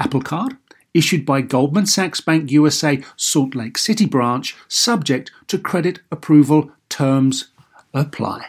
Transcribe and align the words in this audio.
Apple 0.00 0.22
Card, 0.22 0.56
issued 0.94 1.26
by 1.26 1.42
Goldman 1.42 1.86
Sachs 1.86 2.20
Bank 2.20 2.50
USA 2.50 3.00
Salt 3.16 3.54
Lake 3.54 3.78
City 3.78 4.06
branch, 4.06 4.56
subject 4.66 5.30
to 5.46 5.58
credit 5.58 6.00
approval. 6.10 6.72
Terms 6.88 7.52
apply. 7.94 8.46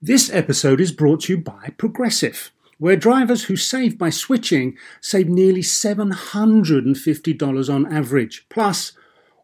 This 0.00 0.30
episode 0.30 0.80
is 0.80 0.92
brought 0.92 1.22
to 1.22 1.32
you 1.32 1.40
by 1.40 1.72
Progressive, 1.78 2.52
where 2.78 2.94
drivers 2.94 3.44
who 3.44 3.56
save 3.56 3.98
by 3.98 4.10
switching 4.10 4.76
save 5.00 5.28
nearly 5.28 5.62
$750 5.62 7.74
on 7.74 7.92
average. 7.92 8.46
Plus, 8.50 8.92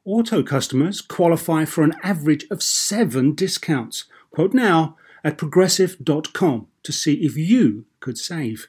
auto 0.04 0.42
customers 0.42 1.00
qualify 1.00 1.64
for 1.64 1.82
an 1.82 1.94
average 2.02 2.44
of 2.50 2.62
seven 2.62 3.34
discounts. 3.34 4.04
Quote 4.30 4.52
now 4.52 4.98
at 5.24 5.38
progressive.com 5.38 6.66
to 6.82 6.92
see 6.92 7.14
if 7.14 7.36
you 7.36 7.86
could 8.00 8.18
save. 8.18 8.68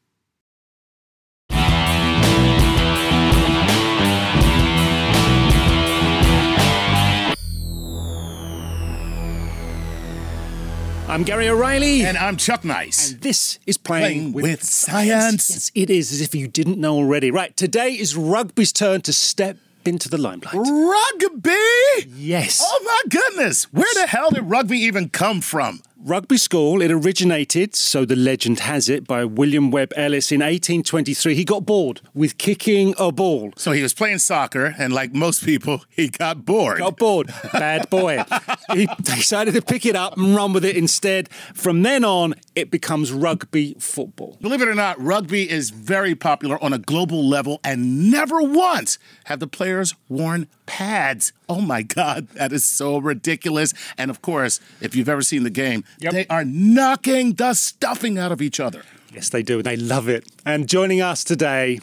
I'm 11.11 11.23
Gary 11.23 11.49
O'Reilly. 11.49 12.05
And 12.05 12.17
I'm 12.17 12.37
Chuck 12.37 12.63
Nice. 12.63 13.11
And 13.11 13.19
this 13.19 13.59
is 13.67 13.77
Playing, 13.77 14.31
Playing 14.31 14.31
with 14.31 14.63
Science. 14.63 15.49
Yes, 15.49 15.71
it 15.75 15.89
is, 15.89 16.13
as 16.13 16.21
if 16.21 16.33
you 16.33 16.47
didn't 16.47 16.77
know 16.77 16.95
already. 16.95 17.31
Right, 17.31 17.55
today 17.57 17.89
is 17.89 18.15
rugby's 18.15 18.71
turn 18.71 19.01
to 19.01 19.11
step 19.11 19.57
into 19.83 20.07
the 20.07 20.17
limelight. 20.17 20.53
Rugby? 20.53 22.07
Yes. 22.15 22.61
Oh 22.63 22.81
my 22.85 23.01
goodness. 23.09 23.65
Where 23.73 23.93
the 23.95 24.07
hell 24.07 24.31
did 24.31 24.49
rugby 24.49 24.77
even 24.77 25.09
come 25.09 25.41
from? 25.41 25.81
Rugby 26.03 26.37
school, 26.37 26.81
it 26.81 26.91
originated, 26.91 27.75
so 27.75 28.05
the 28.05 28.15
legend 28.15 28.61
has 28.61 28.89
it, 28.89 29.05
by 29.05 29.23
William 29.23 29.69
Webb 29.69 29.93
Ellis 29.95 30.31
in 30.31 30.39
1823. 30.39 31.35
He 31.35 31.45
got 31.45 31.63
bored 31.63 32.01
with 32.15 32.39
kicking 32.39 32.95
a 32.97 33.11
ball. 33.11 33.53
So 33.55 33.71
he 33.71 33.83
was 33.83 33.93
playing 33.93 34.17
soccer, 34.17 34.73
and 34.79 34.93
like 34.93 35.13
most 35.13 35.45
people, 35.45 35.83
he 35.89 36.09
got 36.09 36.43
bored. 36.43 36.79
Got 36.79 36.97
bored. 36.97 37.31
Bad 37.53 37.87
boy. 37.91 38.23
he 38.73 38.87
decided 39.03 39.53
to 39.53 39.61
pick 39.61 39.85
it 39.85 39.95
up 39.95 40.17
and 40.17 40.35
run 40.35 40.53
with 40.53 40.65
it 40.65 40.75
instead. 40.75 41.29
From 41.53 41.83
then 41.83 42.03
on, 42.03 42.33
it 42.55 42.69
becomes 42.69 43.11
rugby 43.13 43.75
football. 43.79 44.37
Believe 44.41 44.61
it 44.61 44.67
or 44.67 44.75
not, 44.75 44.99
rugby 45.01 45.49
is 45.49 45.69
very 45.69 46.15
popular 46.15 46.61
on 46.63 46.73
a 46.73 46.77
global 46.77 47.25
level, 47.27 47.59
and 47.63 48.11
never 48.11 48.41
once 48.41 48.99
have 49.25 49.39
the 49.39 49.47
players 49.47 49.95
worn 50.09 50.47
pads. 50.65 51.31
Oh 51.47 51.61
my 51.61 51.81
God, 51.81 52.27
that 52.35 52.51
is 52.51 52.65
so 52.65 52.97
ridiculous. 52.97 53.73
And 53.97 54.11
of 54.11 54.21
course, 54.21 54.59
if 54.81 54.95
you've 54.95 55.09
ever 55.09 55.21
seen 55.21 55.43
the 55.43 55.49
game, 55.49 55.83
Yep. 55.99 56.13
they 56.13 56.25
are 56.27 56.43
knocking 56.43 57.33
the 57.33 57.53
stuffing 57.53 58.17
out 58.17 58.31
of 58.31 58.41
each 58.41 58.59
other. 58.59 58.83
Yes, 59.13 59.29
they 59.29 59.43
do. 59.43 59.61
They 59.61 59.75
love 59.77 60.07
it. 60.09 60.25
And 60.45 60.67
joining 60.67 61.01
us 61.01 61.23
today, 61.23 61.79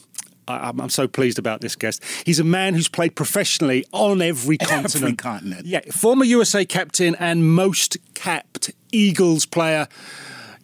I- 0.46 0.68
I'm, 0.68 0.80
I'm 0.80 0.88
so 0.90 1.06
pleased 1.06 1.38
about 1.38 1.60
this 1.60 1.76
guest. 1.76 2.02
He's 2.24 2.40
a 2.40 2.44
man 2.44 2.74
who's 2.74 2.88
played 2.88 3.14
professionally 3.16 3.84
on 3.92 4.22
every 4.22 4.56
continent. 4.58 4.94
Every 4.96 5.16
continent. 5.16 5.66
Yeah, 5.66 5.80
former 5.92 6.24
USA 6.24 6.64
captain 6.64 7.14
and 7.16 7.46
most 7.54 7.96
capped 8.14 8.70
Eagles 8.92 9.44
player. 9.46 9.88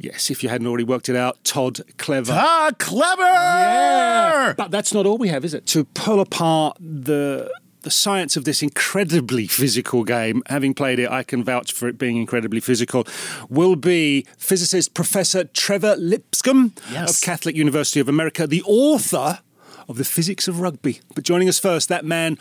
Yes, 0.05 0.31
if 0.31 0.43
you 0.43 0.49
hadn't 0.51 0.67
already 0.67 0.85
worked 0.85 1.09
it 1.09 1.17
out, 1.17 1.43
Todd 1.45 1.81
Clever. 1.97 2.33
Ah, 2.35 2.71
clever! 2.79 3.23
Yeah. 3.23 4.55
But 4.57 4.71
that's 4.71 4.93
not 4.93 5.07
all 5.07 5.17
we 5.19 5.29
have, 5.29 5.45
is 5.45 5.55
it? 5.55 5.67
To 5.69 5.85
pull 5.85 6.21
apart 6.21 6.77
the 6.81 7.51
the 7.83 7.91
science 7.91 8.35
of 8.35 8.45
this 8.47 8.63
incredibly 8.63 9.47
physical 9.47 10.05
game, 10.05 10.43
having 10.47 10.73
played 10.73 10.99
it, 10.99 11.11
I 11.11 11.23
can 11.23 11.45
vouch 11.45 11.71
for 11.73 11.87
it 11.87 11.99
being 11.99 12.17
incredibly 12.17 12.59
physical, 12.61 13.07
will 13.51 13.77
be 13.77 14.27
physicist 14.39 14.95
Professor 14.95 15.45
Trevor 15.45 15.95
Lipscombe 15.99 16.73
Yes. 16.91 17.11
of 17.19 17.23
Catholic 17.23 17.55
University 17.55 18.01
of 18.01 18.09
America, 18.09 18.47
the 18.47 18.63
author 18.63 19.41
of 19.87 19.99
The 19.99 20.05
Physics 20.05 20.49
of 20.49 20.61
Rugby. 20.61 21.01
But 21.15 21.25
joining 21.25 21.47
us 21.47 21.59
first, 21.59 21.91
that 21.91 22.07
man, 22.07 22.39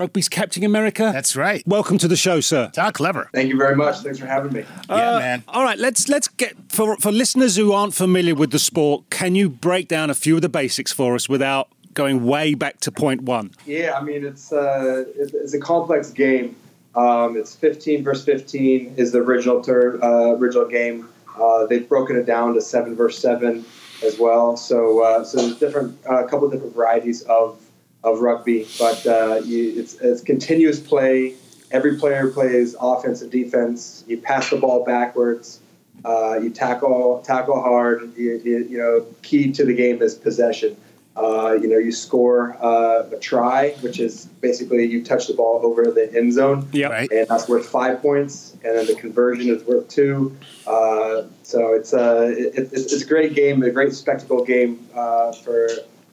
rugby's 0.00 0.30
Captain 0.30 0.64
America. 0.64 1.10
That's 1.12 1.36
right. 1.36 1.62
Welcome 1.66 1.98
to 1.98 2.08
the 2.08 2.16
show, 2.16 2.40
sir. 2.40 2.72
Ah, 2.78 2.90
clever. 2.90 3.28
Thank 3.34 3.50
you 3.50 3.58
very 3.58 3.76
much. 3.76 3.98
Thanks 3.98 4.18
for 4.18 4.24
having 4.26 4.50
me. 4.52 4.64
yeah, 4.88 5.18
man. 5.18 5.44
All 5.46 5.62
right, 5.62 5.78
let's 5.78 6.08
let's 6.08 6.26
get 6.26 6.54
for 6.68 6.96
for 6.96 7.12
listeners 7.12 7.54
who 7.56 7.72
aren't 7.72 7.92
familiar 7.94 8.34
with 8.34 8.50
the 8.50 8.58
sport. 8.58 9.04
Can 9.10 9.34
you 9.34 9.50
break 9.50 9.88
down 9.88 10.08
a 10.08 10.14
few 10.14 10.36
of 10.36 10.42
the 10.42 10.48
basics 10.48 10.90
for 10.90 11.14
us 11.14 11.28
without 11.28 11.68
going 11.92 12.24
way 12.24 12.54
back 12.54 12.80
to 12.80 12.90
point 12.90 13.22
one? 13.22 13.50
Yeah, 13.66 13.92
I 13.98 14.02
mean 14.02 14.24
it's 14.24 14.52
uh, 14.52 15.04
it- 15.16 15.32
it's 15.34 15.52
a 15.54 15.60
complex 15.60 16.10
game. 16.10 16.56
Um, 16.96 17.36
it's 17.36 17.54
15 17.54 18.02
versus 18.02 18.24
15 18.24 18.94
is 18.96 19.12
the 19.12 19.18
original 19.18 19.60
ter- 19.62 20.00
uh, 20.02 20.32
original 20.38 20.66
game. 20.66 21.08
Uh, 21.40 21.66
they've 21.66 21.88
broken 21.88 22.16
it 22.16 22.24
down 22.26 22.54
to 22.54 22.60
seven 22.60 22.96
versus 22.96 23.20
seven 23.22 23.64
as 24.04 24.18
well. 24.18 24.56
So 24.56 25.02
uh, 25.04 25.24
so 25.24 25.36
there's 25.38 25.58
different 25.58 25.98
a 26.08 26.24
couple 26.24 26.46
of 26.46 26.52
different 26.52 26.74
varieties 26.74 27.20
of 27.24 27.58
of 28.02 28.20
rugby, 28.20 28.66
but 28.78 29.06
uh, 29.06 29.40
you, 29.44 29.74
it's, 29.80 29.94
it's 30.00 30.22
continuous 30.22 30.80
play. 30.80 31.34
Every 31.70 31.96
player 31.96 32.28
plays 32.28 32.74
offense 32.80 33.22
and 33.22 33.30
defense. 33.30 34.04
You 34.08 34.18
pass 34.18 34.50
the 34.50 34.56
ball 34.56 34.84
backwards. 34.84 35.60
Uh, 36.04 36.38
you 36.42 36.50
tackle 36.50 37.22
tackle 37.24 37.60
hard. 37.60 38.16
You, 38.16 38.40
you, 38.42 38.66
you 38.70 38.78
know, 38.78 39.06
key 39.22 39.52
to 39.52 39.64
the 39.64 39.74
game 39.74 40.00
is 40.02 40.14
possession. 40.14 40.76
Uh, 41.16 41.52
you 41.60 41.68
know, 41.68 41.76
you 41.76 41.92
score 41.92 42.56
uh, 42.64 43.04
a 43.12 43.18
try, 43.18 43.72
which 43.80 44.00
is 44.00 44.26
basically 44.40 44.86
you 44.86 45.04
touch 45.04 45.26
the 45.26 45.34
ball 45.34 45.60
over 45.62 45.90
the 45.90 46.10
end 46.16 46.32
zone, 46.32 46.66
Yeah. 46.72 46.86
Right. 46.86 47.10
and 47.10 47.28
that's 47.28 47.48
worth 47.48 47.68
five 47.68 48.00
points. 48.00 48.56
And 48.64 48.78
then 48.78 48.86
the 48.86 48.94
conversion 48.94 49.50
is 49.50 49.62
worth 49.64 49.88
two. 49.88 50.34
Uh, 50.66 51.24
so 51.42 51.74
it's 51.74 51.92
a 51.92 52.28
it, 52.28 52.72
it's, 52.72 52.92
it's 52.92 53.02
a 53.02 53.06
great 53.06 53.34
game, 53.34 53.62
a 53.62 53.70
great 53.70 53.92
spectacle 53.92 54.44
game 54.44 54.88
uh, 54.94 55.32
for 55.32 55.68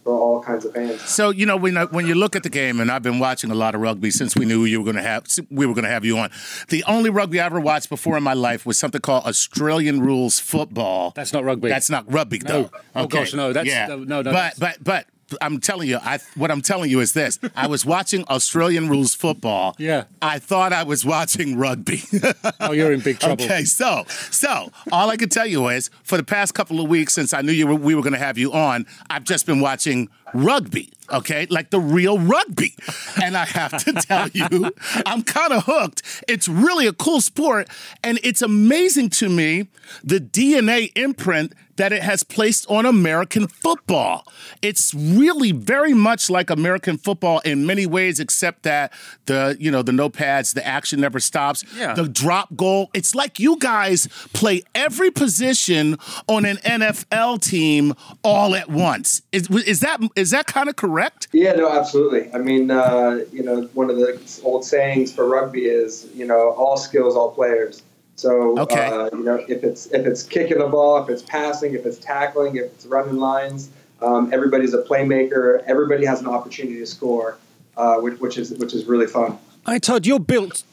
for 0.07 0.17
all 0.17 0.41
kinds 0.41 0.63
of 0.63 0.73
fans. 0.73 1.01
So 1.01 1.31
you 1.31 1.45
know 1.45 1.57
when 1.57 1.75
I- 1.75 1.83
when 1.85 2.07
you 2.07 2.15
look 2.15 2.33
at 2.37 2.43
the 2.43 2.49
game, 2.49 2.79
and 2.79 2.89
I've 2.89 3.03
been 3.03 3.19
watching 3.19 3.51
a 3.51 3.55
lot 3.55 3.75
of 3.75 3.81
rugby 3.81 4.09
since 4.09 4.37
we 4.37 4.45
knew 4.45 4.63
you 4.63 4.79
were 4.79 4.85
going 4.85 4.95
to 4.95 5.01
have 5.01 5.25
we 5.51 5.65
were 5.65 5.73
going 5.73 5.83
to 5.83 5.89
have 5.91 6.05
you 6.05 6.17
on. 6.17 6.29
The 6.69 6.81
only 6.87 7.09
rugby 7.09 7.41
I 7.41 7.45
ever 7.45 7.59
watched 7.59 7.89
before 7.89 8.15
in 8.15 8.23
my 8.23 8.33
life 8.33 8.65
was 8.65 8.77
something 8.77 9.01
called 9.01 9.25
Australian 9.25 9.99
rules 9.99 10.39
football. 10.39 11.11
That's 11.13 11.33
not 11.33 11.43
rugby. 11.43 11.67
That's 11.67 11.89
not 11.89 12.09
rugby 12.11 12.37
though. 12.37 12.69
Oh, 12.95 13.07
gosh, 13.07 13.33
no, 13.33 13.51
that's- 13.51 13.73
yeah. 13.73 13.87
no, 13.87 13.97
no, 13.97 14.21
no, 14.21 14.31
But 14.31 14.55
that's- 14.55 14.59
but 14.59 14.83
but. 14.83 15.05
I'm 15.41 15.59
telling 15.59 15.89
you, 15.89 15.97
I 16.01 16.19
what 16.35 16.51
I'm 16.51 16.61
telling 16.61 16.89
you 16.89 16.99
is 16.99 17.13
this. 17.13 17.39
I 17.55 17.67
was 17.67 17.85
watching 17.85 18.23
Australian 18.29 18.89
rules 18.89 19.13
football. 19.13 19.75
Yeah. 19.77 20.05
I 20.21 20.39
thought 20.39 20.73
I 20.73 20.83
was 20.83 21.05
watching 21.05 21.57
rugby. 21.57 22.01
Oh, 22.59 22.71
you're 22.71 22.91
in 22.91 22.99
big 23.01 23.19
trouble. 23.19 23.43
Okay, 23.43 23.63
so 23.65 24.03
so 24.31 24.71
all 24.91 25.09
I 25.09 25.15
can 25.17 25.29
tell 25.29 25.45
you 25.45 25.67
is 25.69 25.89
for 26.03 26.17
the 26.17 26.23
past 26.23 26.53
couple 26.53 26.79
of 26.81 26.89
weeks 26.89 27.13
since 27.13 27.33
I 27.33 27.41
knew 27.41 27.51
you 27.51 27.67
were, 27.67 27.75
we 27.75 27.93
were 27.95 28.01
going 28.01 28.13
to 28.13 28.19
have 28.19 28.37
you 28.37 28.51
on, 28.51 28.85
I've 29.09 29.23
just 29.23 29.45
been 29.45 29.59
watching 29.61 30.09
rugby. 30.33 30.91
Okay, 31.09 31.47
like 31.49 31.69
the 31.69 31.79
real 31.79 32.19
rugby, 32.19 32.75
and 33.23 33.37
I 33.37 33.45
have 33.45 33.77
to 33.85 33.93
tell 34.07 34.27
you, 34.29 34.71
I'm 35.05 35.23
kind 35.23 35.53
of 35.53 35.63
hooked. 35.63 36.01
It's 36.27 36.49
really 36.49 36.85
a 36.85 36.91
cool 36.91 37.21
sport, 37.21 37.69
and 38.03 38.19
it's 38.23 38.41
amazing 38.41 39.11
to 39.11 39.29
me 39.29 39.67
the 40.03 40.19
DNA 40.19 40.91
imprint 40.97 41.53
that 41.77 41.93
it 41.93 42.01
has 42.03 42.23
placed 42.23 42.69
on 42.69 42.85
American 42.85 43.47
football. 43.47 44.27
It's 44.61 44.93
really 44.93 45.51
very 45.51 45.93
much 45.93 46.29
like 46.29 46.49
American 46.49 46.97
football 46.97 47.39
in 47.39 47.65
many 47.65 47.85
ways, 47.85 48.19
except 48.19 48.63
that 48.63 48.91
the 49.25 49.55
you 49.59 49.71
know 49.71 49.81
the 49.81 49.91
no 49.93 50.09
pads, 50.09 50.53
the 50.53 50.65
action 50.67 50.99
never 50.99 51.19
stops. 51.19 51.63
Yeah. 51.77 51.93
The 51.93 52.07
drop 52.07 52.55
goal. 52.55 52.89
It's 52.93 53.15
like 53.15 53.39
you 53.39 53.57
guys 53.57 54.07
play 54.33 54.63
every 54.75 55.11
position 55.11 55.97
on 56.27 56.45
an 56.45 56.57
NFL 56.57 57.41
team 57.41 57.93
all 58.23 58.55
at 58.55 58.69
once. 58.69 59.21
Is, 59.31 59.49
is 59.49 59.79
that 59.81 59.99
Is 60.17 60.31
that 60.31 60.47
kind 60.47 60.67
of 60.67 60.75
correct? 60.75 61.27
Yeah, 61.31 61.53
no, 61.53 61.69
absolutely. 61.71 62.33
I 62.33 62.39
mean, 62.39 62.71
uh, 62.71 63.19
you 63.31 63.43
know, 63.43 63.69
one 63.75 63.91
of 63.91 63.97
the 63.97 64.19
old 64.43 64.65
sayings 64.65 65.13
for 65.13 65.27
rugby 65.27 65.65
is, 65.65 66.07
you 66.15 66.25
know, 66.25 66.51
all 66.53 66.75
skills, 66.75 67.15
all 67.15 67.31
players. 67.31 67.83
So, 68.15 68.57
Okay. 68.59 68.87
uh, 68.87 69.09
you 69.13 69.23
know, 69.23 69.35
if 69.47 69.63
it's 69.63 69.85
if 69.87 70.07
it's 70.07 70.23
kicking 70.23 70.57
the 70.57 70.65
ball, 70.67 71.03
if 71.03 71.09
it's 71.09 71.21
passing, 71.21 71.75
if 71.75 71.85
it's 71.85 71.99
tackling, 71.99 72.55
if 72.55 72.65
it's 72.65 72.87
running 72.87 73.17
lines, 73.17 73.69
um, 74.01 74.33
everybody's 74.33 74.73
a 74.73 74.81
playmaker. 74.81 75.61
Everybody 75.67 76.03
has 76.05 76.19
an 76.21 76.27
opportunity 76.27 76.79
to 76.79 76.85
score, 76.87 77.37
uh, 77.77 77.97
which, 77.97 78.19
which 78.19 78.37
is 78.39 78.51
which 78.55 78.73
is 78.73 78.85
really 78.85 79.05
fun. 79.05 79.37
Hey, 79.67 79.77
Todd, 79.77 80.07
you're 80.07 80.19
built 80.19 80.63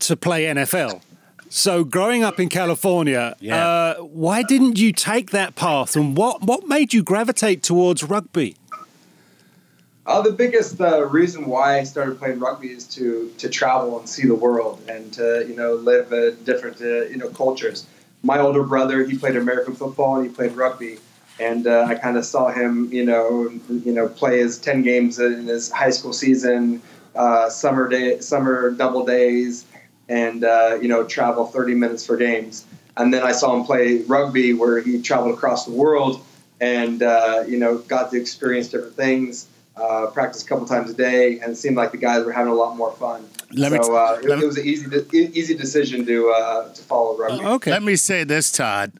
to 0.00 0.16
play 0.16 0.44
NFL. 0.44 1.00
So, 1.54 1.84
growing 1.84 2.24
up 2.24 2.40
in 2.40 2.48
California, 2.48 3.36
Yeah. 3.38 3.68
uh, 3.68 3.94
why 3.96 4.42
didn't 4.42 4.78
you 4.78 4.90
take 4.90 5.32
that 5.32 5.54
path, 5.54 5.94
and 5.94 6.16
what 6.16 6.40
what 6.42 6.66
made 6.66 6.94
you 6.94 7.02
gravitate 7.02 7.62
towards 7.62 8.02
rugby? 8.02 8.56
Uh, 10.06 10.22
the 10.22 10.32
biggest 10.32 10.80
uh, 10.80 11.04
reason 11.04 11.44
why 11.44 11.78
I 11.78 11.84
started 11.84 12.18
playing 12.18 12.38
rugby 12.38 12.68
is 12.68 12.84
to 12.96 13.30
to 13.36 13.50
travel 13.50 13.98
and 13.98 14.08
see 14.08 14.26
the 14.26 14.34
world 14.34 14.80
and 14.88 15.12
to 15.12 15.44
you 15.46 15.54
know 15.54 15.74
live 15.74 16.10
uh, 16.10 16.30
different 16.46 16.80
uh, 16.80 17.02
you 17.12 17.18
know 17.18 17.28
cultures. 17.28 17.86
My 18.22 18.38
older 18.38 18.62
brother 18.62 19.04
he 19.04 19.18
played 19.18 19.36
American 19.36 19.74
football 19.74 20.16
and 20.16 20.24
he 20.30 20.34
played 20.34 20.52
rugby, 20.52 21.00
and 21.38 21.66
uh, 21.66 21.84
I 21.86 21.96
kind 21.96 22.16
of 22.16 22.24
saw 22.24 22.48
him 22.50 22.90
you 22.90 23.04
know 23.04 23.52
you 23.68 23.92
know 23.92 24.08
play 24.08 24.38
his 24.38 24.56
ten 24.56 24.80
games 24.80 25.18
in 25.18 25.46
his 25.48 25.70
high 25.70 25.90
school 25.90 26.14
season, 26.14 26.80
uh, 27.14 27.50
summer 27.50 27.90
day 27.90 28.20
summer 28.20 28.70
double 28.70 29.04
days, 29.04 29.66
and 30.08 30.44
uh, 30.44 30.78
you 30.80 30.88
know 30.88 31.04
travel 31.04 31.46
thirty 31.46 31.74
minutes 31.74 32.06
for 32.06 32.16
games. 32.16 32.64
And 32.96 33.12
then 33.12 33.22
I 33.22 33.32
saw 33.32 33.56
him 33.56 33.64
play 33.64 34.02
rugby 34.02 34.52
where 34.52 34.80
he 34.82 35.00
traveled 35.00 35.34
across 35.34 35.64
the 35.64 35.72
world 35.72 36.22
and 36.60 37.02
uh, 37.02 37.44
you 37.46 37.58
know 37.58 37.78
got 37.78 38.10
to 38.12 38.20
experience 38.20 38.68
different 38.68 38.94
things 38.96 39.48
uh, 39.76 40.06
practice 40.12 40.42
a 40.42 40.46
couple 40.46 40.66
times 40.66 40.90
a 40.90 40.94
day, 40.94 41.38
and 41.40 41.52
it 41.52 41.56
seemed 41.56 41.76
like 41.76 41.92
the 41.92 41.96
guys 41.98 42.24
were 42.24 42.32
having 42.32 42.52
a 42.52 42.54
lot 42.54 42.76
more 42.76 42.92
fun. 42.92 43.26
Let 43.52 43.72
me- 43.72 43.78
so 43.82 43.94
uh, 43.96 44.18
it, 44.22 44.28
let 44.28 44.38
me- 44.38 44.44
it 44.44 44.46
was 44.46 44.58
an 44.58 44.66
easy, 44.66 44.88
de- 44.88 45.38
easy 45.38 45.54
decision 45.54 46.04
to 46.06 46.30
uh, 46.30 46.72
to 46.74 46.82
follow 46.82 47.16
rugby. 47.16 47.44
Okay. 47.44 47.70
Let 47.70 47.82
me 47.82 47.96
say 47.96 48.24
this, 48.24 48.52
Todd. 48.52 48.92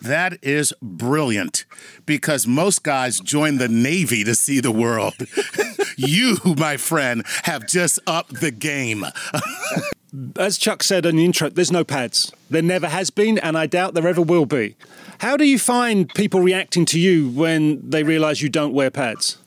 That 0.00 0.38
is 0.42 0.72
brilliant 0.80 1.64
because 2.06 2.46
most 2.46 2.82
guys 2.84 3.18
join 3.20 3.58
the 3.58 3.68
Navy 3.68 4.22
to 4.24 4.34
see 4.36 4.60
the 4.60 4.70
world. 4.70 5.14
you, 5.96 6.36
my 6.56 6.76
friend, 6.76 7.24
have 7.42 7.66
just 7.66 7.98
upped 8.06 8.40
the 8.40 8.52
game. 8.52 9.04
As 10.36 10.58
Chuck 10.58 10.82
said 10.82 11.06
in 11.06 11.16
the 11.16 11.24
intro, 11.24 11.48
there's 11.48 11.72
no 11.72 11.84
pads. 11.84 12.32
There 12.50 12.60
never 12.60 12.86
has 12.86 13.08
been, 13.08 13.38
and 13.38 13.56
I 13.56 13.66
doubt 13.66 13.94
there 13.94 14.06
ever 14.06 14.20
will 14.20 14.44
be. 14.44 14.76
How 15.20 15.38
do 15.38 15.44
you 15.44 15.58
find 15.58 16.12
people 16.12 16.40
reacting 16.40 16.84
to 16.86 17.00
you 17.00 17.30
when 17.30 17.88
they 17.88 18.02
realise 18.02 18.42
you 18.42 18.50
don't 18.50 18.74
wear 18.74 18.90
pads? 18.90 19.38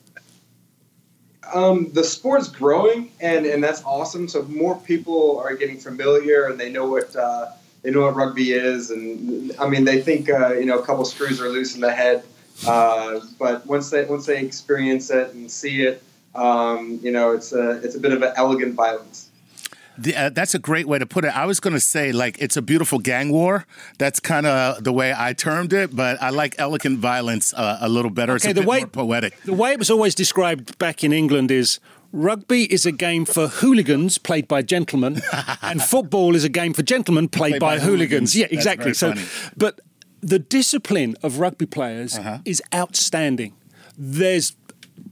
Um, 1.54 1.92
the 1.92 2.02
sport's 2.02 2.48
growing, 2.48 3.12
and, 3.20 3.46
and 3.46 3.62
that's 3.62 3.84
awesome. 3.84 4.26
So 4.26 4.42
more 4.44 4.76
people 4.80 5.38
are 5.38 5.54
getting 5.54 5.78
familiar, 5.78 6.46
and 6.46 6.58
they 6.58 6.72
know 6.72 6.88
what 6.88 7.14
uh, 7.14 7.50
they 7.82 7.92
know 7.92 8.02
what 8.02 8.16
rugby 8.16 8.52
is. 8.52 8.90
And 8.90 9.52
I 9.60 9.68
mean, 9.68 9.84
they 9.84 10.02
think 10.02 10.28
uh, 10.28 10.54
you 10.54 10.66
know 10.66 10.80
a 10.80 10.84
couple 10.84 11.04
screws 11.04 11.40
are 11.40 11.48
loose 11.48 11.76
in 11.76 11.80
the 11.80 11.92
head, 11.92 12.24
uh, 12.66 13.20
but 13.38 13.64
once 13.66 13.90
they 13.90 14.04
once 14.04 14.26
they 14.26 14.42
experience 14.44 15.10
it 15.10 15.32
and 15.32 15.48
see 15.48 15.82
it, 15.82 16.02
um, 16.34 16.98
you 17.02 17.12
know, 17.12 17.32
it's 17.32 17.52
a 17.52 17.80
it's 17.84 17.94
a 17.94 18.00
bit 18.00 18.12
of 18.12 18.22
an 18.22 18.32
elegant 18.34 18.74
violence. 18.74 19.30
The, 19.98 20.14
uh, 20.16 20.28
that's 20.30 20.54
a 20.54 20.58
great 20.58 20.86
way 20.86 20.98
to 20.98 21.06
put 21.06 21.24
it. 21.24 21.36
I 21.36 21.46
was 21.46 21.58
going 21.60 21.74
to 21.74 21.80
say, 21.80 22.12
like, 22.12 22.36
it's 22.38 22.56
a 22.56 22.62
beautiful 22.62 22.98
gang 22.98 23.30
war. 23.30 23.66
That's 23.98 24.20
kind 24.20 24.46
of 24.46 24.84
the 24.84 24.92
way 24.92 25.14
I 25.16 25.32
termed 25.32 25.72
it, 25.72 25.94
but 25.96 26.20
I 26.22 26.30
like 26.30 26.54
elegant 26.58 26.98
violence 26.98 27.54
uh, 27.54 27.78
a 27.80 27.88
little 27.88 28.10
better. 28.10 28.32
Okay, 28.34 28.36
it's 28.36 28.44
a 28.46 28.54
the 28.54 28.60
bit 28.60 28.68
way- 28.68 28.78
more 28.80 28.86
poetic. 28.88 29.40
The 29.44 29.54
way 29.54 29.72
it 29.72 29.78
was 29.78 29.90
always 29.90 30.14
described 30.14 30.76
back 30.78 31.02
in 31.02 31.12
England 31.12 31.50
is 31.50 31.80
rugby 32.12 32.64
is 32.72 32.86
a 32.86 32.92
game 32.92 33.24
for 33.24 33.48
hooligans 33.48 34.18
played 34.18 34.46
by 34.48 34.62
gentlemen, 34.62 35.20
and 35.62 35.82
football 35.82 36.34
is 36.36 36.44
a 36.44 36.48
game 36.48 36.72
for 36.72 36.82
gentlemen 36.82 37.28
played, 37.28 37.52
Played 37.52 37.60
by, 37.60 37.76
by 37.78 37.82
hooligans. 37.84 38.32
hooligans. 38.32 38.36
Yeah, 38.36 38.46
exactly. 38.50 38.94
So, 38.94 39.08
funny. 39.10 39.22
Uh-huh. 39.22 39.50
but 39.56 39.80
the 40.20 40.38
discipline 40.38 41.14
of 41.22 41.38
rugby 41.40 41.66
players 41.66 42.18
is 42.44 42.62
outstanding. 42.74 43.54
There's 43.98 44.56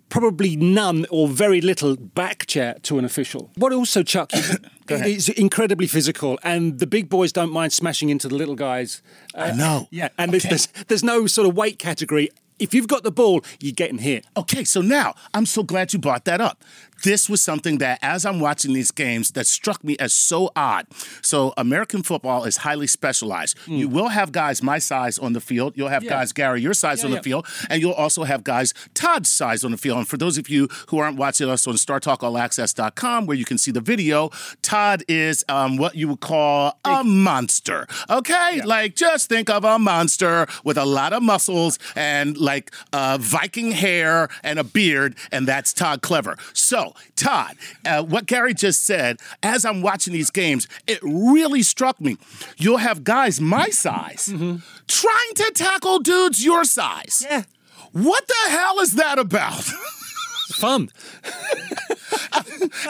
probably 0.08 0.56
none 0.56 1.06
or 1.10 1.28
very 1.28 1.60
little 1.60 1.96
back 1.96 2.46
chat 2.46 2.82
to 2.84 2.98
an 2.98 3.04
official. 3.04 3.50
What 3.56 3.72
also, 3.72 4.02
Chuck, 4.02 4.30
it's 4.88 5.28
incredibly 5.28 5.86
physical, 5.86 6.38
and 6.42 6.78
the 6.78 6.86
big 6.86 7.08
boys 7.08 7.32
don't 7.32 7.52
mind 7.52 7.72
smashing 7.72 8.10
into 8.10 8.28
the 8.28 8.34
little 8.34 8.54
guys. 8.54 9.02
Uh, 9.34 9.40
I 9.40 9.52
know. 9.52 9.88
Yeah, 9.90 10.08
and 10.18 10.32
there's, 10.32 10.44
there's 10.44 10.66
there's 10.88 11.04
no 11.04 11.26
sort 11.26 11.48
of 11.48 11.56
weight 11.56 11.78
category. 11.78 12.30
If 12.60 12.72
you've 12.72 12.86
got 12.86 13.02
the 13.02 13.10
ball, 13.10 13.44
you're 13.58 13.72
getting 13.72 13.98
hit. 13.98 14.26
Okay, 14.36 14.62
so 14.62 14.80
now 14.80 15.14
I'm 15.34 15.44
so 15.44 15.64
glad 15.64 15.92
you 15.92 15.98
brought 15.98 16.24
that 16.26 16.40
up. 16.40 16.62
This 17.02 17.28
was 17.28 17.42
something 17.42 17.78
that, 17.78 17.98
as 18.02 18.24
I'm 18.24 18.40
watching 18.40 18.72
these 18.72 18.90
games, 18.90 19.32
that 19.32 19.46
struck 19.46 19.82
me 19.84 19.96
as 19.98 20.12
so 20.12 20.50
odd. 20.56 20.86
So, 21.22 21.52
American 21.56 22.02
football 22.02 22.44
is 22.44 22.58
highly 22.58 22.86
specialized. 22.86 23.56
You 23.66 23.88
will 23.88 24.08
have 24.08 24.32
guys 24.32 24.62
my 24.62 24.78
size 24.78 25.18
on 25.18 25.32
the 25.32 25.40
field. 25.40 25.74
You'll 25.76 25.88
have. 25.88 26.02
Yeah. 26.04 26.10
guys, 26.10 26.32
Gary, 26.32 26.60
your 26.60 26.74
size 26.74 27.00
Yeah, 27.00 27.06
on 27.06 27.10
the 27.10 27.16
yeah. 27.16 27.22
field. 27.22 27.46
And 27.68 27.80
you'll 27.82 27.92
also 27.92 28.24
have 28.24 28.44
guys, 28.44 28.72
Todd's 28.94 29.28
size 29.28 29.64
on 29.64 29.70
the 29.72 29.76
field. 29.76 29.98
And 29.98 30.08
for 30.08 30.16
those 30.16 30.38
of 30.38 30.48
you 30.48 30.68
who 30.88 30.98
aren't 30.98 31.16
watching 31.16 31.48
us 31.48 31.66
on 31.66 31.74
StarTalkAllAccess.com, 31.74 33.26
where 33.26 33.36
you 33.36 33.44
can 33.44 33.58
see 33.58 33.70
the 33.70 33.80
video, 33.80 34.30
Todd 34.62 35.02
is 35.08 35.44
um, 35.48 35.76
what 35.76 35.94
you 35.94 36.08
would 36.08 36.20
call 36.20 36.78
a 36.84 37.02
monster. 37.04 37.86
Okay? 38.10 38.62
Like, 38.64 38.94
just 38.96 39.28
think 39.28 39.50
of 39.50 39.64
a 39.64 39.78
monster 39.78 40.46
with 40.62 40.76
a 40.78 40.84
lot 40.84 41.12
of 41.12 41.22
muscles 41.22 41.78
and 41.96 42.36
like 42.36 42.70
uh, 42.92 43.18
Viking 43.20 43.72
hair 43.72 44.28
and 44.42 44.58
a 44.58 44.64
beard, 44.64 45.16
and 45.32 45.46
that's 45.48 45.72
Todd 45.72 46.02
Clever. 46.02 46.36
So, 46.52 46.83
Todd, 47.16 47.56
uh, 47.86 48.02
what 48.02 48.26
Gary 48.26 48.54
just 48.54 48.82
said, 48.84 49.18
as 49.42 49.64
I'm 49.64 49.82
watching 49.82 50.12
these 50.12 50.30
games, 50.30 50.68
it 50.86 50.98
really 51.02 51.62
struck 51.62 52.00
me. 52.00 52.16
You'll 52.56 52.78
have 52.78 53.04
guys 53.04 53.40
my 53.40 53.68
size 53.70 54.26
trying 54.26 55.34
to 55.36 55.50
tackle 55.54 55.98
dudes 56.00 56.44
your 56.44 56.64
size. 56.64 57.24
Yeah. 57.28 57.44
What 57.92 58.26
the 58.26 58.50
hell 58.50 58.80
is 58.80 58.94
that 58.94 59.18
about? 59.18 59.64
Fun. 60.52 60.90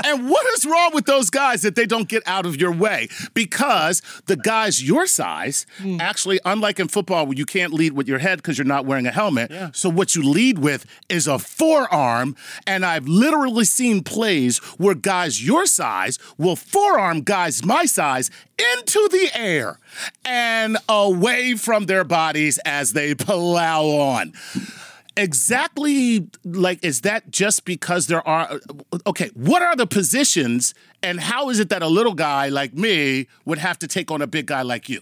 and 0.05 0.29
what 0.29 0.45
is 0.55 0.65
wrong 0.67 0.91
with 0.95 1.07
those 1.07 1.31
guys 1.31 1.63
that 1.63 1.75
they 1.75 1.87
don't 1.87 2.09
get 2.09 2.23
out 2.27 2.47
of 2.47 2.61
your 2.61 2.73
way? 2.73 3.09
Because 3.35 4.03
the 4.27 4.37
guys 4.37 4.83
your 4.83 5.07
size, 5.07 5.67
Hmm. 5.79 6.01
actually, 6.01 6.41
unlike 6.45 6.81
in 6.81 6.89
football 6.89 7.27
where 7.27 7.37
you 7.37 7.47
can't 7.47 7.73
lead 7.73 7.93
with 7.93 8.09
your 8.09 8.19
head 8.19 8.39
because 8.39 8.59
you're 8.59 8.65
not 8.67 8.87
wearing 8.87 9.07
a 9.07 9.11
helmet, 9.13 9.51
Yeah. 9.51 9.71
so 9.73 9.89
what 9.89 10.15
you 10.15 10.23
lead 10.23 10.59
with 10.59 10.85
is 11.09 11.27
a 11.27 11.39
forearm. 11.39 12.37
And 12.67 12.85
I've 12.85 13.07
literally 13.07 13.65
seen 13.65 14.03
plays 14.03 14.59
where 14.79 14.95
guys 14.95 15.45
your 15.45 15.67
size 15.67 16.19
will 16.39 16.57
forearm 16.57 17.23
guys 17.23 17.65
my 17.65 17.85
size 17.85 18.31
into 18.77 19.09
the 19.11 19.31
air 19.35 19.79
and 20.25 20.77
away 20.89 21.55
from 21.55 21.87
their 21.87 22.05
bodies 22.05 22.59
as 22.65 22.93
they 22.93 23.15
plow 23.15 23.85
on 23.85 24.33
exactly 25.17 26.29
like 26.45 26.85
is 26.85 27.03
that 27.03 27.31
just 27.31 27.65
because 27.65 28.09
there 28.09 28.27
are 28.27 28.59
okay 29.07 29.31
what 29.35 29.63
are 29.63 29.77
the 29.77 29.87
positions 29.87 30.75
and 31.03 31.21
how 31.21 31.51
is 31.51 31.61
it 31.61 31.69
that 31.69 31.83
a 31.83 31.89
little 31.89 32.15
guy 32.15 32.49
like 32.49 32.75
me 32.75 33.27
would 33.45 33.59
have 33.59 33.79
to 33.79 33.87
take 33.87 34.11
on 34.11 34.21
a 34.21 34.27
big 34.27 34.47
guy 34.47 34.63
like 34.63 34.89
you 34.89 35.01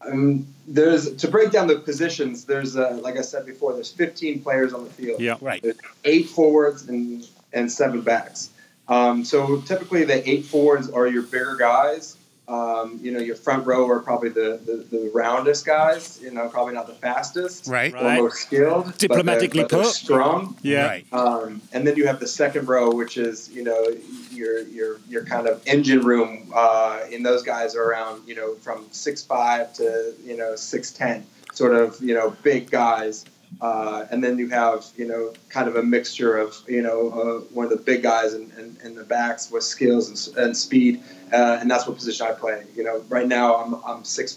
Um, 0.00 0.46
there's 0.68 1.14
to 1.16 1.28
break 1.28 1.50
down 1.50 1.66
the 1.66 1.78
positions. 1.78 2.44
There's 2.44 2.76
uh, 2.76 2.98
like 3.02 3.16
I 3.16 3.22
said 3.22 3.46
before. 3.46 3.72
There's 3.72 3.90
15 3.90 4.42
players 4.42 4.72
on 4.74 4.84
the 4.84 4.90
field. 4.90 5.20
Yeah. 5.20 5.36
right 5.40 5.62
There's 5.62 5.78
eight 6.04 6.28
forwards 6.28 6.88
and 6.88 7.26
and 7.52 7.70
seven 7.70 8.02
backs. 8.02 8.50
Um, 8.88 9.24
so 9.24 9.62
typically 9.62 10.04
the 10.04 10.28
eight 10.28 10.44
forwards 10.44 10.90
are 10.90 11.06
your 11.06 11.22
bigger 11.22 11.56
guys. 11.56 12.16
Um, 12.46 12.98
you 13.02 13.10
know, 13.10 13.20
your 13.20 13.36
front 13.36 13.66
row 13.66 13.88
are 13.88 14.00
probably 14.00 14.28
the, 14.28 14.60
the, 14.66 14.84
the 14.94 15.10
roundest 15.14 15.64
guys. 15.64 16.20
You 16.22 16.30
know, 16.30 16.46
probably 16.48 16.74
not 16.74 16.86
the 16.86 16.92
fastest, 16.92 17.66
Right. 17.68 17.92
or 17.94 17.96
Right. 18.04 18.20
most 18.20 18.42
skilled, 18.42 18.84
but 18.84 18.98
they're- 18.98 19.08
Diplomatically 19.08 19.60
but 19.62 19.70
they're 19.70 19.82
put. 19.84 19.94
strong. 19.94 20.56
Yeah. 20.60 20.86
right 20.86 21.06
Um, 21.12 21.62
and 21.72 21.86
then 21.86 21.96
you 21.96 22.06
have 22.06 22.20
the 22.20 22.26
second 22.28 22.68
row, 22.68 22.90
which 22.94 23.16
is 23.16 23.48
you 23.50 23.64
know 23.64 23.86
your 24.30 24.60
your 24.60 24.98
your 25.08 25.24
kind 25.24 25.46
of 25.46 25.62
engine 25.66 26.00
room. 26.02 26.52
Uh, 26.54 27.00
and 27.10 27.24
those 27.24 27.42
guys 27.42 27.74
are 27.74 27.82
around 27.84 28.28
you 28.28 28.34
know 28.34 28.56
from 28.56 28.86
six 28.90 29.22
five 29.24 29.72
to 29.74 30.12
you 30.22 30.36
know 30.36 30.54
six 30.54 30.90
ten, 30.90 31.24
sort 31.54 31.74
of 31.74 31.98
you 32.02 32.14
know 32.14 32.36
big 32.42 32.70
guys. 32.70 33.24
Uh, 33.60 34.06
and 34.10 34.22
then 34.22 34.38
you 34.38 34.48
have 34.48 34.84
you 34.96 35.06
know 35.06 35.32
kind 35.48 35.68
of 35.68 35.76
a 35.76 35.82
mixture 35.82 36.36
of 36.36 36.56
you 36.68 36.82
know 36.82 37.10
uh, 37.10 37.40
one 37.54 37.64
of 37.64 37.70
the 37.70 37.76
big 37.76 38.02
guys 38.02 38.34
in, 38.34 38.50
in, 38.58 38.76
in 38.84 38.94
the 38.94 39.04
backs 39.04 39.50
with 39.50 39.62
skills 39.62 40.08
and, 40.08 40.36
and 40.38 40.56
speed, 40.56 41.02
uh, 41.32 41.58
and 41.60 41.70
that's 41.70 41.86
what 41.86 41.96
position 41.96 42.26
I 42.26 42.32
play. 42.32 42.64
You 42.74 42.84
know, 42.84 43.04
right 43.08 43.26
now 43.26 43.56
I'm 43.56 43.74
I'm 43.84 44.04
six 44.04 44.32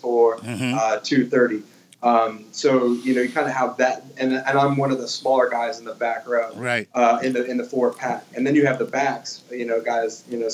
uh, 0.76 1.00
two 1.04 1.28
thirty. 1.28 1.64
Um, 2.04 2.46
so 2.52 2.94
you 2.94 3.16
know 3.16 3.22
you 3.22 3.30
kind 3.30 3.48
of 3.48 3.54
have 3.54 3.78
that, 3.78 4.04
and, 4.18 4.34
and 4.34 4.58
I'm 4.60 4.78
one 4.78 4.92
of 4.92 5.00
the 5.00 5.08
smaller 5.08 5.50
guys 5.50 5.80
in 5.80 5.86
the 5.86 5.96
back 5.96 6.28
row 6.28 6.52
right 6.56 6.88
uh, 6.94 7.20
in 7.24 7.34
the 7.34 7.44
in 7.46 7.58
the 7.58 7.64
forward 7.64 7.98
pack, 7.98 8.24
and 8.36 8.46
then 8.46 8.56
you 8.56 8.66
have 8.68 8.78
the 8.78 8.86
backs. 8.86 9.44
You 9.52 9.66
know, 9.66 9.82
guys, 9.82 10.24
you 10.30 10.38
know, 10.38 10.50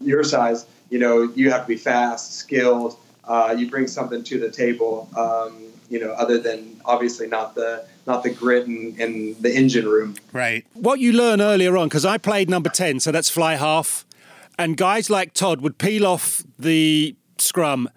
your 0.00 0.24
size. 0.24 0.66
You 0.88 1.00
know, 1.00 1.24
you 1.34 1.50
have 1.50 1.62
to 1.62 1.66
be 1.66 1.76
fast, 1.76 2.34
skilled, 2.34 2.96
uh, 3.24 3.54
you 3.58 3.68
bring 3.68 3.88
something 3.88 4.22
to 4.24 4.38
the 4.38 4.50
table. 4.50 5.08
Um, 5.16 5.64
you 5.88 6.00
know, 6.00 6.12
other 6.12 6.38
than 6.38 6.80
obviously 6.84 7.26
not 7.26 7.54
the 7.54 7.86
not 8.06 8.22
the 8.22 8.30
grit 8.30 8.66
and, 8.66 8.98
and 9.00 9.36
the 9.42 9.54
engine 9.54 9.86
room. 9.88 10.14
Right. 10.32 10.64
What 10.74 11.00
you 11.00 11.12
learn 11.12 11.40
earlier 11.40 11.76
on, 11.76 11.88
because 11.88 12.04
I 12.04 12.18
played 12.18 12.48
number 12.48 12.68
10, 12.68 13.00
so 13.00 13.10
that's 13.12 13.28
fly 13.28 13.56
half, 13.56 14.04
and 14.58 14.76
guys 14.76 15.10
like 15.10 15.32
Todd 15.34 15.60
would 15.60 15.78
peel 15.78 16.06
off 16.06 16.42
the 16.58 17.14
scrum 17.38 17.88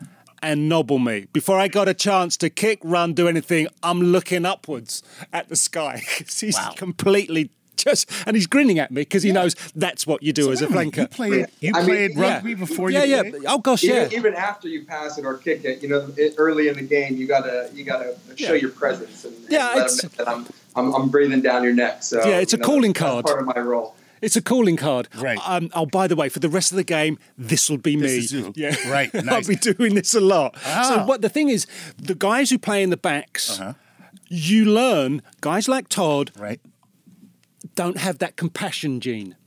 and 0.41 0.69
nobble 0.69 0.99
me. 0.99 1.27
Before 1.33 1.59
I 1.59 1.67
got 1.67 1.87
a 1.87 1.93
chance 1.93 2.37
to 2.37 2.49
kick, 2.49 2.79
run, 2.83 3.13
do 3.13 3.27
anything, 3.27 3.67
I'm 3.83 4.01
looking 4.01 4.45
upwards 4.45 5.03
at 5.33 5.49
the 5.49 5.55
sky. 5.55 6.01
he's 6.17 6.55
Wow. 6.55 6.73
completely 6.75 7.51
just, 7.83 8.09
and 8.25 8.35
he's 8.35 8.47
grinning 8.47 8.79
at 8.79 8.91
me 8.91 9.01
because 9.01 9.23
he 9.23 9.31
knows 9.31 9.55
that's 9.75 10.05
what 10.07 10.21
you 10.23 10.33
do 10.33 10.51
as 10.51 10.61
a 10.61 10.65
You 10.65 10.71
flanker. 10.71 11.09
played, 11.11 11.47
you 11.59 11.71
I 11.75 11.79
mean, 11.79 11.85
played 11.85 12.11
yeah. 12.15 12.21
rugby 12.35 12.53
before 12.55 12.89
yeah, 12.91 13.03
you 13.03 13.15
yeah. 13.15 13.21
played? 13.29 13.43
Oh 13.47 13.57
gosh, 13.59 13.83
yeah. 13.83 14.09
even 14.11 14.33
after 14.35 14.67
you 14.67 14.85
pass 14.85 15.17
it 15.17 15.25
or 15.25 15.37
kick 15.37 15.63
it, 15.65 15.81
you 15.81 15.89
know, 15.89 16.11
it, 16.17 16.35
early 16.37 16.67
in 16.67 16.75
the 16.75 16.81
game, 16.83 17.15
you 17.17 17.27
gotta 17.27 17.69
you 17.73 17.83
gotta 17.83 18.15
show 18.35 18.53
Yeah. 18.53 18.61
your 18.61 18.71
presence 18.71 19.25
and, 19.25 19.35
and 19.35 19.49
Yeah, 19.49 19.67
let 19.67 19.77
'em 19.77 19.83
it's- 19.85 20.03
know 20.03 20.09
that 20.17 20.27
I'm, 20.29 20.45
I'm 20.75 20.93
I'm 20.95 21.09
breathing 21.09 21.41
down 21.41 21.63
your 21.63 21.73
neck. 21.73 22.03
So 22.03 22.17
Yeah, 22.27 22.37
it's 22.39 22.53
a 22.53 22.57
know, 22.57 22.65
calling 22.65 22.93
that's 22.93 22.99
card. 22.99 23.25
Part 23.25 23.39
of 23.41 23.45
my 23.47 23.59
role. 23.59 23.95
It's 24.21 24.35
a 24.35 24.41
calling 24.41 24.75
card. 24.75 25.07
Right. 25.17 25.39
Um, 25.47 25.69
oh, 25.73 25.85
by 25.85 26.05
the 26.07 26.15
way, 26.17 26.27
for 26.27 26.39
the 26.39 26.49
rest 26.49 26.71
of 26.71 26.75
the 26.75 26.83
game, 26.83 27.17
this 27.37 27.69
will 27.69 27.77
be 27.77 27.95
me. 27.95 28.17
is 28.17 28.33
you. 28.33 28.51
Yeah. 28.57 28.75
Right, 28.91 29.13
Nice. 29.13 29.27
I'll 29.29 29.43
be 29.47 29.55
doing 29.55 29.95
this 29.95 30.13
a 30.13 30.19
lot. 30.19 30.55
Ah. 30.65 30.83
So 30.89 31.05
what 31.05 31.21
the 31.21 31.29
thing 31.29 31.47
is, 31.47 31.65
the 31.97 32.15
guys 32.15 32.49
who 32.49 32.57
play 32.59 32.83
in 32.83 32.89
the 32.89 32.97
backs, 32.97 33.57
Uh-huh. 33.61 33.73
you 34.27 34.65
learn. 34.65 35.21
Guys 35.39 35.69
like 35.69 35.87
Todd 35.87 36.31
Right. 36.37 36.59
Don't 37.79 37.97
have 37.97 38.17
that 38.17 38.35
compassion 38.35 38.99
gene. 38.99 39.37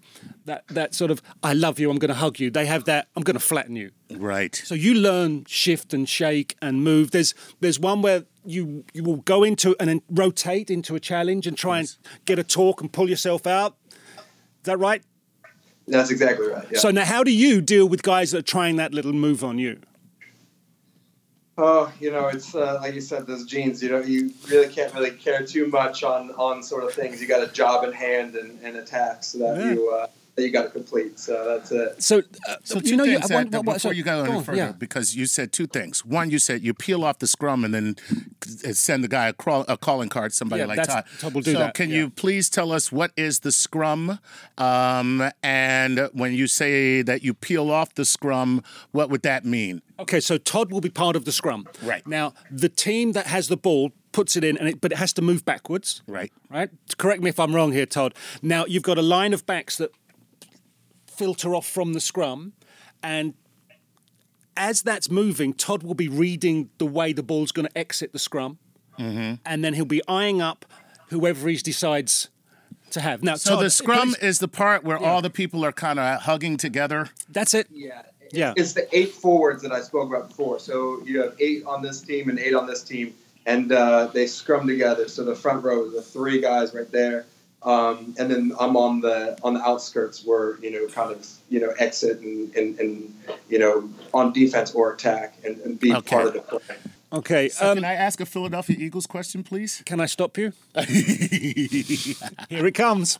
That 0.46 0.66
that 0.68 0.94
sort 0.94 1.10
of 1.10 1.20
I 1.42 1.52
love 1.52 1.78
you, 1.78 1.90
I'm 1.90 1.98
going 1.98 2.08
to 2.08 2.14
hug 2.14 2.40
you. 2.40 2.50
They 2.50 2.64
have 2.64 2.84
that 2.86 3.08
I'm 3.14 3.22
going 3.22 3.34
to 3.34 3.46
flatten 3.52 3.76
you. 3.76 3.90
Right. 4.10 4.54
So 4.64 4.74
you 4.74 4.94
learn 4.94 5.44
shift 5.46 5.92
and 5.92 6.08
shake 6.08 6.56
and 6.62 6.82
move. 6.82 7.10
There's 7.10 7.34
there's 7.60 7.78
one 7.78 8.00
where 8.00 8.24
you 8.46 8.84
you 8.94 9.04
will 9.04 9.16
go 9.16 9.44
into 9.44 9.76
and 9.78 9.90
then 9.90 10.00
rotate 10.08 10.70
into 10.70 10.94
a 10.94 11.00
challenge 11.00 11.46
and 11.46 11.58
try 11.58 11.80
and 11.80 11.96
get 12.24 12.38
a 12.38 12.42
talk 12.44 12.80
and 12.80 12.90
pull 12.90 13.10
yourself 13.10 13.46
out. 13.46 13.76
Is 13.90 14.64
that 14.64 14.78
right? 14.78 15.02
That's 15.86 16.10
exactly 16.10 16.48
right. 16.48 16.66
Yeah. 16.72 16.78
So 16.78 16.90
now, 16.90 17.04
how 17.04 17.22
do 17.22 17.32
you 17.32 17.60
deal 17.60 17.86
with 17.86 18.02
guys 18.02 18.30
that 18.30 18.38
are 18.38 18.50
trying 18.56 18.76
that 18.76 18.94
little 18.94 19.12
move 19.12 19.44
on 19.44 19.58
you? 19.58 19.78
Oh, 21.58 21.92
you 22.00 22.10
know, 22.10 22.28
it's 22.28 22.54
uh, 22.54 22.78
like 22.80 22.94
you 22.94 23.00
said, 23.02 23.26
those 23.26 23.44
genes. 23.44 23.82
You 23.82 23.90
know, 23.90 24.00
you 24.00 24.32
really 24.48 24.72
can't 24.72 24.92
really 24.94 25.10
care 25.10 25.44
too 25.44 25.66
much 25.66 26.02
on 26.02 26.30
on 26.32 26.62
sort 26.62 26.84
of 26.84 26.94
things. 26.94 27.20
You 27.20 27.28
got 27.28 27.42
a 27.46 27.52
job 27.52 27.84
in 27.84 27.92
hand 27.92 28.36
and, 28.36 28.58
and 28.62 28.76
a 28.76 28.82
task 28.82 29.34
that 29.34 29.58
Yeah. 29.58 29.72
you 29.72 29.90
uh, 29.90 30.06
that 30.34 30.42
you 30.42 30.50
got 30.50 30.62
to 30.62 30.70
complete. 30.70 31.18
So 31.18 31.44
that's 31.46 31.70
it. 31.72 32.02
So, 32.02 32.18
uh, 32.48 32.56
So 32.64 32.76
you 32.76 32.80
two 32.82 32.96
know, 32.96 33.04
you, 33.04 33.18
things 33.18 33.30
I 33.30 33.34
want- 33.34 33.50
that- 33.50 33.58
what- 33.58 33.66
what- 33.66 33.74
before 33.74 33.90
so- 33.92 33.96
you 33.96 34.02
go 34.02 34.24
any 34.24 34.32
on, 34.34 34.44
further, 34.44 34.56
yeah. 34.58 34.72
because 34.72 35.14
you 35.14 35.26
said 35.26 35.52
two 35.52 35.66
things. 35.66 36.04
One, 36.06 36.30
you 36.30 36.38
said 36.38 36.62
you 36.62 36.72
peel 36.74 37.04
off 37.04 37.18
the 37.18 37.26
scrum 37.26 37.64
and 37.64 37.74
then 37.74 37.96
send 38.72 39.04
the 39.04 39.08
guy 39.08 39.28
a, 39.28 39.32
crawl, 39.34 39.64
a 39.68 39.76
calling 39.76 40.08
card, 40.08 40.32
somebody 40.32 40.60
Yeah, 40.60 40.66
like 40.66 40.76
that's- 40.76 40.94
Todd. 40.94 41.04
Todd 41.20 41.34
will 41.34 41.42
do 41.42 41.52
so 41.52 41.58
that, 41.58 41.74
can 41.74 41.90
yeah. 41.90 41.96
you 41.96 42.10
please 42.10 42.48
tell 42.48 42.72
us 42.72 42.90
what 42.90 43.12
is 43.16 43.40
the 43.40 43.52
scrum? 43.52 44.18
Um, 44.58 45.30
and 45.42 46.08
when 46.12 46.32
you 46.32 46.46
say 46.46 47.02
that 47.02 47.22
you 47.22 47.34
peel 47.34 47.70
off 47.70 47.94
the 47.94 48.04
scrum, 48.04 48.62
what 48.92 49.10
would 49.10 49.22
that 49.22 49.44
mean? 49.44 49.82
Okay, 49.98 50.20
so 50.20 50.38
Todd 50.38 50.72
will 50.72 50.80
be 50.80 50.88
part 50.88 51.14
of 51.16 51.24
the 51.24 51.32
scrum. 51.32 51.66
Right. 51.82 52.06
Now, 52.06 52.32
the 52.50 52.68
team 52.68 53.12
that 53.12 53.26
has 53.26 53.48
the 53.48 53.56
ball 53.56 53.92
puts 54.12 54.36
it 54.36 54.44
in, 54.44 54.58
and 54.58 54.68
it, 54.68 54.80
but 54.80 54.92
it 54.92 54.98
has 54.98 55.12
to 55.14 55.22
move 55.22 55.42
backwards. 55.44 56.02
Right. 56.06 56.30
Right. 56.50 56.68
Correct 56.98 57.22
me 57.22 57.30
if 57.30 57.40
I'm 57.40 57.54
wrong 57.54 57.72
here, 57.72 57.86
Todd. 57.86 58.14
Now 58.42 58.66
you've 58.66 58.82
got 58.82 58.98
a 58.98 59.02
line 59.02 59.32
of 59.32 59.46
backs 59.46 59.78
that 59.78 59.90
filter 61.22 61.54
off 61.54 61.66
from 61.66 61.92
the 61.92 62.00
scrum, 62.00 62.52
and 63.00 63.34
as 64.56 64.82
that's 64.82 65.08
moving, 65.08 65.54
Todd 65.54 65.84
will 65.84 65.94
be 65.94 66.08
reading 66.08 66.68
the 66.78 66.86
way 66.86 67.12
the 67.12 67.22
ball's 67.22 67.52
going 67.52 67.66
to 67.68 67.78
exit 67.78 68.12
the 68.12 68.18
scrum, 68.18 68.58
Mm-hmm. 68.98 69.34
and 69.46 69.64
then 69.64 69.72
he'll 69.74 69.84
be 69.86 70.02
eyeing 70.06 70.42
up 70.42 70.66
whoever 71.08 71.48
he 71.48 71.56
decides 71.56 72.28
to 72.90 73.00
have. 73.00 73.22
Now, 73.22 73.36
So 73.36 73.54
Todd, 73.54 73.64
the 73.64 73.70
scrum 73.70 74.14
is 74.20 74.38
the 74.40 74.48
part 74.48 74.84
where 74.84 74.98
all 74.98 75.22
the 75.22 75.30
people 75.30 75.64
are 75.64 75.72
kind 75.72 75.98
of 75.98 76.20
hugging 76.22 76.56
together. 76.58 77.08
that's 77.30 77.54
it. 77.54 77.68
Yeah. 77.70 78.02
Yeah. 78.32 78.52
It's 78.56 78.72
the 78.74 78.86
eight 78.96 79.10
forwards 79.12 79.62
that 79.62 79.72
I 79.72 79.80
spoke 79.80 80.08
about 80.08 80.28
before. 80.28 80.58
So 80.58 81.02
you 81.06 81.22
have 81.22 81.34
eight 81.40 81.64
on 81.64 81.82
this 81.82 82.00
team 82.02 82.28
and 82.28 82.38
eight 82.38 82.54
on 82.54 82.66
this 82.66 82.82
team, 82.82 83.14
and 83.46 83.70
uh, 83.72 84.06
they 84.12 84.26
scrum 84.26 84.66
together. 84.66 85.08
So 85.08 85.24
the 85.24 85.34
front 85.36 85.62
row, 85.64 85.88
the 85.90 86.02
three 86.02 86.40
guys 86.40 86.74
right 86.74 86.90
there, 86.92 87.24
um, 87.64 88.14
and 88.18 88.30
then 88.30 88.52
I'm 88.58 88.76
on 88.76 89.00
the 89.00 89.38
on 89.42 89.54
the 89.54 89.60
outskirts 89.60 90.24
where 90.24 90.58
you 90.60 90.70
know 90.70 90.86
kind 90.88 91.12
of 91.12 91.26
you 91.48 91.60
know 91.60 91.72
exit 91.78 92.20
and, 92.20 92.54
and, 92.56 92.78
and 92.78 93.14
you 93.48 93.58
know 93.58 93.88
on 94.12 94.32
defense 94.32 94.72
or 94.72 94.92
attack 94.92 95.34
and, 95.44 95.58
and 95.60 95.78
be 95.78 95.94
Okay. 95.94 96.16
part 96.16 96.26
of 96.28 96.32
the 96.34 96.40
play. 96.40 96.60
Okay. 97.12 97.48
So 97.50 97.70
um, 97.70 97.76
can 97.76 97.84
I 97.84 97.94
ask 97.94 98.20
a 98.20 98.26
Philadelphia 98.26 98.76
Eagles 98.78 99.06
question, 99.06 99.42
please? 99.42 99.82
can 99.84 100.00
I 100.00 100.06
stop 100.06 100.38
you? 100.38 100.52
Here 102.48 102.66
it 102.66 102.74
comes. 102.74 103.18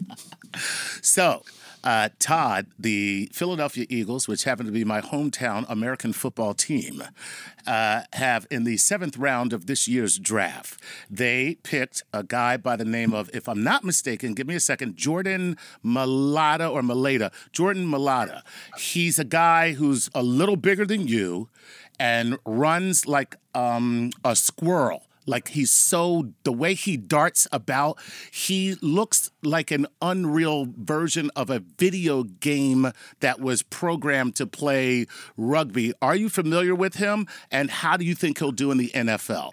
So, 1.02 1.42
uh, 1.84 2.08
Todd, 2.18 2.66
the 2.78 3.28
Philadelphia 3.32 3.86
Eagles, 3.88 4.28
which 4.28 4.44
happen 4.44 4.66
to 4.66 4.72
be 4.72 4.84
my 4.84 5.00
hometown 5.00 5.64
American 5.68 6.12
football 6.12 6.54
team, 6.54 7.02
uh, 7.66 8.02
have 8.12 8.46
in 8.50 8.64
the 8.64 8.76
seventh 8.76 9.16
round 9.16 9.52
of 9.52 9.66
this 9.66 9.88
year's 9.88 10.18
draft, 10.18 10.80
they 11.10 11.56
picked 11.62 12.02
a 12.12 12.22
guy 12.22 12.56
by 12.56 12.76
the 12.76 12.84
name 12.84 13.12
of, 13.12 13.30
if 13.34 13.48
I'm 13.48 13.62
not 13.62 13.84
mistaken, 13.84 14.34
give 14.34 14.46
me 14.46 14.54
a 14.54 14.60
second, 14.60 14.96
Jordan 14.96 15.56
Mailata 15.84 16.70
or 16.70 16.82
Mailata. 16.82 17.32
Jordan 17.52 17.86
Mailata. 17.86 18.42
He's 18.78 19.18
a 19.18 19.24
guy 19.24 19.72
who's 19.72 20.10
a 20.14 20.22
little 20.22 20.56
bigger 20.56 20.86
than 20.86 21.08
you 21.08 21.48
and 21.98 22.38
runs 22.44 23.06
like 23.06 23.36
um, 23.54 24.10
a 24.24 24.34
squirrel. 24.34 25.06
Like 25.26 25.48
he's 25.48 25.70
so 25.70 26.32
the 26.42 26.52
way 26.52 26.74
he 26.74 26.96
darts 26.96 27.46
about, 27.52 27.98
he 28.30 28.76
looks 28.82 29.30
like 29.42 29.70
an 29.70 29.86
unreal 30.00 30.66
version 30.76 31.30
of 31.36 31.50
a 31.50 31.60
video 31.60 32.24
game 32.24 32.92
that 33.20 33.40
was 33.40 33.62
programmed 33.62 34.36
to 34.36 34.46
play 34.46 35.06
rugby. 35.36 35.92
Are 36.02 36.16
you 36.16 36.28
familiar 36.28 36.74
with 36.74 36.96
him? 36.96 37.26
And 37.50 37.70
how 37.70 37.96
do 37.96 38.04
you 38.04 38.14
think 38.14 38.38
he'll 38.38 38.52
do 38.52 38.70
in 38.70 38.78
the 38.78 38.90
NFL? 38.90 39.52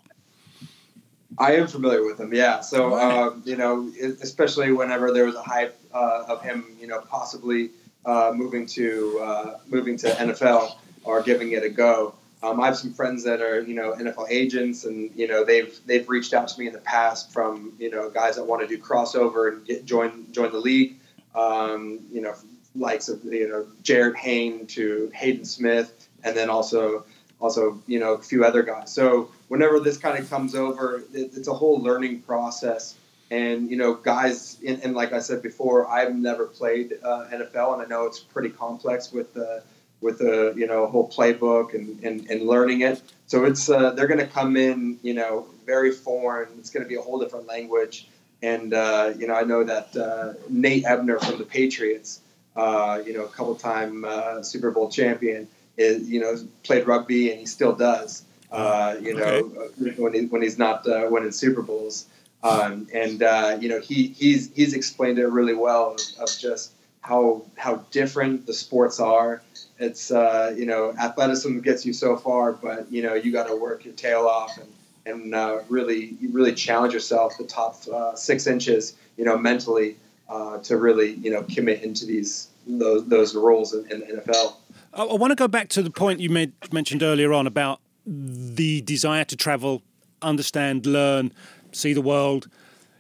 I 1.38 1.56
am 1.56 1.68
familiar 1.68 2.04
with 2.04 2.20
him, 2.20 2.34
yeah. 2.34 2.62
So 2.62 2.98
um, 3.00 3.44
you 3.46 3.56
know, 3.56 3.92
especially 4.22 4.72
whenever 4.72 5.14
there 5.14 5.26
was 5.26 5.36
a 5.36 5.42
hype 5.42 5.80
uh, 5.94 6.26
of 6.28 6.42
him, 6.42 6.66
you 6.80 6.88
know, 6.88 7.02
possibly 7.02 7.70
uh, 8.06 8.32
moving 8.36 8.66
to 8.66 9.20
uh, 9.22 9.60
moving 9.68 9.98
to 9.98 10.08
NFL 10.08 10.76
or 11.04 11.22
giving 11.22 11.52
it 11.52 11.64
a 11.64 11.70
go. 11.70 12.16
Um, 12.42 12.62
I 12.62 12.68
have 12.68 12.78
some 12.78 12.94
friends 12.94 13.24
that 13.26 13.42
are 13.42 13.62
you 13.62 13.76
know 13.76 13.94
NFL 13.94 14.28
agents, 14.30 14.86
and 14.86 15.12
you 15.16 15.28
know 15.28 15.44
they've 15.44 15.78
they've 15.86 16.08
reached 16.08 16.34
out 16.34 16.48
to 16.48 16.60
me 16.60 16.68
in 16.68 16.74
the 16.74 16.80
past 16.80 17.34
from 17.34 17.74
you 17.78 17.90
know 17.92 18.10
guys 18.10 18.38
that 18.38 18.46
want 18.46 18.62
to 18.62 18.68
do 18.68 18.82
crossover 18.82 19.52
and 19.52 19.66
get 19.66 19.86
join 19.86 20.32
join 20.32 20.52
the 20.52 20.60
league. 20.60 20.96
Um, 21.36 22.00
you 22.12 22.22
know, 22.22 22.34
likes 22.76 23.10
of 23.10 23.24
you 23.26 23.48
know 23.48 23.68
Jarryd 23.84 24.16
Hayne 24.16 24.68
to 24.68 25.12
Hayden 25.14 25.44
Smith, 25.44 26.08
and 26.24 26.36
then 26.36 26.50
also 26.50 27.06
also 27.42 27.82
you 27.88 28.00
know 28.00 28.14
a 28.14 28.22
few 28.22 28.46
other 28.46 28.64
guys. 28.64 28.92
So 28.92 29.32
whenever 29.50 29.80
this 29.82 29.98
kind 29.98 30.18
of 30.18 30.30
comes 30.30 30.56
over, 30.56 31.04
it, 31.14 31.32
it's 31.36 31.48
a 31.50 31.54
whole 31.54 31.82
learning 31.82 32.22
process. 32.22 32.96
And 33.32 33.70
you 33.70 33.78
know, 33.78 33.94
guys, 33.94 34.58
and, 34.66 34.82
and 34.84 34.96
like 34.96 35.14
I 35.14 35.20
said 35.20 35.44
before, 35.44 35.88
I've 35.88 36.16
never 36.16 36.48
played 36.48 36.94
uh, 37.04 37.28
NFL, 37.32 37.74
and 37.74 37.82
I 37.82 37.86
know 37.86 38.06
it's 38.06 38.20
pretty 38.20 38.50
complex 38.50 39.12
with 39.12 39.34
the 39.34 39.62
with 40.02 40.20
the 40.20 40.54
you 40.56 40.68
know 40.68 40.88
whole 40.88 41.10
playbook 41.10 41.74
and, 41.74 42.04
and, 42.04 42.30
and 42.30 42.48
learning 42.48 42.82
it. 42.82 43.02
So 43.28 43.46
it's 43.46 43.70
uh, 43.70 43.92
they're 43.92 44.08
going 44.08 44.20
to 44.20 44.28
come 44.28 44.58
in, 44.58 45.00
you 45.02 45.14
know, 45.14 45.48
very 45.66 45.92
foreign. 45.92 46.50
It's 46.58 46.70
going 46.70 46.84
to 46.84 46.90
be 46.90 46.96
a 46.96 47.02
whole 47.02 47.20
different 47.20 47.48
language. 47.48 48.08
And 48.42 48.74
uh, 48.74 49.14
you 49.18 49.28
know, 49.28 49.36
I 49.36 49.44
know 49.44 49.64
that 49.64 49.96
uh, 49.96 50.34
Nate 50.50 50.86
Ebner 50.86 51.20
from 51.20 51.38
the 51.38 51.44
Patriots, 51.44 52.22
uh, 52.56 53.02
you 53.06 53.14
know, 53.14 53.26
a 53.26 53.30
couple 53.30 53.56
time 53.56 54.06
uh, 54.06 54.42
Super 54.42 54.72
Bowl 54.72 54.90
champion, 54.90 55.48
is 55.78 56.10
you 56.10 56.20
know 56.20 56.36
played 56.64 56.88
rugby 56.88 57.32
and 57.32 57.40
he 57.40 57.46
still 57.46 57.74
does. 57.74 58.24
Uh, 58.52 58.96
you 59.00 59.16
know, 59.16 59.52
uh, 59.60 59.92
when 59.98 60.14
he, 60.14 60.26
when 60.26 60.42
he's 60.42 60.58
not 60.58 60.88
uh, 60.88 61.08
winning 61.10 61.32
Super 61.32 61.62
Bowls, 61.62 62.08
um, 62.42 62.88
and 62.94 63.22
uh, 63.22 63.58
you 63.60 63.70
know 63.70 63.80
he 63.80 64.08
he's 64.08 64.52
he's 64.54 64.74
explained 64.74 65.20
it 65.20 65.28
really 65.28 65.54
well 65.54 65.94
of, 65.94 66.00
of 66.20 66.30
just 66.40 66.74
how 67.02 67.44
how 67.58 67.76
different 67.92 68.46
the 68.46 68.54
sports 68.54 69.00
are. 69.00 69.42
It's 69.80 70.12
uh, 70.12 70.54
you 70.58 70.66
know 70.66 70.94
athleticism 71.00 71.60
gets 71.60 71.86
you 71.86 71.94
so 71.94 72.18
far, 72.18 72.52
but 72.52 72.92
you 72.92 73.02
know 73.02 73.14
you 73.14 73.32
got 73.32 73.48
to 73.48 73.56
work 73.56 73.86
your 73.86 73.94
tail 73.94 74.28
off 74.28 74.58
and 74.58 74.68
and 75.06 75.34
uh, 75.34 75.60
really 75.70 76.18
really 76.32 76.54
challenge 76.54 76.94
yourself 76.94 77.38
the 77.38 77.46
top 77.46 77.78
uh, 77.88 78.16
six 78.16 78.46
inches, 78.46 78.96
you 79.18 79.26
know, 79.26 79.38
mentally 79.38 79.98
uh, 80.28 80.60
to 80.60 80.78
really 80.78 81.14
you 81.16 81.32
know 81.32 81.44
commit 81.44 81.82
into 81.84 82.06
these 82.06 82.50
those 82.68 83.08
those 83.08 83.36
roles 83.36 83.74
in, 83.74 83.90
in 83.92 84.00
the 84.02 84.22
NFL. 84.22 84.56
I, 84.94 85.04
I 85.04 85.14
want 85.16 85.32
to 85.32 85.36
go 85.36 85.48
back 85.48 85.70
to 85.70 85.82
the 85.82 85.92
point 85.92 86.20
you 86.20 86.30
made, 86.30 86.54
mentioned 86.72 87.04
earlier 87.04 87.34
on 87.34 87.48
about 87.48 87.80
the 88.06 88.82
desire 88.82 89.24
to 89.26 89.36
travel, 89.36 89.82
understand, 90.22 90.86
learn, 90.86 91.32
see 91.72 91.94
the 91.94 92.02
world. 92.02 92.48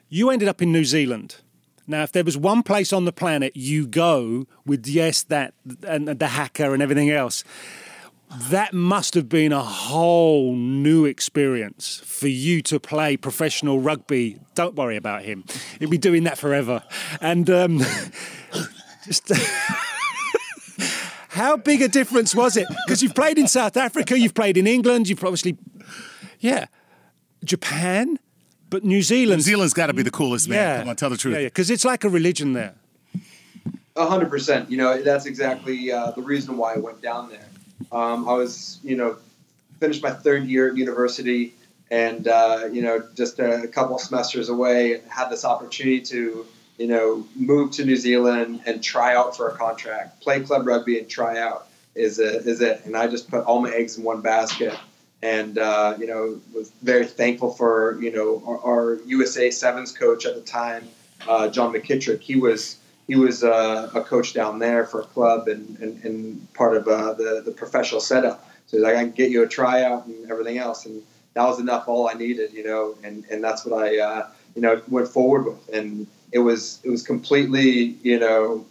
You 0.09 0.29
ended 0.29 0.47
up 0.47 0.61
in 0.61 0.71
New 0.71 0.85
Zealand. 0.85 1.35
Now, 1.89 2.03
if 2.03 2.11
there 2.11 2.23
was 2.23 2.37
one 2.37 2.61
place 2.61 2.93
on 2.93 3.05
the 3.05 3.11
planet 3.11 3.53
you 3.55 3.87
go 3.87 4.45
with, 4.63 4.85
yes, 4.87 5.23
that 5.23 5.55
and 5.87 6.07
the 6.07 6.27
haka 6.27 6.71
and 6.71 6.83
everything 6.83 7.09
else, 7.09 7.43
That 8.51 8.75
must 8.75 9.15
have 9.15 9.27
been 9.27 9.51
a 9.51 9.63
whole 9.63 10.55
new 10.55 11.05
experience 11.05 11.99
for 12.05 12.27
you 12.27 12.61
to 12.61 12.79
play 12.79 13.17
professional 13.17 13.79
rugby. 13.79 14.37
Don't 14.53 14.75
worry 14.75 14.97
about 14.97 15.23
him; 15.23 15.45
he'll 15.79 15.89
be 15.89 15.97
doing 15.97 16.25
that 16.25 16.37
forever. 16.37 16.83
And 17.21 17.49
um, 17.49 17.79
just. 19.03 19.31
How 21.29 21.57
big 21.57 21.81
a 21.81 21.87
difference 21.87 22.35
was 22.35 22.57
it? 22.57 22.67
Because 22.85 23.01
you've 23.01 23.15
played 23.15 23.37
in 23.37 23.47
South 23.47 23.77
Africa, 23.77 24.19
you've 24.19 24.33
played 24.33 24.57
in 24.57 24.67
England, 24.67 25.07
you've 25.07 25.23
obviously, 25.23 25.57
yeah, 26.39 26.65
Japan, 27.45 28.19
but 28.69 28.83
New 28.83 29.01
Zealand. 29.01 29.39
New 29.39 29.43
Zealand's 29.43 29.73
got 29.73 29.87
to 29.87 29.93
be 29.93 30.03
the 30.03 30.11
coolest, 30.11 30.47
man. 30.47 30.57
Yeah, 30.57 30.79
Come 30.79 30.89
on, 30.89 30.95
tell 30.95 31.09
the 31.09 31.17
truth. 31.17 31.35
Yeah, 31.35 31.43
because 31.45 31.69
it's 31.69 31.85
like 31.85 32.03
a 32.03 32.09
religion 32.09 32.53
there. 32.53 32.75
A 33.95 34.05
hundred 34.05 34.29
percent. 34.29 34.69
You 34.71 34.77
know, 34.77 35.01
that's 35.01 35.25
exactly 35.25 35.91
uh, 35.91 36.11
the 36.11 36.21
reason 36.21 36.57
why 36.57 36.75
I 36.75 36.77
went 36.77 37.01
down 37.01 37.29
there. 37.29 37.47
Um, 37.91 38.27
I 38.29 38.33
was, 38.33 38.79
you 38.83 38.95
know, 38.95 39.17
finished 39.79 40.03
my 40.03 40.11
third 40.11 40.45
year 40.45 40.69
at 40.69 40.77
university, 40.77 41.53
and 41.91 42.27
uh, 42.27 42.69
you 42.71 42.81
know, 42.81 43.03
just 43.15 43.39
a 43.39 43.67
couple 43.67 43.97
semesters 43.99 44.49
away, 44.49 44.93
and 44.93 45.03
had 45.09 45.29
this 45.29 45.43
opportunity 45.43 46.01
to 46.01 46.45
you 46.79 46.87
know, 46.87 47.27
move 47.35 47.71
to 47.71 47.85
New 47.85 47.97
Zealand 47.97 48.61
and 48.65 48.81
try 48.81 49.13
out 49.13 49.35
for 49.35 49.49
a 49.49 49.57
contract, 49.57 50.21
play 50.21 50.39
club 50.39 50.65
rugby 50.65 50.97
and 50.97 51.09
try 51.09 51.37
out 51.37 51.67
is 51.93 52.19
a, 52.19 52.37
is 52.37 52.61
it. 52.61 52.85
And 52.85 52.95
I 52.95 53.07
just 53.07 53.29
put 53.29 53.43
all 53.43 53.61
my 53.61 53.69
eggs 53.69 53.97
in 53.97 54.03
one 54.05 54.21
basket, 54.21 54.73
and 55.21 55.57
uh, 55.57 55.95
you 55.99 56.07
know, 56.07 56.39
was 56.53 56.71
very 56.81 57.05
thankful 57.05 57.51
for 57.51 58.01
you 58.01 58.11
know 58.11 58.43
our, 58.45 58.59
our 58.59 58.93
USA 59.05 59.51
Sevens 59.51 59.91
coach 59.91 60.25
at 60.25 60.35
the 60.35 60.41
time, 60.41 60.87
uh, 61.27 61.49
John 61.49 61.73
McKittrick. 61.73 62.21
He 62.21 62.35
was 62.35 62.77
he 63.07 63.15
was 63.15 63.43
uh, 63.43 63.89
a 63.93 64.01
coach 64.01 64.33
down 64.33 64.59
there 64.59 64.85
for 64.85 65.01
a 65.01 65.05
club 65.05 65.47
and, 65.47 65.77
and, 65.79 66.03
and 66.03 66.53
part 66.53 66.77
of 66.77 66.87
uh, 66.87 67.13
the 67.13 67.41
the 67.45 67.51
professional 67.51 68.01
setup. 68.01 68.45
So 68.67 68.77
he's 68.77 68.83
like, 68.83 68.95
I 68.95 68.99
can 68.99 69.11
get 69.11 69.31
you 69.31 69.43
a 69.43 69.47
tryout 69.47 70.05
and 70.05 70.29
everything 70.31 70.57
else, 70.57 70.85
and 70.85 71.01
that 71.33 71.43
was 71.43 71.59
enough. 71.59 71.87
All 71.87 72.07
I 72.07 72.13
needed, 72.13 72.53
you 72.53 72.63
know, 72.63 72.95
and 73.03 73.25
and 73.29 73.43
that's 73.43 73.65
what 73.65 73.81
I 73.81 73.99
uh, 73.99 74.27
you 74.55 74.61
know 74.61 74.81
went 74.87 75.07
forward 75.07 75.45
with 75.45 75.69
and 75.73 76.07
it 76.31 76.39
was 76.39 76.79
it 76.83 76.89
was 76.89 77.03
completely 77.03 77.97
you 78.03 78.19
know 78.19 78.65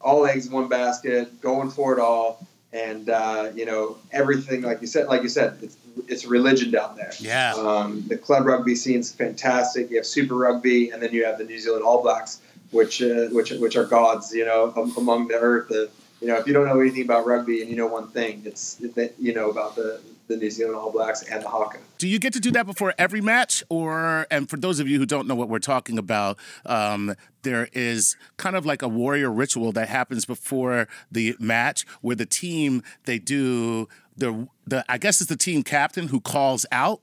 all 0.00 0.26
eggs 0.26 0.46
in 0.46 0.52
one 0.52 0.68
basket, 0.68 1.40
going 1.40 1.70
for 1.70 1.92
it 1.92 2.00
all, 2.00 2.46
and 2.72 3.10
uh, 3.10 3.50
you 3.54 3.66
know 3.66 3.96
everything 4.12 4.62
like 4.62 4.80
you 4.80 4.86
said, 4.86 5.06
like 5.06 5.22
you 5.22 5.28
said, 5.28 5.58
it's 5.62 5.76
it's 6.08 6.24
religion 6.24 6.70
down 6.70 6.96
there. 6.96 7.12
Yeah. 7.18 7.54
Um, 7.54 8.04
the 8.08 8.16
club 8.16 8.46
rugby 8.46 8.74
scene 8.74 9.00
is 9.00 9.12
fantastic. 9.12 9.90
You 9.90 9.96
have 9.96 10.06
Super 10.06 10.34
Rugby, 10.34 10.90
and 10.90 11.02
then 11.02 11.12
you 11.12 11.24
have 11.24 11.38
the 11.38 11.44
New 11.44 11.58
Zealand 11.58 11.84
All 11.84 12.02
Blacks, 12.02 12.40
which 12.70 13.02
uh, 13.02 13.26
which 13.28 13.50
which 13.50 13.76
are 13.76 13.84
gods, 13.84 14.32
you 14.32 14.44
know, 14.44 14.72
among 14.96 15.28
the 15.28 15.34
earth. 15.34 15.68
The, 15.68 15.90
you 16.20 16.28
know, 16.28 16.36
if 16.36 16.46
you 16.46 16.52
don't 16.52 16.66
know 16.66 16.80
anything 16.80 17.02
about 17.02 17.26
rugby 17.26 17.62
and 17.62 17.70
you 17.70 17.76
know 17.76 17.86
one 17.86 18.08
thing, 18.08 18.42
it's 18.44 18.74
that 18.74 19.14
you 19.18 19.32
know 19.32 19.50
about 19.50 19.74
the 19.74 20.00
the 20.30 20.36
New 20.36 20.50
Zealand 20.50 20.76
All 20.76 20.90
Blacks 20.90 21.22
and 21.22 21.42
the 21.42 21.48
Haka. 21.48 21.78
Do 21.98 22.08
you 22.08 22.18
get 22.18 22.32
to 22.32 22.40
do 22.40 22.50
that 22.52 22.64
before 22.64 22.94
every 22.96 23.20
match, 23.20 23.62
or 23.68 24.26
and 24.30 24.48
for 24.48 24.56
those 24.56 24.80
of 24.80 24.88
you 24.88 24.98
who 24.98 25.04
don't 25.04 25.26
know 25.26 25.34
what 25.34 25.48
we're 25.48 25.58
talking 25.58 25.98
about, 25.98 26.38
um, 26.64 27.14
there 27.42 27.68
is 27.72 28.16
kind 28.38 28.56
of 28.56 28.64
like 28.64 28.80
a 28.80 28.88
warrior 28.88 29.30
ritual 29.30 29.72
that 29.72 29.88
happens 29.88 30.24
before 30.24 30.88
the 31.10 31.36
match, 31.38 31.84
where 32.00 32.16
the 32.16 32.26
team 32.26 32.82
they 33.04 33.18
do 33.18 33.88
the 34.16 34.48
the 34.66 34.84
I 34.88 34.96
guess 34.96 35.20
it's 35.20 35.28
the 35.28 35.36
team 35.36 35.62
captain 35.62 36.08
who 36.08 36.20
calls 36.20 36.64
out, 36.72 37.00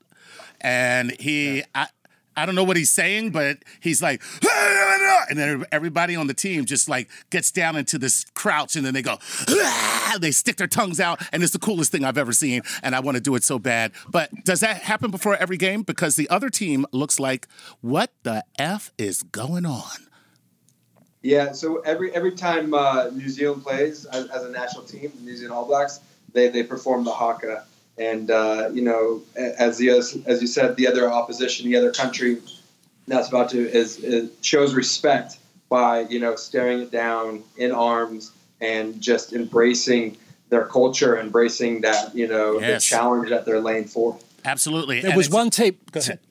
and 0.61 1.11
he 1.19 1.57
yeah. 1.57 1.65
I, 1.75 1.87
I 2.37 2.45
don't 2.45 2.55
know 2.55 2.63
what 2.63 2.77
he's 2.77 2.91
saying, 2.91 3.31
but 3.31 3.57
he's 3.79 4.01
like, 4.01 4.21
and 5.29 5.37
then 5.37 5.65
everybody 5.71 6.15
on 6.15 6.27
the 6.27 6.33
team 6.33 6.65
just 6.65 6.87
like 6.87 7.09
gets 7.31 7.51
down 7.51 7.75
into 7.75 7.97
this 7.97 8.25
crouch, 8.35 8.75
and 8.75 8.85
then 8.85 8.93
they 8.93 9.01
go, 9.01 9.17
they 10.19 10.31
stick 10.31 10.57
their 10.57 10.67
tongues 10.67 10.99
out, 10.99 11.21
and 11.33 11.41
it's 11.43 11.51
the 11.51 11.59
coolest 11.59 11.91
thing 11.91 12.05
I've 12.05 12.17
ever 12.17 12.31
seen, 12.31 12.61
and 12.83 12.95
I 12.95 12.99
want 12.99 13.15
to 13.15 13.21
do 13.21 13.35
it 13.35 13.43
so 13.43 13.57
bad. 13.59 13.91
But 14.09 14.29
does 14.45 14.59
that 14.59 14.83
happen 14.83 15.11
before 15.11 15.35
every 15.35 15.57
game? 15.57 15.81
Because 15.81 16.15
the 16.15 16.29
other 16.29 16.49
team 16.49 16.85
looks 16.91 17.19
like, 17.19 17.47
what 17.81 18.11
the 18.23 18.45
f 18.59 18.91
is 18.97 19.23
going 19.23 19.65
on? 19.65 20.07
Yeah, 21.23 21.51
so 21.51 21.79
every 21.79 22.13
every 22.13 22.33
time 22.33 22.73
uh, 22.73 23.09
New 23.09 23.29
Zealand 23.29 23.63
plays 23.63 24.05
as, 24.05 24.27
as, 24.27 24.43
a 24.43 24.49
national 24.49 24.83
team, 24.83 25.11
New 25.23 25.35
Zealand 25.35 25.53
All 25.55 25.65
Blacks, 25.65 25.99
they 26.31 26.49
they 26.49 26.63
perform 26.63 27.03
the 27.03 27.11
haka. 27.11 27.65
And 27.97 28.29
uh, 28.29 28.69
you 28.73 28.81
know, 28.81 29.21
as 29.35 29.77
the 29.77 29.89
as 29.89 30.41
you 30.41 30.47
said, 30.47 30.75
the 30.75 30.87
other 30.87 31.11
opposition, 31.11 31.69
the 31.69 31.77
other 31.77 31.91
country 31.91 32.37
that's 33.07 33.29
about 33.29 33.49
to 33.51 33.69
is, 33.69 33.97
is 33.99 34.29
shows 34.41 34.73
respect 34.75 35.37
by 35.69 36.01
you 36.01 36.19
know 36.19 36.35
staring 36.35 36.81
it 36.81 36.91
down 36.91 37.43
in 37.57 37.71
arms 37.71 38.31
and 38.61 39.01
just 39.01 39.33
embracing 39.33 40.17
their 40.49 40.65
culture, 40.65 41.19
embracing 41.19 41.81
that 41.81 42.15
you 42.15 42.27
know 42.27 42.59
yes. 42.59 42.83
the 42.83 42.95
challenge 42.95 43.29
that 43.29 43.45
they're 43.45 43.61
laying 43.61 43.85
forth. 43.85 44.23
Absolutely. 44.45 45.01
There 45.01 45.11
and 45.11 45.17
was 45.17 45.29
one 45.29 45.49
team, 45.49 45.77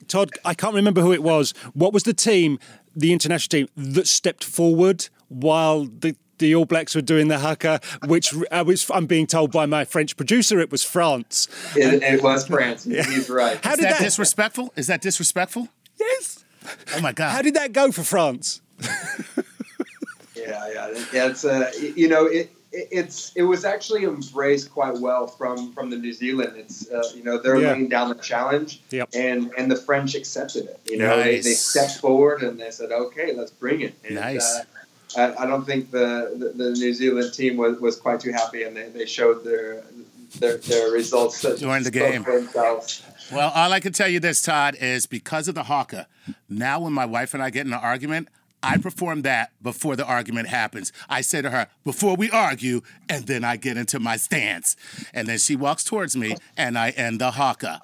Todd. 0.07 0.31
I 0.43 0.53
can't 0.53 0.73
remember 0.73 1.01
who 1.01 1.13
it 1.13 1.21
was. 1.21 1.51
What 1.73 1.93
was 1.93 2.03
the 2.03 2.13
team, 2.13 2.57
the 2.95 3.13
international 3.13 3.67
team, 3.67 3.67
that 3.93 4.07
stepped 4.07 4.43
forward 4.43 5.07
while 5.27 5.85
the 5.85 6.15
the 6.39 6.55
All 6.55 6.65
Blacks 6.65 6.95
were 6.95 7.01
doing 7.01 7.27
the 7.27 7.39
haka, 7.39 7.79
which 8.05 8.33
I 8.51 8.61
was, 8.61 8.89
I'm 8.93 9.05
being 9.05 9.27
told 9.27 9.51
by 9.51 9.65
my 9.65 9.85
French 9.85 10.15
producer, 10.15 10.59
it 10.59 10.71
was 10.71 10.83
France. 10.83 11.47
It, 11.75 12.03
it 12.03 12.23
was 12.23 12.47
France. 12.47 12.85
yeah. 12.85 13.03
He's 13.03 13.29
right. 13.29 13.63
How 13.63 13.71
Is 13.71 13.77
did 13.77 13.85
that, 13.85 13.99
that 13.99 14.03
disrespectful? 14.03 14.73
Is 14.75 14.87
that 14.87 15.01
disrespectful? 15.01 15.69
Yes. 15.99 16.43
Oh 16.95 17.01
my 17.01 17.11
God. 17.11 17.31
How 17.31 17.41
did 17.41 17.55
that 17.55 17.73
go 17.73 17.91
for 17.91 18.03
France? 18.03 18.61
yeah, 20.35 20.69
yeah. 20.73 21.27
It's 21.27 21.45
uh, 21.45 21.71
you 21.95 22.07
know, 22.07 22.25
it, 22.25 22.51
it's 22.71 23.31
it 23.35 23.43
was 23.43 23.65
actually 23.65 24.03
embraced 24.03 24.71
quite 24.71 24.95
well 24.99 25.27
from 25.27 25.73
from 25.73 25.89
the 25.89 25.97
New 25.97 26.13
Zealand. 26.13 26.53
It's 26.57 26.89
uh, 26.91 27.03
you 27.15 27.23
know 27.23 27.41
they're 27.41 27.57
yeah. 27.57 27.71
laying 27.71 27.89
down 27.89 28.09
the 28.09 28.15
challenge, 28.15 28.81
yep. 28.91 29.09
and 29.13 29.51
and 29.57 29.71
the 29.71 29.75
French 29.75 30.15
accepted 30.15 30.65
it. 30.65 30.79
You 30.85 30.99
know, 30.99 31.15
nice. 31.15 31.43
they, 31.43 31.49
they 31.49 31.55
stepped 31.55 31.97
forward 31.99 32.43
and 32.43 32.59
they 32.59 32.71
said, 32.71 32.91
"Okay, 32.91 33.33
let's 33.33 33.51
bring 33.51 33.81
it." 33.81 33.95
And, 34.03 34.15
nice. 34.15 34.57
Uh, 34.57 34.63
I, 35.15 35.33
I 35.35 35.45
don't 35.45 35.65
think 35.65 35.91
the, 35.91 36.35
the, 36.37 36.63
the, 36.63 36.71
New 36.71 36.93
Zealand 36.93 37.33
team 37.33 37.55
was, 37.55 37.79
was 37.79 37.95
quite 37.95 38.19
too 38.19 38.31
happy, 38.31 38.63
and 38.63 38.75
they, 38.75 38.89
they 38.89 39.05
showed 39.05 39.43
their 39.43 39.83
their, 40.39 40.57
their 40.57 40.91
results 40.91 41.41
during 41.41 41.83
the 41.83 41.91
game. 41.91 42.25
Well, 43.31 43.51
all 43.55 43.71
I 43.71 43.79
can 43.79 43.93
tell 43.93 44.07
you 44.07 44.19
this, 44.19 44.41
Todd, 44.41 44.75
is 44.79 45.05
because 45.05 45.47
of 45.47 45.55
the 45.55 45.63
haka. 45.63 46.07
Now, 46.49 46.81
when 46.81 46.93
my 46.93 47.05
wife 47.05 47.33
and 47.33 47.41
I 47.41 47.49
get 47.49 47.65
in 47.65 47.73
an 47.73 47.79
argument, 47.79 48.27
I 48.63 48.77
perform 48.77 49.21
that 49.21 49.51
before 49.61 49.95
the 49.95 50.05
argument 50.05 50.47
happens. 50.47 50.91
I 51.07 51.21
say 51.21 51.41
to 51.41 51.49
her, 51.51 51.67
before 51.83 52.15
we 52.15 52.31
argue, 52.31 52.81
and 53.07 53.27
then 53.27 53.43
I 53.43 53.55
get 53.55 53.77
into 53.77 53.99
my 53.99 54.17
stance. 54.17 54.75
And 55.13 55.27
then 55.27 55.37
she 55.37 55.55
walks 55.55 55.83
towards 55.83 56.17
me, 56.17 56.35
and 56.57 56.77
I 56.77 56.89
end 56.91 57.21
the 57.21 57.31
haka. 57.31 57.81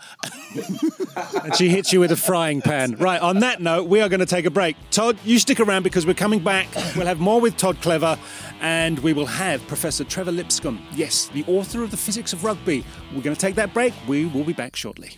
and 1.44 1.56
she 1.56 1.70
hits 1.70 1.94
you 1.94 2.00
with 2.00 2.12
a 2.12 2.16
frying 2.18 2.62
pan. 2.62 2.96
Right, 2.96 3.22
on 3.22 3.40
that 3.40 3.62
note, 3.62 3.88
we 3.88 4.02
are 4.02 4.10
going 4.10 4.20
to 4.20 4.26
take 4.26 4.46
a 4.46 4.52
break. 4.52 4.76
Todd, 4.90 5.18
you 5.24 5.38
stick 5.38 5.60
around 5.60 5.84
because 5.84 6.06
we're 6.08 6.14
coming 6.16 6.44
back. 6.44 6.68
We'll 6.96 7.08
have 7.08 7.20
more 7.20 7.40
with 7.40 7.56
Todd 7.56 7.80
Clever, 7.82 8.18
and 8.62 8.98
we 9.00 9.14
will 9.14 9.28
have 9.28 9.66
Professor 9.68 10.04
Trevor 10.04 10.32
Lipscombe, 10.32 10.82
yes, 10.94 11.28
the 11.28 11.44
author 11.48 11.84
of 11.84 11.92
The 11.92 11.98
Physics 11.98 12.34
of 12.34 12.44
Rugby. 12.44 12.84
We're 13.14 13.22
going 13.22 13.36
to 13.36 13.42
take 13.42 13.56
that 13.56 13.74
break. 13.74 13.94
We 14.08 14.26
will 14.26 14.44
be 14.44 14.54
back 14.54 14.76
shortly. 14.76 15.18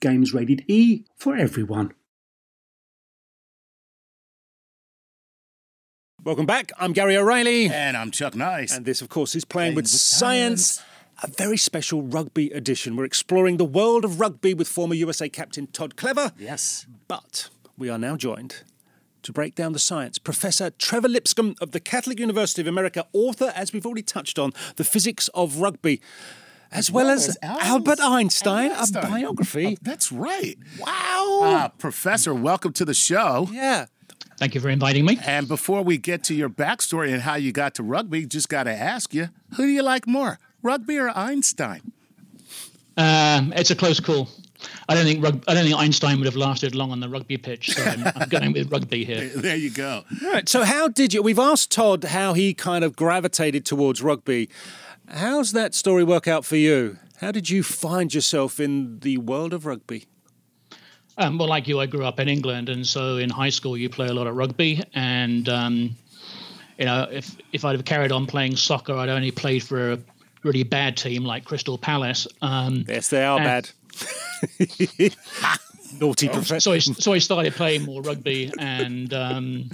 Games 0.00 0.32
rated 0.32 0.64
E 0.68 1.04
for 1.16 1.36
everyone. 1.36 1.92
Welcome 6.24 6.46
back. 6.46 6.72
I'm 6.78 6.92
Gary 6.92 7.16
O'Reilly. 7.16 7.66
And 7.66 7.96
I'm 7.96 8.10
Chuck 8.10 8.34
Nice. 8.34 8.76
And 8.76 8.84
this, 8.84 9.00
of 9.00 9.08
course, 9.08 9.34
is 9.34 9.44
Playing, 9.44 9.68
Playing 9.68 9.76
with, 9.76 9.84
with 9.84 9.90
science. 9.90 10.72
Science. 10.72 10.84
A 11.20 11.26
very 11.26 11.56
special 11.56 12.02
rugby 12.02 12.50
edition. 12.50 12.94
We're 12.94 13.04
exploring 13.04 13.56
the 13.56 13.64
world 13.64 14.04
of 14.04 14.20
rugby 14.20 14.54
with 14.54 14.68
former 14.68 14.94
USA 14.94 15.28
captain 15.28 15.66
Todd 15.66 15.96
Clever. 15.96 16.32
yes. 16.38 16.86
But 17.08 17.48
we 17.76 17.88
are 17.88 17.98
now 17.98 18.14
joined 18.16 18.62
to 19.22 19.32
break 19.32 19.56
down 19.56 19.72
the 19.72 19.80
science. 19.80 20.18
Professor 20.18 20.70
Trevor 20.70 21.08
Lipscombe 21.08 21.56
of 21.60 21.72
the 21.72 21.80
Catholic 21.80 22.20
University 22.20 22.62
of 22.62 22.68
America, 22.68 23.04
author, 23.12 23.52
as 23.56 23.72
we've 23.72 23.84
already 23.84 24.02
touched 24.02 24.38
on, 24.38 24.52
The 24.76 24.84
Physics 24.84 25.26
of 25.34 25.56
Rugby, 25.56 26.00
as, 26.70 26.90
well, 26.90 27.08
as, 27.08 27.36
Albert 27.42 27.64
Albert 27.64 28.00
Einstein, 28.00 28.72
Einstein. 28.72 29.04
a 29.04 29.08
biography. 29.08 29.76
Oh, 29.76 29.78
that's 29.82 30.12
right. 30.12 30.56
Wow. 30.78 31.40
Uh, 31.42 31.68
Professor, 31.68 32.34
welcome 32.34 32.72
to 32.74 32.84
the 32.84 32.94
show. 32.94 33.48
Yeah. 33.50 33.86
Thank 34.38 34.54
you 34.54 34.60
for 34.60 34.68
inviting 34.68 35.04
me. 35.04 35.18
And 35.26 35.48
before 35.48 35.82
we 35.82 35.98
get 35.98 36.22
to 36.24 36.34
your 36.34 36.48
backstory 36.48 37.12
and 37.12 37.22
how 37.22 37.34
you 37.34 37.50
got 37.52 37.74
to 37.76 37.82
rugby, 37.82 38.24
just 38.26 38.48
got 38.48 38.64
to 38.64 38.72
ask 38.72 39.12
you, 39.12 39.30
who 39.56 39.64
do 39.64 39.68
you 39.68 39.82
like 39.82 40.06
more, 40.06 40.38
rugby 40.62 40.98
or 40.98 41.08
Einstein? 41.10 41.92
Um, 42.96 43.52
it's 43.56 43.70
a 43.70 43.76
close 43.76 44.00
call. 44.00 44.28
I 44.88 44.94
don't 44.94 45.04
think 45.04 45.22
rug- 45.22 45.44
I 45.46 45.54
don't 45.54 45.64
think 45.64 45.76
Einstein 45.76 46.18
would 46.18 46.26
have 46.26 46.36
lasted 46.36 46.74
long 46.74 46.90
on 46.90 46.98
the 47.00 47.08
rugby 47.08 47.36
pitch, 47.36 47.70
so 47.70 47.82
I'm, 47.82 48.04
I'm 48.16 48.28
going 48.28 48.52
with 48.52 48.72
rugby 48.72 49.04
here. 49.04 49.28
There 49.28 49.56
you 49.56 49.70
go. 49.70 50.04
Right. 50.22 50.48
So, 50.48 50.64
how 50.64 50.88
did 50.88 51.14
you? 51.14 51.22
We've 51.22 51.38
asked 51.38 51.70
Todd 51.70 52.02
how 52.04 52.32
he 52.32 52.54
kind 52.54 52.82
of 52.84 52.96
gravitated 52.96 53.64
towards 53.64 54.02
rugby. 54.02 54.48
How's 55.10 55.52
that 55.52 55.74
story 55.74 56.04
work 56.04 56.28
out 56.28 56.44
for 56.44 56.56
you? 56.56 56.98
How 57.20 57.32
did 57.32 57.48
you 57.50 57.62
find 57.62 58.12
yourself 58.12 58.60
in 58.60 59.00
the 59.00 59.18
world 59.18 59.52
of 59.52 59.66
rugby? 59.66 60.06
Um, 61.16 61.38
well, 61.38 61.48
like 61.48 61.66
you, 61.66 61.80
I 61.80 61.86
grew 61.86 62.04
up 62.04 62.20
in 62.20 62.28
England, 62.28 62.68
and 62.68 62.86
so 62.86 63.16
in 63.16 63.28
high 63.30 63.48
school 63.48 63.76
you 63.76 63.88
play 63.88 64.06
a 64.06 64.14
lot 64.14 64.26
of 64.26 64.36
rugby, 64.36 64.82
and 64.94 65.48
um, 65.48 65.96
you 66.78 66.84
know 66.84 67.08
if 67.10 67.36
if 67.52 67.64
I'd 67.64 67.74
have 67.74 67.84
carried 67.84 68.12
on 68.12 68.26
playing 68.26 68.54
soccer, 68.56 68.94
I'd 68.94 69.08
only 69.08 69.32
played 69.32 69.64
for 69.64 69.92
a 69.92 69.98
really 70.44 70.62
bad 70.62 70.96
team 70.96 71.24
like 71.24 71.44
Crystal 71.44 71.76
Palace. 71.76 72.28
Um, 72.40 72.84
Yes, 72.86 73.08
they 73.08 73.24
are 73.24 73.38
bad. 73.38 73.70
Naughty 76.00 76.28
professor. 76.28 76.60
so 76.60 76.72
I, 76.72 76.78
so 76.78 77.12
I 77.14 77.18
started 77.18 77.54
playing 77.54 77.82
more 77.82 78.02
rugby 78.02 78.52
and 78.58 79.12
um, 79.12 79.70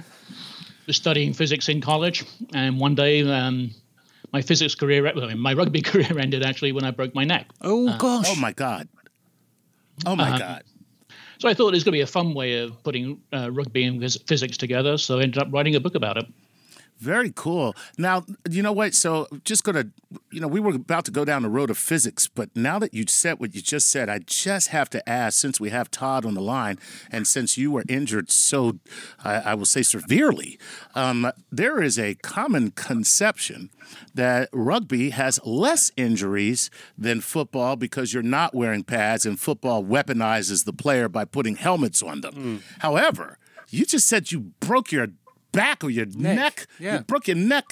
was 0.87 0.95
studying 0.95 1.33
physics 1.33 1.69
in 1.69 1.81
college. 1.81 2.23
And 2.53 2.79
one 2.79 2.95
day, 2.95 3.21
um, 3.29 3.71
my 4.35 4.41
physics 4.41 4.75
career, 4.75 5.01
well, 5.15 5.33
my 5.37 5.53
rugby 5.53 5.81
career 5.89 6.19
ended 6.19 6.43
actually 6.43 6.73
when 6.73 6.83
I 6.83 6.91
broke 6.91 7.15
my 7.15 7.23
neck. 7.23 7.45
Oh 7.61 7.97
gosh. 7.97 8.25
Oh, 8.27 8.35
my 8.35 8.51
God. 8.51 8.85
Oh, 10.05 10.13
my 10.15 10.27
Uh-huh. 10.27 10.39
God. 10.39 10.63
So 11.39 11.47
I 11.47 11.53
thought 11.53 11.69
it 11.69 11.77
was 11.79 11.85
going 11.85 11.93
to 11.93 11.97
be 11.97 12.01
a 12.01 12.07
fun 12.19 12.33
way 12.33 12.59
of 12.59 12.83
putting 12.83 13.21
uh, 13.31 13.49
rugby 13.51 13.85
and 13.85 14.01
phys- 14.01 14.21
physics 14.27 14.57
together. 14.57 14.97
So 14.97 15.19
I 15.19 15.23
ended 15.23 15.37
up 15.37 15.47
writing 15.51 15.75
a 15.75 15.79
book 15.79 15.95
about 15.95 16.17
it. 16.17 16.25
Very 16.99 17.31
cool. 17.35 17.75
Now, 17.97 18.25
you 18.49 18.63
know 18.63 18.71
what? 18.71 18.93
So, 18.93 19.27
just 19.43 19.63
going 19.63 19.75
to, 19.75 19.89
you 20.31 20.39
know, 20.39 20.47
we 20.47 20.59
were 20.61 20.73
about 20.73 21.03
to 21.05 21.11
go 21.11 21.25
down 21.25 21.43
the 21.43 21.49
road 21.49 21.69
of 21.69 21.77
physics, 21.77 22.27
but 22.27 22.49
now 22.55 22.79
that 22.79 22.93
you 22.93 23.05
said 23.07 23.39
what 23.39 23.53
you 23.53 23.61
just 23.61 23.89
said, 23.91 24.07
I 24.07 24.19
just 24.19 24.69
have 24.69 24.89
to 24.91 25.09
ask 25.09 25.37
since 25.39 25.59
we 25.59 25.71
have 25.71 25.91
Todd 25.91 26.25
on 26.25 26.35
the 26.35 26.41
line 26.41 26.79
and 27.11 27.27
since 27.27 27.57
you 27.57 27.69
were 27.71 27.83
injured 27.89 28.31
so, 28.31 28.79
I, 29.23 29.35
I 29.35 29.53
will 29.55 29.65
say, 29.65 29.81
severely, 29.81 30.57
um, 30.93 31.31
there 31.51 31.81
is 31.81 31.99
a 31.99 32.15
common 32.15 32.71
conception 32.71 33.69
that 34.13 34.49
rugby 34.53 35.09
has 35.09 35.39
less 35.45 35.91
injuries 35.97 36.69
than 36.97 37.19
football 37.19 37.75
because 37.75 38.13
you're 38.13 38.23
not 38.23 38.55
wearing 38.55 38.83
pads 38.83 39.25
and 39.25 39.37
football 39.39 39.83
weaponizes 39.83 40.63
the 40.63 40.73
player 40.73 41.09
by 41.09 41.25
putting 41.25 41.57
helmets 41.57 42.01
on 42.01 42.21
them. 42.21 42.63
However, 42.79 43.37
you 43.69 43.85
just 43.85 44.07
said 44.07 44.31
you 44.31 44.51
broke 44.61 44.91
your 44.91 45.07
back 45.55 45.83
or 45.83 45.89
your 45.89 46.05
neck. 46.07 46.67
yeah. 46.79 46.97
You 46.97 47.03
broke 47.03 47.27
your 47.27 47.37
neck, 47.37 47.65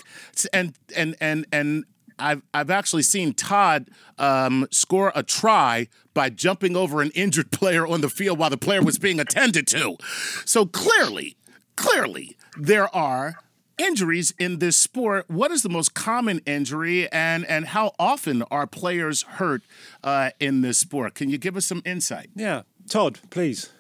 and 0.51 0.73
and 0.95 1.15
and 1.19 1.45
and. 1.51 1.85
I've 2.19 2.43
I've 2.53 2.69
actually 2.69 3.01
seen 3.01 3.33
Todd 3.33 3.89
um, 4.19 4.67
score 4.69 5.11
a 5.15 5.23
try 5.23 5.87
by 6.13 6.29
jumping 6.29 6.75
over 6.75 7.01
an 7.01 7.09
injured 7.15 7.51
player 7.59 7.87
on 7.87 8.01
the 8.01 8.09
field 8.09 8.37
while 8.37 8.51
the 8.51 8.57
player 8.57 8.83
was 8.83 8.99
being 8.99 9.19
attended 9.19 9.65
to. 9.69 9.97
So 10.45 10.67
clearly, 10.67 11.35
clearly 11.75 12.37
there 12.55 12.95
are 12.95 13.37
injuries 13.79 14.31
in 14.37 14.59
this 14.59 14.77
sport. 14.77 15.25
What 15.27 15.51
is 15.51 15.63
the 15.63 15.69
most 15.69 15.95
common 15.95 16.39
injury, 16.45 17.11
and 17.11 17.45
and 17.45 17.65
how 17.65 17.93
often 17.97 18.43
are 18.43 18.67
players 18.67 19.23
hurt 19.23 19.63
uh, 20.03 20.29
in 20.39 20.61
this 20.61 20.77
sport? 20.77 21.15
Can 21.15 21.29
you 21.29 21.39
give 21.39 21.57
us 21.57 21.65
some 21.65 21.81
insight? 21.83 22.29
Yeah. 22.35 22.61
Todd, 22.87 23.19
please. 23.31 23.71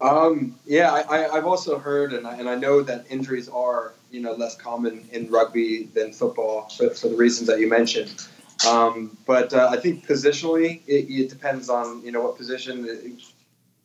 Um, 0.00 0.58
yeah, 0.66 0.92
I, 0.92 1.00
I, 1.00 1.36
I've 1.36 1.46
also 1.46 1.78
heard, 1.78 2.12
and 2.12 2.26
I, 2.26 2.36
and 2.36 2.48
I 2.48 2.54
know 2.54 2.82
that 2.82 3.06
injuries 3.10 3.48
are 3.48 3.94
you 4.10 4.20
know 4.20 4.32
less 4.32 4.54
common 4.56 5.08
in 5.12 5.30
rugby 5.30 5.84
than 5.94 6.12
football 6.12 6.68
for, 6.76 6.90
for 6.90 7.08
the 7.08 7.16
reasons 7.16 7.48
that 7.48 7.60
you 7.60 7.68
mentioned. 7.68 8.26
Um, 8.66 9.16
but 9.26 9.52
uh, 9.54 9.68
I 9.70 9.78
think 9.78 10.06
positionally, 10.06 10.80
it, 10.86 11.10
it 11.10 11.30
depends 11.30 11.68
on 11.70 12.04
you 12.04 12.12
know 12.12 12.22
what 12.22 12.36
position 12.36 13.18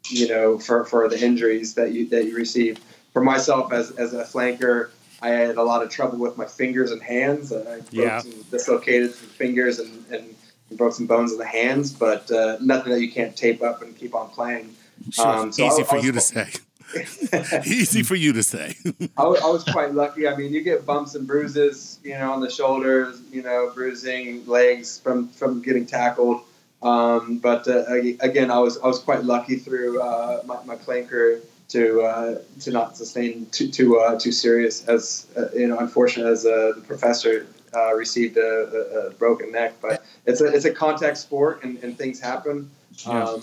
you 0.09 0.27
know 0.27 0.59
for, 0.59 0.83
for 0.85 1.07
the 1.07 1.23
injuries 1.23 1.75
that 1.75 1.93
you 1.93 2.07
that 2.09 2.25
you 2.25 2.35
receive. 2.35 2.79
For 3.13 3.21
myself, 3.21 3.73
as, 3.73 3.91
as 3.91 4.13
a 4.13 4.23
flanker, 4.23 4.89
I 5.21 5.29
had 5.29 5.57
a 5.57 5.63
lot 5.63 5.83
of 5.83 5.89
trouble 5.89 6.17
with 6.17 6.37
my 6.37 6.45
fingers 6.45 6.91
and 6.91 7.01
hands. 7.01 7.51
I 7.53 7.63
broke 7.63 7.91
Yeah. 7.91 8.19
some 8.19 8.41
dislocated 8.49 9.13
some 9.13 9.27
fingers 9.27 9.79
and, 9.79 10.05
and 10.11 10.35
broke 10.77 10.93
some 10.93 11.07
bones 11.07 11.33
in 11.33 11.37
the 11.37 11.45
hands, 11.45 11.91
but 11.91 12.31
uh, 12.31 12.57
nothing 12.61 12.93
that 12.93 13.01
you 13.01 13.11
can't 13.11 13.35
tape 13.35 13.61
up 13.61 13.81
and 13.81 13.97
keep 13.97 14.15
on 14.15 14.29
playing. 14.29 14.73
Um, 15.19 15.51
so 15.51 15.65
Easy 15.65 15.81
I- 15.81 15.85
for 15.85 15.97
I 15.97 15.99
you 15.99 16.11
to 16.11 16.21
say. 16.21 16.49
Easy 17.65 18.03
for 18.03 18.15
you 18.15 18.33
to 18.33 18.43
say. 18.43 18.75
I, 19.17 19.23
I 19.23 19.49
was 19.49 19.63
quite 19.63 19.93
lucky. 19.93 20.27
I 20.27 20.35
mean, 20.35 20.51
you 20.53 20.61
get 20.61 20.85
bumps 20.85 21.15
and 21.15 21.25
bruises, 21.25 21.99
you 22.03 22.13
know, 22.13 22.33
on 22.33 22.41
the 22.41 22.49
shoulders, 22.49 23.21
you 23.31 23.41
know, 23.43 23.71
bruising 23.73 24.45
legs 24.45 24.99
from 24.99 25.29
from 25.29 25.61
getting 25.61 25.85
tackled. 25.85 26.41
Um, 26.81 27.37
but 27.37 27.67
uh, 27.67 27.85
again, 28.19 28.51
I 28.51 28.59
was 28.59 28.77
I 28.79 28.87
was 28.87 28.99
quite 28.99 29.23
lucky 29.23 29.55
through 29.55 30.01
uh, 30.01 30.41
my, 30.45 30.63
my 30.65 30.75
playing 30.75 31.07
career 31.07 31.41
to 31.69 32.01
uh, 32.01 32.41
to 32.61 32.71
not 32.71 32.97
sustain 32.97 33.45
too 33.51 33.69
too 33.69 33.99
uh, 33.99 34.19
too 34.19 34.31
serious 34.31 34.85
as 34.87 35.27
uh, 35.37 35.45
you 35.55 35.67
know, 35.67 35.77
unfortunate 35.79 36.27
as 36.27 36.45
uh, 36.45 36.73
the 36.75 36.81
professor 36.81 37.47
uh, 37.73 37.93
received 37.93 38.35
a, 38.37 38.41
a, 38.41 39.07
a 39.07 39.11
broken 39.11 39.51
neck. 39.51 39.75
But 39.81 40.03
it's 40.25 40.41
a 40.41 40.45
it's 40.47 40.65
a 40.65 40.73
contact 40.73 41.17
sport 41.17 41.63
and, 41.63 41.81
and 41.83 41.97
things 41.97 42.19
happen. 42.19 42.69
Um, 43.05 43.41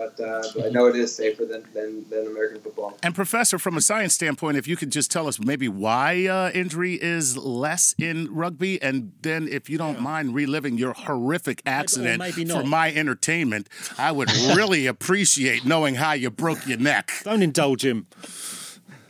but, 0.00 0.18
uh, 0.18 0.42
but 0.54 0.64
I 0.64 0.68
know 0.70 0.86
it 0.86 0.96
is 0.96 1.14
safer 1.14 1.44
than, 1.44 1.62
than, 1.74 2.08
than 2.08 2.26
American 2.26 2.60
football. 2.62 2.96
And 3.02 3.14
professor, 3.14 3.58
from 3.58 3.76
a 3.76 3.82
science 3.82 4.14
standpoint, 4.14 4.56
if 4.56 4.66
you 4.66 4.74
could 4.74 4.90
just 4.90 5.10
tell 5.10 5.28
us 5.28 5.38
maybe 5.38 5.68
why 5.68 6.26
uh, 6.26 6.50
injury 6.54 6.94
is 6.94 7.36
less 7.36 7.94
in 7.98 8.34
rugby, 8.34 8.80
and 8.80 9.12
then 9.20 9.46
if 9.46 9.68
you 9.68 9.76
don't 9.76 9.96
yeah. 9.96 10.00
mind 10.00 10.34
reliving 10.34 10.78
your 10.78 10.94
horrific 10.94 11.60
accident 11.66 12.22
for 12.50 12.64
my 12.64 12.90
entertainment, 12.90 13.68
I 13.98 14.10
would 14.10 14.32
really 14.56 14.86
appreciate 14.94 15.66
knowing 15.66 15.96
how 15.96 16.12
you 16.12 16.30
broke 16.30 16.66
your 16.66 16.78
neck. 16.78 17.12
Don't 17.24 17.42
indulge 17.42 17.84
him. 17.84 18.06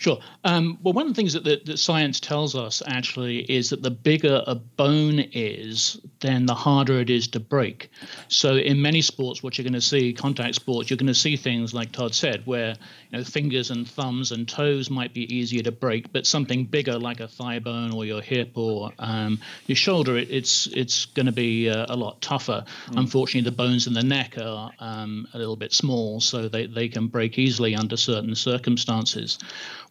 Sure. 0.00 0.18
Um, 0.44 0.78
well, 0.82 0.94
one 0.94 1.08
of 1.08 1.12
the 1.12 1.14
things 1.14 1.34
that, 1.34 1.44
that, 1.44 1.66
that, 1.66 1.76
science 1.76 2.20
tells 2.20 2.56
us 2.56 2.82
actually 2.86 3.40
is 3.52 3.68
that 3.68 3.82
the 3.82 3.90
bigger 3.90 4.42
a 4.46 4.54
bone 4.54 5.18
is, 5.18 6.00
then 6.20 6.46
the 6.46 6.54
harder 6.54 7.00
it 7.00 7.10
is 7.10 7.28
to 7.28 7.38
break. 7.38 7.90
So, 8.28 8.56
in 8.56 8.80
many 8.80 9.02
sports, 9.02 9.42
what 9.42 9.58
you're 9.58 9.62
going 9.64 9.74
to 9.74 9.80
see, 9.82 10.14
contact 10.14 10.54
sports, 10.54 10.88
you're 10.88 10.96
going 10.96 11.06
to 11.08 11.14
see 11.14 11.36
things 11.36 11.74
like 11.74 11.92
Todd 11.92 12.14
said, 12.14 12.46
where 12.46 12.76
you 13.10 13.18
know 13.18 13.24
fingers 13.24 13.70
and 13.70 13.88
thumbs 13.88 14.32
and 14.32 14.48
toes 14.48 14.90
might 14.90 15.14
be 15.14 15.32
easier 15.34 15.62
to 15.62 15.72
break, 15.72 16.12
but 16.12 16.26
something 16.26 16.64
bigger 16.64 16.98
like 16.98 17.20
a 17.20 17.28
thigh 17.28 17.58
bone 17.58 17.92
or 17.92 18.04
your 18.04 18.20
hip 18.20 18.52
or 18.56 18.92
um, 18.98 19.38
your 19.66 19.76
shoulder, 19.76 20.16
it, 20.16 20.30
it's 20.30 20.66
it's 20.68 21.06
going 21.06 21.26
to 21.26 21.32
be 21.32 21.68
uh, 21.68 21.86
a 21.88 21.96
lot 21.96 22.20
tougher. 22.20 22.64
Mm. 22.90 22.98
Unfortunately, 22.98 23.48
the 23.48 23.56
bones 23.56 23.86
in 23.86 23.94
the 23.94 24.02
neck 24.02 24.36
are 24.38 24.70
um, 24.78 25.26
a 25.34 25.38
little 25.38 25.56
bit 25.56 25.72
small, 25.72 26.20
so 26.20 26.48
they, 26.48 26.66
they 26.66 26.88
can 26.88 27.06
break 27.06 27.38
easily 27.38 27.74
under 27.74 27.96
certain 27.96 28.34
circumstances 28.34 29.38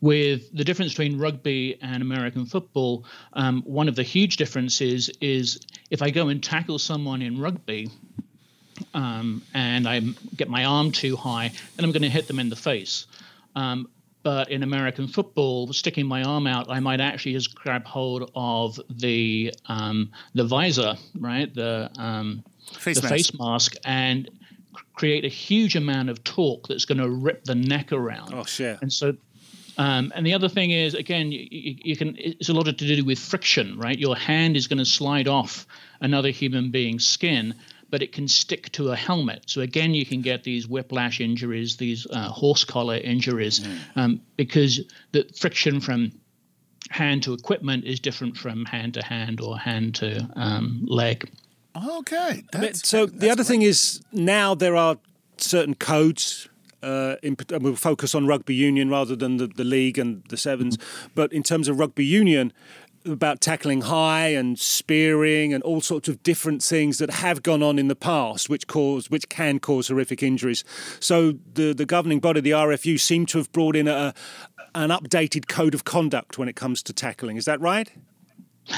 with 0.01 0.55
the 0.55 0.63
difference 0.63 0.93
between 0.93 1.17
rugby 1.17 1.77
and 1.81 2.01
American 2.01 2.45
football, 2.45 3.05
um, 3.33 3.61
one 3.63 3.87
of 3.87 3.95
the 3.95 4.03
huge 4.03 4.37
differences 4.37 5.09
is 5.21 5.59
if 5.89 6.01
I 6.01 6.09
go 6.09 6.29
and 6.29 6.41
tackle 6.41 6.79
someone 6.79 7.21
in 7.21 7.39
rugby 7.39 7.89
um, 8.93 9.41
and 9.53 9.87
I 9.87 9.99
get 10.35 10.49
my 10.49 10.65
arm 10.65 10.91
too 10.91 11.15
high, 11.15 11.51
then 11.75 11.83
I'm 11.83 11.91
going 11.91 12.03
to 12.03 12.09
hit 12.09 12.27
them 12.27 12.39
in 12.39 12.49
the 12.49 12.55
face. 12.55 13.07
Um, 13.55 13.89
but 14.21 14.51
in 14.51 14.63
American 14.63 15.07
football, 15.07 15.71
sticking 15.71 16.05
my 16.05 16.23
arm 16.23 16.45
out, 16.45 16.69
I 16.69 16.79
might 16.79 16.99
actually 16.99 17.33
just 17.33 17.55
grab 17.55 17.85
hold 17.85 18.31
of 18.35 18.79
the 18.89 19.53
um, 19.67 20.11
the 20.33 20.43
visor, 20.43 20.95
right, 21.17 21.53
the 21.53 21.89
um, 21.97 22.43
face 22.73 22.97
the 22.97 23.03
mask. 23.03 23.13
face 23.13 23.39
mask, 23.39 23.75
and 23.85 24.29
create 24.93 25.23
a 25.23 25.29
huge 25.29 25.75
amount 25.77 26.09
of 26.09 26.23
torque 26.25 26.67
that's 26.67 26.85
going 26.85 26.97
to 26.97 27.09
rip 27.09 27.45
the 27.45 27.55
neck 27.55 27.93
around. 27.93 28.33
Oh 28.33 28.43
shit! 28.43 28.77
And 28.81 28.91
so 28.91 29.15
um, 29.79 30.11
and 30.13 30.25
the 30.25 30.33
other 30.33 30.49
thing 30.49 30.71
is, 30.71 30.93
again, 30.93 31.31
you, 31.31 31.47
you, 31.49 31.95
can. 31.95 32.13
It's 32.17 32.49
a 32.49 32.53
lot 32.53 32.65
to 32.65 32.73
do 32.73 33.05
with 33.05 33.17
friction, 33.17 33.79
right? 33.79 33.97
Your 33.97 34.15
hand 34.15 34.57
is 34.57 34.67
going 34.67 34.79
to 34.79 34.85
slide 34.85 35.29
off 35.29 35.65
another 36.01 36.31
human 36.31 36.69
being's 36.69 37.07
skin, 37.07 37.55
but 37.89 38.01
it 38.01 38.11
can 38.11 38.27
stick 38.27 38.71
to 38.73 38.91
a 38.91 38.95
helmet. 38.95 39.43
So 39.47 39.61
again, 39.61 39.93
you 39.93 40.05
can 40.05 40.21
get 40.21 40.43
these 40.43 40.67
whiplash 40.67 41.19
injuries, 41.19 41.77
these 41.77 42.07
uh, 42.11 42.29
horse 42.29 42.63
collar 42.63 42.97
injuries, 42.97 43.59
mm. 43.59 43.79
um, 43.95 44.21
because 44.37 44.81
the 45.11 45.29
friction 45.35 45.79
from 45.81 46.11
hand 46.89 47.23
to 47.23 47.33
equipment 47.33 47.85
is 47.85 47.99
different 47.99 48.37
from 48.37 48.65
hand 48.65 48.95
to 48.95 49.03
hand 49.03 49.41
or 49.41 49.57
hand 49.57 49.95
to 49.95 50.27
um, 50.35 50.85
leg. 50.87 51.29
Okay. 51.75 52.43
That's, 52.51 52.87
so 52.87 53.05
that's 53.05 53.19
the 53.19 53.29
other 53.29 53.43
great. 53.43 53.47
thing 53.47 53.61
is 53.61 54.01
now 54.11 54.55
there 54.55 54.75
are 54.75 54.97
certain 55.37 55.75
codes 55.75 56.49
uh, 56.81 57.15
in, 57.21 57.35
we'll 57.59 57.75
focus 57.75 58.15
on 58.15 58.25
rugby 58.25 58.55
union 58.55 58.89
rather 58.89 59.15
than 59.15 59.37
the, 59.37 59.47
the 59.47 59.63
league 59.63 59.97
and 59.97 60.23
the 60.29 60.35
7s 60.35 60.59
mm-hmm. 60.59 61.07
But 61.13 61.33
in 61.33 61.43
terms 61.43 61.67
of 61.67 61.77
rugby 61.77 62.05
union, 62.05 62.53
about 63.09 63.41
tackling 63.41 63.81
high 63.81 64.27
and 64.27 64.59
spearing 64.59 65.53
and 65.53 65.63
all 65.63 65.81
sorts 65.81 66.07
of 66.07 66.21
different 66.23 66.63
things 66.63 66.97
that 66.99 67.09
have 67.09 67.43
gone 67.43 67.63
on 67.63 67.79
in 67.79 67.87
the 67.87 67.95
past, 67.95 68.49
which 68.49 68.67
cause 68.67 69.09
which 69.09 69.29
can 69.29 69.59
cause 69.59 69.87
horrific 69.87 70.23
injuries. 70.23 70.63
So 70.99 71.33
the 71.53 71.73
the 71.73 71.85
governing 71.85 72.19
body, 72.19 72.41
the 72.41 72.51
RFU, 72.51 72.99
seem 72.99 73.25
to 73.27 73.37
have 73.37 73.51
brought 73.51 73.75
in 73.75 73.87
a 73.87 74.13
an 74.75 74.89
updated 74.89 75.47
code 75.47 75.73
of 75.73 75.83
conduct 75.83 76.37
when 76.37 76.47
it 76.47 76.55
comes 76.55 76.83
to 76.83 76.93
tackling. 76.93 77.37
Is 77.37 77.45
that 77.45 77.59
right? 77.59 77.91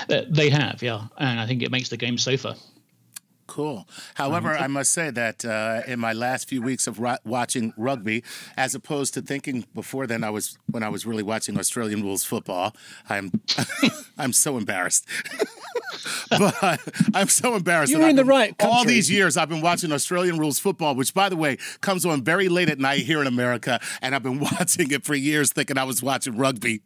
They 0.08 0.50
have, 0.50 0.82
yeah, 0.82 1.08
and 1.18 1.40
I 1.40 1.46
think 1.46 1.62
it 1.62 1.72
makes 1.72 1.90
the 1.90 1.98
game 1.98 2.18
safer. 2.18 2.56
Cool. 3.52 3.86
However, 4.14 4.56
I 4.58 4.68
must 4.68 4.94
say 4.94 5.10
that 5.10 5.44
uh, 5.44 5.82
in 5.86 6.00
my 6.00 6.14
last 6.14 6.48
few 6.48 6.62
weeks 6.62 6.88
of 6.88 7.02
ro- 7.02 7.18
watching 7.26 7.74
rugby, 7.76 8.24
as 8.56 8.74
opposed 8.74 9.14
to 9.16 9.22
thinking 9.22 9.66
before 9.76 10.08
then, 10.08 10.24
I 10.24 10.30
was 10.30 10.58
when 10.70 10.84
I 10.84 10.88
was 10.88 11.06
really 11.06 11.22
watching 11.22 11.60
Australian 11.60 12.02
rules 12.02 12.24
football. 12.24 12.74
I'm 13.10 13.30
I'm 14.18 14.32
so 14.32 14.58
embarrassed. 14.58 15.06
but 16.30 16.80
I'm 17.14 17.28
so 17.28 17.56
embarrassed. 17.56 17.92
You're 17.92 18.08
in 18.08 18.16
the 18.16 18.26
right 18.26 18.58
country. 18.58 18.78
All 18.78 18.86
these 18.86 19.12
years, 19.12 19.38
I've 19.38 19.50
been 19.50 19.62
watching 19.62 19.92
Australian 19.92 20.38
rules 20.38 20.60
football, 20.60 20.96
which, 20.96 21.14
by 21.14 21.30
the 21.30 21.36
way, 21.36 21.58
comes 21.82 22.06
on 22.06 22.24
very 22.24 22.50
late 22.50 22.70
at 22.70 22.80
night 22.80 23.02
here 23.02 23.22
in 23.22 23.28
America. 23.28 23.80
And 24.02 24.16
I've 24.16 24.24
been 24.24 24.40
watching 24.60 24.92
it 24.92 25.04
for 25.04 25.16
years, 25.16 25.52
thinking 25.52 25.78
I 25.78 25.84
was 25.84 26.02
watching 26.02 26.38
rugby. 26.38 26.82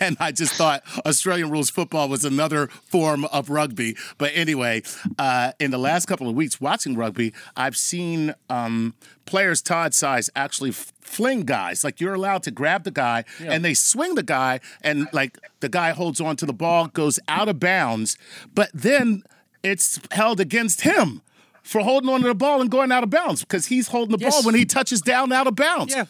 And 0.00 0.16
I 0.20 0.32
just 0.32 0.54
thought 0.54 0.82
Australian 1.06 1.50
rules 1.50 1.70
football 1.70 2.08
was 2.08 2.24
another 2.24 2.68
form 2.68 3.24
of 3.26 3.50
rugby. 3.50 3.96
But 4.18 4.32
anyway, 4.34 4.82
uh, 5.18 5.52
in 5.58 5.70
the 5.70 5.78
last 5.78 6.01
couple 6.06 6.28
of 6.28 6.34
weeks 6.34 6.60
watching 6.60 6.96
rugby, 6.96 7.32
I've 7.56 7.76
seen 7.76 8.34
um, 8.48 8.94
players 9.24 9.62
Todd 9.62 9.94
size 9.94 10.30
actually 10.34 10.72
fling 10.72 11.42
guys. 11.42 11.84
Like 11.84 12.00
you're 12.00 12.14
allowed 12.14 12.42
to 12.44 12.50
grab 12.50 12.84
the 12.84 12.90
guy 12.90 13.24
yeah. 13.40 13.52
and 13.52 13.64
they 13.64 13.74
swing 13.74 14.14
the 14.14 14.22
guy, 14.22 14.60
and 14.82 15.08
like 15.12 15.38
the 15.60 15.68
guy 15.68 15.90
holds 15.90 16.20
on 16.20 16.36
to 16.36 16.46
the 16.46 16.52
ball, 16.52 16.88
goes 16.88 17.18
out 17.28 17.48
of 17.48 17.60
bounds, 17.60 18.16
but 18.54 18.70
then 18.72 19.22
it's 19.62 20.00
held 20.10 20.40
against 20.40 20.82
him 20.82 21.22
for 21.62 21.80
holding 21.80 22.10
on 22.10 22.20
to 22.22 22.28
the 22.28 22.34
ball 22.34 22.60
and 22.60 22.70
going 22.70 22.90
out 22.90 23.04
of 23.04 23.10
bounds 23.10 23.42
because 23.42 23.66
he's 23.66 23.88
holding 23.88 24.16
the 24.16 24.22
yes. 24.22 24.34
ball 24.34 24.44
when 24.44 24.54
he 24.54 24.64
touches 24.64 25.00
down 25.00 25.32
out 25.32 25.46
of 25.46 25.54
bounds. 25.54 25.94
Yeah. 25.94 26.06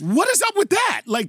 What 0.00 0.28
is 0.28 0.42
up 0.42 0.56
with 0.56 0.70
that? 0.70 1.02
Like, 1.06 1.28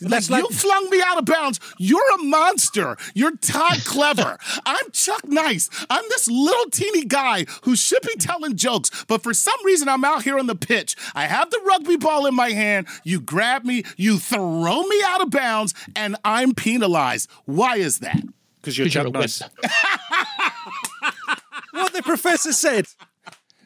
like, 0.00 0.30
like, 0.30 0.42
you 0.42 0.48
flung 0.50 0.90
me 0.90 1.02
out 1.04 1.18
of 1.18 1.24
bounds. 1.26 1.60
You're 1.78 2.14
a 2.14 2.22
monster. 2.22 2.96
You're 3.14 3.36
Todd 3.36 3.84
Clever. 3.84 4.38
I'm 4.66 4.90
Chuck 4.92 5.26
Nice. 5.26 5.68
I'm 5.88 6.04
this 6.08 6.28
little 6.28 6.70
teeny 6.70 7.04
guy 7.04 7.46
who 7.62 7.76
should 7.76 8.02
be 8.02 8.16
telling 8.16 8.56
jokes, 8.56 9.04
but 9.06 9.22
for 9.22 9.34
some 9.34 9.64
reason 9.64 9.88
I'm 9.88 10.04
out 10.04 10.22
here 10.22 10.38
on 10.38 10.46
the 10.46 10.54
pitch. 10.54 10.96
I 11.14 11.26
have 11.26 11.50
the 11.50 11.60
rugby 11.64 11.96
ball 11.96 12.26
in 12.26 12.34
my 12.34 12.50
hand. 12.50 12.86
You 13.04 13.20
grab 13.20 13.64
me, 13.64 13.84
you 13.96 14.18
throw 14.18 14.82
me 14.82 15.02
out 15.06 15.20
of 15.20 15.30
bounds, 15.30 15.74
and 15.94 16.16
I'm 16.24 16.54
penalized. 16.54 17.30
Why 17.44 17.76
is 17.76 18.00
that? 18.00 18.22
Because 18.60 18.76
you're 18.76 18.88
Chuck 18.88 19.12
Nice. 19.12 19.40
what 21.72 21.92
the 21.92 22.02
professor 22.02 22.52
said. 22.52 22.86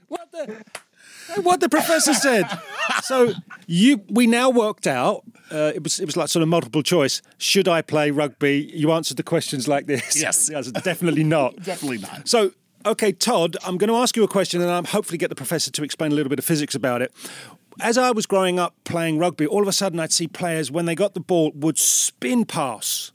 What 0.09 0.31
the 0.31 0.63
what 1.43 1.61
the 1.61 1.69
professor 1.69 2.15
said. 2.15 2.47
So 3.03 3.33
you, 3.67 4.03
we 4.09 4.27
now 4.27 4.51
worked 4.51 4.87
out. 4.87 5.25
Uh, 5.51 5.73
it 5.75 5.83
was 5.83 6.01
it 6.01 6.07
was 6.07 6.17
like 6.17 6.29
sort 6.29 6.43
of 6.43 6.49
multiple 6.49 6.83
choice. 6.83 7.23
Should 7.39 7.69
I 7.69 7.83
play 7.83 8.11
rugby? 8.11 8.71
You 8.75 8.93
answered 8.93 9.17
the 9.17 9.23
questions 9.23 9.69
like 9.69 9.87
this. 9.87 10.21
Yes, 10.21 10.49
yes 10.53 10.71
definitely 10.71 11.25
not. 11.25 11.57
definitely 11.63 11.99
not. 11.99 12.29
So 12.29 12.53
okay, 12.87 13.13
Todd, 13.13 13.57
I'm 13.65 13.79
going 13.79 13.89
to 13.89 13.97
ask 13.97 14.17
you 14.17 14.25
a 14.25 14.29
question, 14.29 14.61
and 14.61 14.71
I'm 14.71 14.85
hopefully 14.85 15.19
get 15.19 15.29
the 15.29 15.35
professor 15.35 15.71
to 15.71 15.85
explain 15.85 16.13
a 16.13 16.15
little 16.15 16.31
bit 16.31 16.39
of 16.39 16.45
physics 16.45 16.75
about 16.75 17.03
it. 17.03 17.13
As 17.81 17.99
I 17.99 18.13
was 18.13 18.27
growing 18.27 18.59
up 18.59 18.75
playing 18.85 19.19
rugby, 19.19 19.47
all 19.47 19.63
of 19.63 19.69
a 19.69 19.73
sudden 19.73 19.99
I'd 19.99 20.13
see 20.13 20.29
players 20.29 20.71
when 20.71 20.85
they 20.85 20.95
got 20.95 21.15
the 21.15 21.21
ball 21.21 21.51
would 21.55 21.79
spin 21.79 22.45
pass 22.45 23.13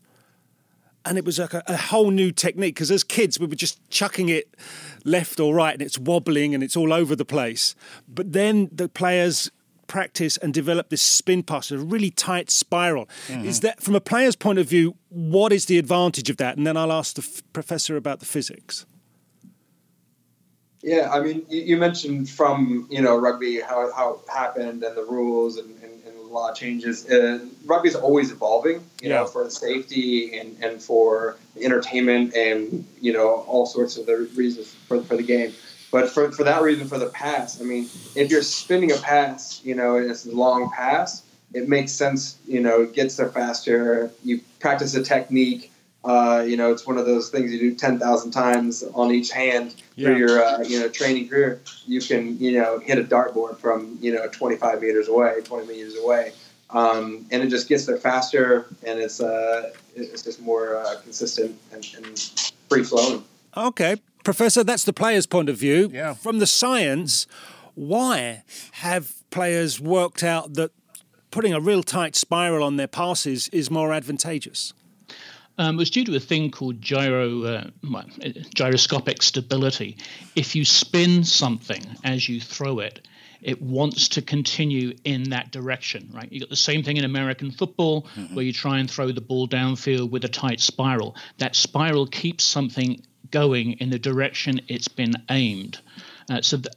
and 1.10 1.18
it 1.18 1.26
was 1.26 1.40
like 1.40 1.56
a, 1.56 1.64
a 1.68 1.76
whole 1.76 2.12
new 2.12 2.32
technique 2.32 2.76
because 2.76 2.92
as 2.92 3.04
kids 3.04 3.40
we 3.40 3.48
were 3.48 3.56
just 3.56 3.82
chucking 3.90 4.30
it 4.30 4.56
left 5.04 5.40
or 5.40 5.56
right 5.56 5.74
and 5.74 5.82
it's 5.82 5.98
wobbling 5.98 6.54
and 6.54 6.64
it's 6.64 6.78
all 6.78 6.94
over 6.94 7.16
the 7.16 7.26
place. 7.26 7.76
But 8.08 8.32
then 8.32 8.70
the 8.72 8.88
players 8.88 9.52
practice 9.88 10.38
and 10.38 10.54
develop 10.54 10.90
this 10.90 11.02
spin 11.02 11.42
pass 11.42 11.72
a 11.72 11.80
really 11.80 12.12
tight 12.12 12.52
spiral. 12.52 13.10
Mm-hmm. 13.28 13.46
is 13.46 13.62
that 13.62 13.82
from 13.82 13.96
a 13.96 14.00
player's 14.00 14.36
point 14.36 14.60
of 14.60 14.70
view 14.70 14.96
what 15.10 15.52
is 15.52 15.66
the 15.66 15.80
advantage 15.80 16.30
of 16.30 16.38
that? 16.38 16.58
And 16.58 16.68
then 16.68 16.78
i'll 16.78 16.94
ask 16.94 17.16
the 17.16 17.24
f- 17.24 17.42
professor 17.54 17.98
about 17.98 18.20
the 18.20 18.26
physics. 18.28 18.86
Yeah 20.84 21.10
i 21.12 21.20
mean 21.20 21.44
you, 21.50 21.78
mentioned 21.78 22.30
from 22.30 22.88
you 22.92 23.02
know 23.02 23.18
rugby 23.18 23.60
how, 23.62 23.92
how 23.94 24.14
it 24.14 24.32
happened 24.32 24.84
and 24.84 24.96
the 24.96 25.04
rules 25.04 25.58
and, 25.58 25.70
and 25.72 25.79
a 26.30 26.34
lot 26.34 26.52
of 26.52 26.58
changes. 26.58 27.10
Uh, 27.10 27.40
rugby 27.66 27.90
is 27.90 27.96
always 27.96 28.32
evolving, 28.32 28.78
you 29.02 29.10
yeah. 29.10 29.16
know, 29.16 29.26
for 29.26 29.50
safety 29.50 30.38
and, 30.38 30.56
and 30.64 30.82
for 30.82 31.38
entertainment 31.60 32.36
and, 32.36 32.86
you 33.02 33.14
know, 33.14 33.44
all 33.48 33.66
sorts 33.66 33.98
of 33.98 34.06
the 34.06 34.30
reasons 34.36 34.74
for, 34.88 35.02
for 35.04 35.18
the 35.18 35.24
game. 35.24 35.54
But 35.92 36.10
for, 36.10 36.32
for 36.32 36.44
that 36.44 36.62
reason, 36.62 36.88
for 36.88 37.00
the 37.00 37.10
pass, 37.10 37.60
I 37.60 37.64
mean, 37.64 37.90
if 38.16 38.30
you're 38.30 38.44
spinning 38.44 38.92
a 38.92 38.98
pass, 38.98 39.64
you 39.64 39.74
know, 39.74 39.96
it's 39.96 40.26
a 40.26 40.32
long 40.32 40.70
pass, 40.70 41.24
it 41.54 41.68
makes 41.68 41.92
sense, 41.92 42.38
you 42.48 42.60
know, 42.60 42.84
it 42.84 42.94
gets 42.94 43.16
there 43.16 43.30
faster. 43.30 44.12
You 44.24 44.42
practice 44.60 44.94
a 44.94 45.04
technique 45.04 45.72
uh, 46.06 46.44
you 46.48 46.56
know, 46.56 46.72
it's 46.72 46.88
one 46.88 46.98
of 46.98 47.06
those 47.06 47.30
things 47.30 47.52
you 47.52 47.60
do 47.60 47.76
10,000 47.76 48.32
times 48.32 48.84
on 48.94 49.12
each 49.12 49.32
hand 49.32 49.76
yeah. 49.96 50.08
for 50.08 50.18
your, 50.18 50.44
uh, 50.44 50.62
you 50.64 50.80
know, 50.80 50.88
training 50.88 51.28
career. 51.28 51.62
You 51.86 52.00
can, 52.00 52.40
you 52.40 52.54
know, 52.54 52.80
hit 52.80 52.98
a 52.98 53.04
dartboard 53.04 53.58
from, 53.58 53.98
you 54.02 54.14
know, 54.14 54.28
25 54.28 54.82
meters 54.82 55.10
away, 55.10 55.42
20 55.44 55.68
meters 55.68 55.96
away. 55.98 56.32
Um, 56.70 57.26
and 57.32 57.44
it 57.44 57.50
just 57.50 57.68
gets 57.68 57.86
there 57.86 57.98
faster 57.98 58.68
and 58.86 59.00
it's, 59.00 59.20
uh, 59.20 59.72
it's 59.96 60.22
just 60.22 60.42
more 60.42 60.78
uh, 60.78 61.02
consistent 61.02 61.60
and, 61.74 61.86
and 61.98 62.20
free 62.70 62.84
flowing. 62.84 63.24
Okay. 63.58 63.98
Professor, 64.24 64.64
that's 64.64 64.84
the 64.84 64.94
player's 64.94 65.26
point 65.26 65.50
of 65.50 65.58
view. 65.58 65.90
Yeah. 65.92 66.14
From 66.14 66.40
the 66.40 66.48
science, 66.48 67.28
Why 67.76 68.44
have 68.74 69.14
players 69.32 69.80
worked 69.80 70.24
out 70.24 70.54
that 70.56 70.72
putting 71.32 71.54
a 71.54 71.60
real 71.60 71.84
tight 71.84 72.16
spiral 72.16 72.64
on 72.64 72.78
their 72.78 72.88
passes 72.88 73.50
is 73.50 73.72
more 73.72 73.94
advantageous? 73.94 74.74
Um, 75.60 75.76
it 75.76 75.78
was 75.78 75.90
due 75.90 76.06
to 76.06 76.16
a 76.16 76.22
thing 76.22 76.52
called 76.52 76.82
gyro, 76.82 77.44
uh, 77.44 77.70
gyroscopic 78.56 79.22
stability. 79.22 79.98
If 80.36 80.56
you 80.56 80.64
spin 80.64 81.26
something 81.26 81.86
as 82.06 82.30
you 82.30 82.40
throw 82.40 82.80
it, 82.80 83.06
it 83.42 83.62
wants 83.62 84.08
to 84.10 84.22
continue 84.22 84.94
in 85.04 85.32
that 85.32 85.52
direction, 85.52 86.10
right? 86.14 86.32
You 86.32 86.40
got 86.40 86.50
the 86.50 86.56
same 86.56 86.82
thing 86.84 86.96
in 86.96 87.04
American 87.04 87.52
football 87.52 88.04
mm-hmm. 88.16 88.36
where 88.36 88.46
you 88.46 88.54
try 88.54 88.80
and 88.80 88.90
throw 88.90 89.12
the 89.12 89.22
ball 89.22 89.50
downfield 89.50 90.10
with 90.10 90.24
a 90.24 90.30
tight 90.30 90.62
spiral. 90.62 91.16
That 91.40 91.58
spiral 91.58 92.08
keeps 92.08 92.46
something 92.46 93.02
going 93.30 93.74
in 93.74 93.90
the 93.90 94.00
direction 94.00 94.62
it's 94.70 94.88
been 94.88 95.14
aimed. 95.30 95.80
Uh, 96.30 96.42
so, 96.42 96.58
th- 96.58 96.74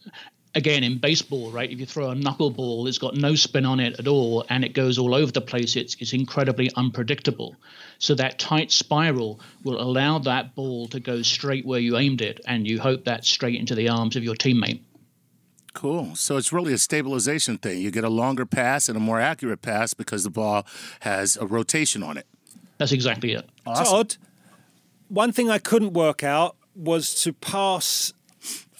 again, 0.54 0.84
in 0.84 0.98
baseball, 0.98 1.50
right, 1.50 1.70
if 1.70 1.78
you 1.78 1.86
throw 1.86 2.10
a 2.10 2.14
knuckleball, 2.14 2.88
it's 2.88 2.98
got 2.98 3.14
no 3.14 3.34
spin 3.34 3.64
on 3.64 3.80
it 3.80 3.98
at 3.98 4.08
all 4.08 4.44
and 4.48 4.64
it 4.64 4.74
goes 4.74 4.98
all 4.98 5.14
over 5.14 5.32
the 5.32 5.40
place, 5.40 5.76
it's, 5.76 5.96
it's 6.00 6.12
incredibly 6.12 6.70
unpredictable. 6.76 7.56
So, 7.98 8.14
that 8.16 8.38
tight 8.38 8.72
spiral 8.72 9.40
will 9.64 9.80
allow 9.80 10.18
that 10.20 10.54
ball 10.54 10.88
to 10.88 11.00
go 11.00 11.22
straight 11.22 11.64
where 11.64 11.80
you 11.80 11.96
aimed 11.96 12.20
it, 12.20 12.40
and 12.46 12.66
you 12.66 12.80
hope 12.80 13.04
that 13.04 13.24
straight 13.24 13.58
into 13.58 13.74
the 13.74 13.88
arms 13.88 14.16
of 14.16 14.24
your 14.24 14.34
teammate. 14.34 14.80
Cool. 15.74 16.14
So 16.16 16.36
it's 16.36 16.52
really 16.52 16.72
a 16.72 16.78
stabilization 16.78 17.58
thing. 17.58 17.80
You 17.80 17.90
get 17.90 18.04
a 18.04 18.10
longer 18.10 18.44
pass 18.44 18.88
and 18.88 18.96
a 18.96 19.00
more 19.00 19.20
accurate 19.20 19.62
pass 19.62 19.94
because 19.94 20.22
the 20.22 20.30
ball 20.30 20.66
has 21.00 21.36
a 21.36 21.46
rotation 21.46 22.02
on 22.02 22.16
it. 22.16 22.26
That's 22.78 22.92
exactly 22.92 23.32
it. 23.32 23.48
Awesome. 23.64 23.84
Todd, 23.86 24.16
one 25.08 25.32
thing 25.32 25.50
I 25.50 25.58
couldn't 25.58 25.92
work 25.92 26.22
out 26.22 26.56
was 26.74 27.22
to 27.22 27.32
pass 27.32 28.12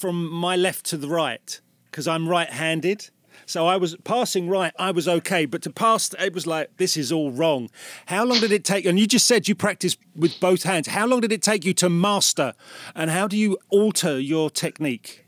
from 0.03 0.29
my 0.29 0.57
left 0.57 0.85
to 0.85 0.97
the 0.97 1.07
right 1.07 1.61
because 1.85 2.09
I'm 2.09 2.29
right-handed. 2.29 3.09
So 3.47 3.69
I 3.69 3.77
was 3.77 3.95
passing 4.03 4.49
right, 4.49 4.73
I 4.77 4.91
was 4.91 5.07
okay, 5.07 5.47
but 5.47 5.63
to 5.63 5.71
pass, 5.71 6.13
it 6.19 6.35
was 6.35 6.45
like 6.45 6.77
this 6.77 6.97
is 6.97 7.13
all 7.13 7.31
wrong. 7.31 7.71
How 8.07 8.25
long 8.25 8.41
did 8.41 8.51
it 8.51 8.65
take? 8.65 8.85
And 8.85 8.99
you 8.99 9.07
just 9.07 9.29
said 9.29 9.47
you 9.47 9.55
practice 9.55 9.97
with 10.17 10.41
both 10.41 10.65
hands. 10.65 10.89
How 10.89 11.07
long 11.07 11.21
did 11.21 11.31
it 11.31 11.41
take 11.41 11.65
you 11.65 11.73
to 11.75 11.89
master? 11.89 12.55
And 12.97 13.11
how 13.11 13.29
do 13.29 13.37
you 13.37 13.59
alter 13.69 14.19
your 14.19 14.51
technique? 14.51 15.25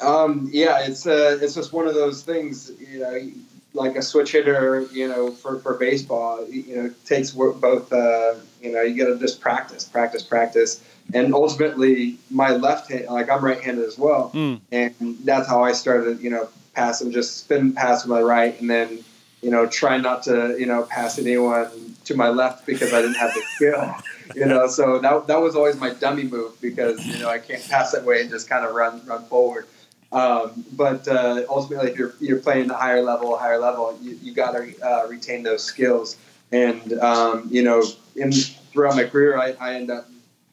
Um, 0.00 0.48
yeah, 0.50 0.86
it's 0.86 1.06
uh, 1.06 1.38
it's 1.42 1.54
just 1.54 1.74
one 1.74 1.86
of 1.86 1.94
those 1.94 2.22
things, 2.22 2.72
you 2.80 3.00
know, 3.00 3.30
like 3.74 3.96
a 3.96 4.02
switch 4.02 4.32
hitter, 4.32 4.86
you 4.90 5.06
know, 5.06 5.32
for, 5.32 5.58
for 5.58 5.74
baseball, 5.74 6.46
you 6.48 6.76
know, 6.76 6.94
takes 7.04 7.32
both, 7.32 7.92
uh, 7.92 8.34
you 8.64 8.72
know, 8.72 8.82
you 8.82 8.96
got 8.96 9.12
to 9.12 9.18
just 9.18 9.40
practice, 9.40 9.84
practice, 9.84 10.22
practice. 10.22 10.82
And 11.12 11.34
ultimately, 11.34 12.18
my 12.30 12.50
left 12.50 12.90
hand, 12.90 13.06
like 13.06 13.28
I'm 13.30 13.44
right 13.44 13.60
handed 13.60 13.84
as 13.84 13.98
well. 13.98 14.30
Mm. 14.34 14.60
And 14.72 15.18
that's 15.24 15.46
how 15.46 15.62
I 15.62 15.72
started, 15.72 16.20
you 16.20 16.30
know, 16.30 16.48
passing, 16.74 17.12
just 17.12 17.38
spin 17.38 17.74
pass 17.74 18.04
with 18.04 18.10
my 18.10 18.22
right 18.22 18.58
and 18.60 18.70
then, 18.70 19.04
you 19.42 19.50
know, 19.50 19.66
try 19.66 19.98
not 19.98 20.22
to, 20.24 20.56
you 20.58 20.66
know, 20.66 20.84
pass 20.84 21.18
anyone 21.18 21.94
to 22.06 22.14
my 22.16 22.30
left 22.30 22.66
because 22.66 22.92
I 22.94 23.02
didn't 23.02 23.16
have 23.16 23.34
the 23.34 23.42
skill, 23.54 23.94
you 24.34 24.46
know. 24.46 24.66
So 24.66 24.98
that, 24.98 25.26
that 25.26 25.40
was 25.40 25.54
always 25.54 25.76
my 25.76 25.90
dummy 25.90 26.24
move 26.24 26.58
because, 26.62 27.04
you 27.06 27.18
know, 27.18 27.28
I 27.28 27.38
can't 27.38 27.62
pass 27.68 27.92
that 27.92 28.04
way 28.04 28.22
and 28.22 28.30
just 28.30 28.48
kind 28.48 28.64
of 28.64 28.74
run, 28.74 29.04
run 29.06 29.24
forward. 29.26 29.66
Um, 30.10 30.64
but 30.72 31.06
uh, 31.08 31.42
ultimately, 31.48 31.90
if 31.90 31.98
you're, 31.98 32.14
you're 32.20 32.38
playing 32.38 32.70
a 32.70 32.74
higher 32.74 33.02
level, 33.02 33.36
higher 33.36 33.58
level, 33.58 33.98
you, 34.00 34.18
you 34.22 34.32
got 34.32 34.52
to 34.52 34.74
uh, 34.80 35.06
retain 35.08 35.42
those 35.42 35.62
skills. 35.62 36.16
And 36.54 36.92
um, 37.00 37.48
you 37.50 37.62
know, 37.62 37.82
in 38.14 38.30
throughout 38.32 38.94
my 38.94 39.04
career, 39.04 39.36
I, 39.36 39.56
I 39.60 39.74
end 39.74 39.90
up 39.90 40.08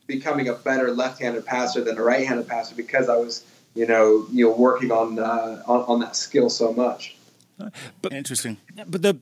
becoming 0.07 0.47
a 0.49 0.53
better 0.53 0.91
left-handed 0.91 1.45
passer 1.45 1.83
than 1.83 1.97
a 1.97 2.01
right-handed 2.01 2.47
passer 2.47 2.75
because 2.75 3.07
I 3.07 3.15
was, 3.15 3.45
you 3.75 3.85
know, 3.85 4.25
you 4.31 4.45
know, 4.45 4.55
working 4.55 4.91
on 4.91 5.19
uh, 5.19 5.61
on, 5.67 5.81
on 5.81 5.99
that 5.99 6.15
skill 6.15 6.49
so 6.49 6.73
much. 6.73 7.15
But, 8.01 8.13
Interesting. 8.13 8.57
But 8.87 9.03
the 9.03 9.19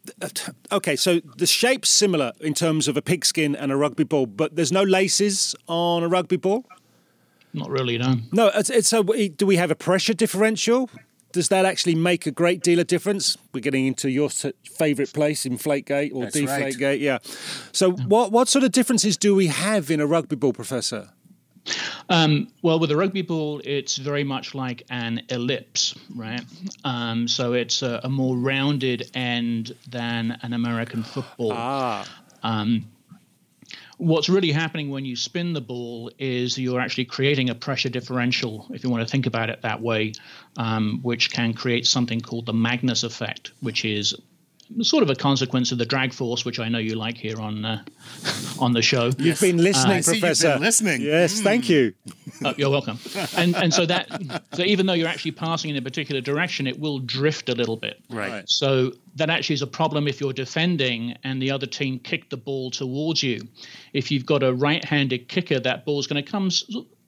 okay, 0.71 0.95
so 0.95 1.19
the 1.35 1.45
shape's 1.45 1.89
similar 1.89 2.31
in 2.39 2.53
terms 2.53 2.87
of 2.87 2.95
a 2.95 3.01
pigskin 3.01 3.53
and 3.53 3.69
a 3.69 3.75
rugby 3.75 4.05
ball, 4.05 4.27
but 4.27 4.55
there's 4.55 4.71
no 4.71 4.83
laces 4.83 5.55
on 5.67 6.03
a 6.03 6.07
rugby 6.07 6.37
ball. 6.37 6.63
Not 7.51 7.69
really, 7.69 7.97
no. 7.97 8.15
No, 8.31 8.51
it's, 8.55 8.69
it's 8.69 8.87
so. 8.87 9.03
Do 9.03 9.45
we 9.45 9.57
have 9.57 9.71
a 9.71 9.75
pressure 9.75 10.13
differential? 10.13 10.89
Does 11.31 11.49
that 11.49 11.65
actually 11.65 11.95
make 11.95 12.25
a 12.25 12.31
great 12.31 12.61
deal 12.61 12.79
of 12.79 12.87
difference? 12.87 13.37
We're 13.53 13.59
getting 13.59 13.85
into 13.85 14.09
your 14.09 14.29
favourite 14.29 15.13
place, 15.13 15.45
Inflategate 15.45 16.11
or 16.13 16.25
Deflategate, 16.25 16.81
right. 16.81 16.99
yeah. 16.99 17.19
So, 17.71 17.91
what 17.91 18.31
what 18.31 18.47
sort 18.47 18.63
of 18.63 18.71
differences 18.71 19.17
do 19.17 19.35
we 19.35 19.47
have 19.47 19.91
in 19.91 19.99
a 19.99 20.07
rugby 20.07 20.35
ball, 20.35 20.53
Professor? 20.53 21.09
Um, 22.09 22.47
well, 22.61 22.79
with 22.79 22.91
a 22.91 22.97
rugby 22.97 23.21
ball, 23.21 23.61
it's 23.63 23.97
very 23.97 24.23
much 24.23 24.55
like 24.55 24.83
an 24.89 25.21
ellipse, 25.29 25.93
right? 26.15 26.41
Um, 26.83 27.27
so 27.27 27.53
it's 27.53 27.83
a, 27.83 28.01
a, 28.03 28.09
more 28.09 28.35
rounded 28.35 29.11
end 29.13 29.75
than 29.87 30.37
an 30.41 30.53
American 30.53 31.03
football. 31.03 31.51
Ah. 31.53 32.07
Um, 32.41 32.85
What's 33.99 34.29
really 34.29 34.51
happening 34.51 34.89
when 34.89 35.03
you 35.03 35.17
spin 35.17 35.51
the 35.51 35.59
ball 35.59 36.09
is 36.17 36.57
you're 36.57 36.79
actually 36.79 37.03
creating 37.03 37.49
a 37.49 37.55
pressure 37.55 37.89
differential, 37.89 38.65
if 38.73 38.81
you 38.81 38.89
want 38.89 39.05
to 39.05 39.11
think 39.11 39.25
about 39.25 39.49
it 39.49 39.61
that 39.63 39.81
way, 39.81 40.13
um, 40.55 40.99
which 41.03 41.31
can 41.31 41.53
create 41.53 41.85
something 41.85 42.21
called 42.21 42.45
the 42.45 42.53
Magnus 42.53 43.03
effect, 43.03 43.51
which 43.59 43.83
is 43.83 44.15
sort 44.81 45.03
of 45.03 45.09
a 45.09 45.15
consequence 45.15 45.71
of 45.71 45.77
the 45.77 45.85
drag 45.85 46.13
force, 46.13 46.45
which 46.45 46.59
I 46.59 46.69
know 46.69 46.77
you 46.77 46.95
like 46.95 47.17
here 47.17 47.39
on 47.39 47.65
uh, 47.65 47.83
on 48.59 48.73
the 48.73 48.81
show. 48.81 49.11
You've 49.17 49.39
been 49.39 49.57
listening, 49.57 49.99
uh, 49.99 50.03
Professor. 50.03 50.53
Been 50.53 50.61
listening. 50.61 51.01
Yes, 51.01 51.39
mm. 51.39 51.43
thank 51.43 51.69
you. 51.69 51.93
Uh, 52.43 52.53
you're 52.57 52.69
welcome. 52.69 52.99
And 53.35 53.55
and 53.55 53.73
so 53.73 53.85
that 53.85 54.43
so 54.53 54.63
even 54.63 54.85
though 54.85 54.93
you're 54.93 55.07
actually 55.07 55.31
passing 55.31 55.71
in 55.71 55.77
a 55.77 55.81
particular 55.81 56.21
direction, 56.21 56.67
it 56.67 56.79
will 56.79 56.99
drift 56.99 57.49
a 57.49 57.55
little 57.55 57.77
bit. 57.77 58.01
Right. 58.09 58.47
So 58.47 58.93
that 59.15 59.29
actually 59.29 59.55
is 59.55 59.61
a 59.61 59.67
problem 59.67 60.07
if 60.07 60.21
you're 60.21 60.33
defending 60.33 61.17
and 61.23 61.41
the 61.41 61.51
other 61.51 61.65
team 61.65 61.99
kick 61.99 62.29
the 62.29 62.37
ball 62.37 62.71
towards 62.71 63.23
you. 63.23 63.47
If 63.93 64.11
you've 64.11 64.25
got 64.25 64.43
a 64.43 64.53
right-handed 64.53 65.27
kicker, 65.27 65.59
that 65.59 65.85
ball's 65.85 66.07
going 66.07 66.23
to 66.23 66.31
come 66.31 66.49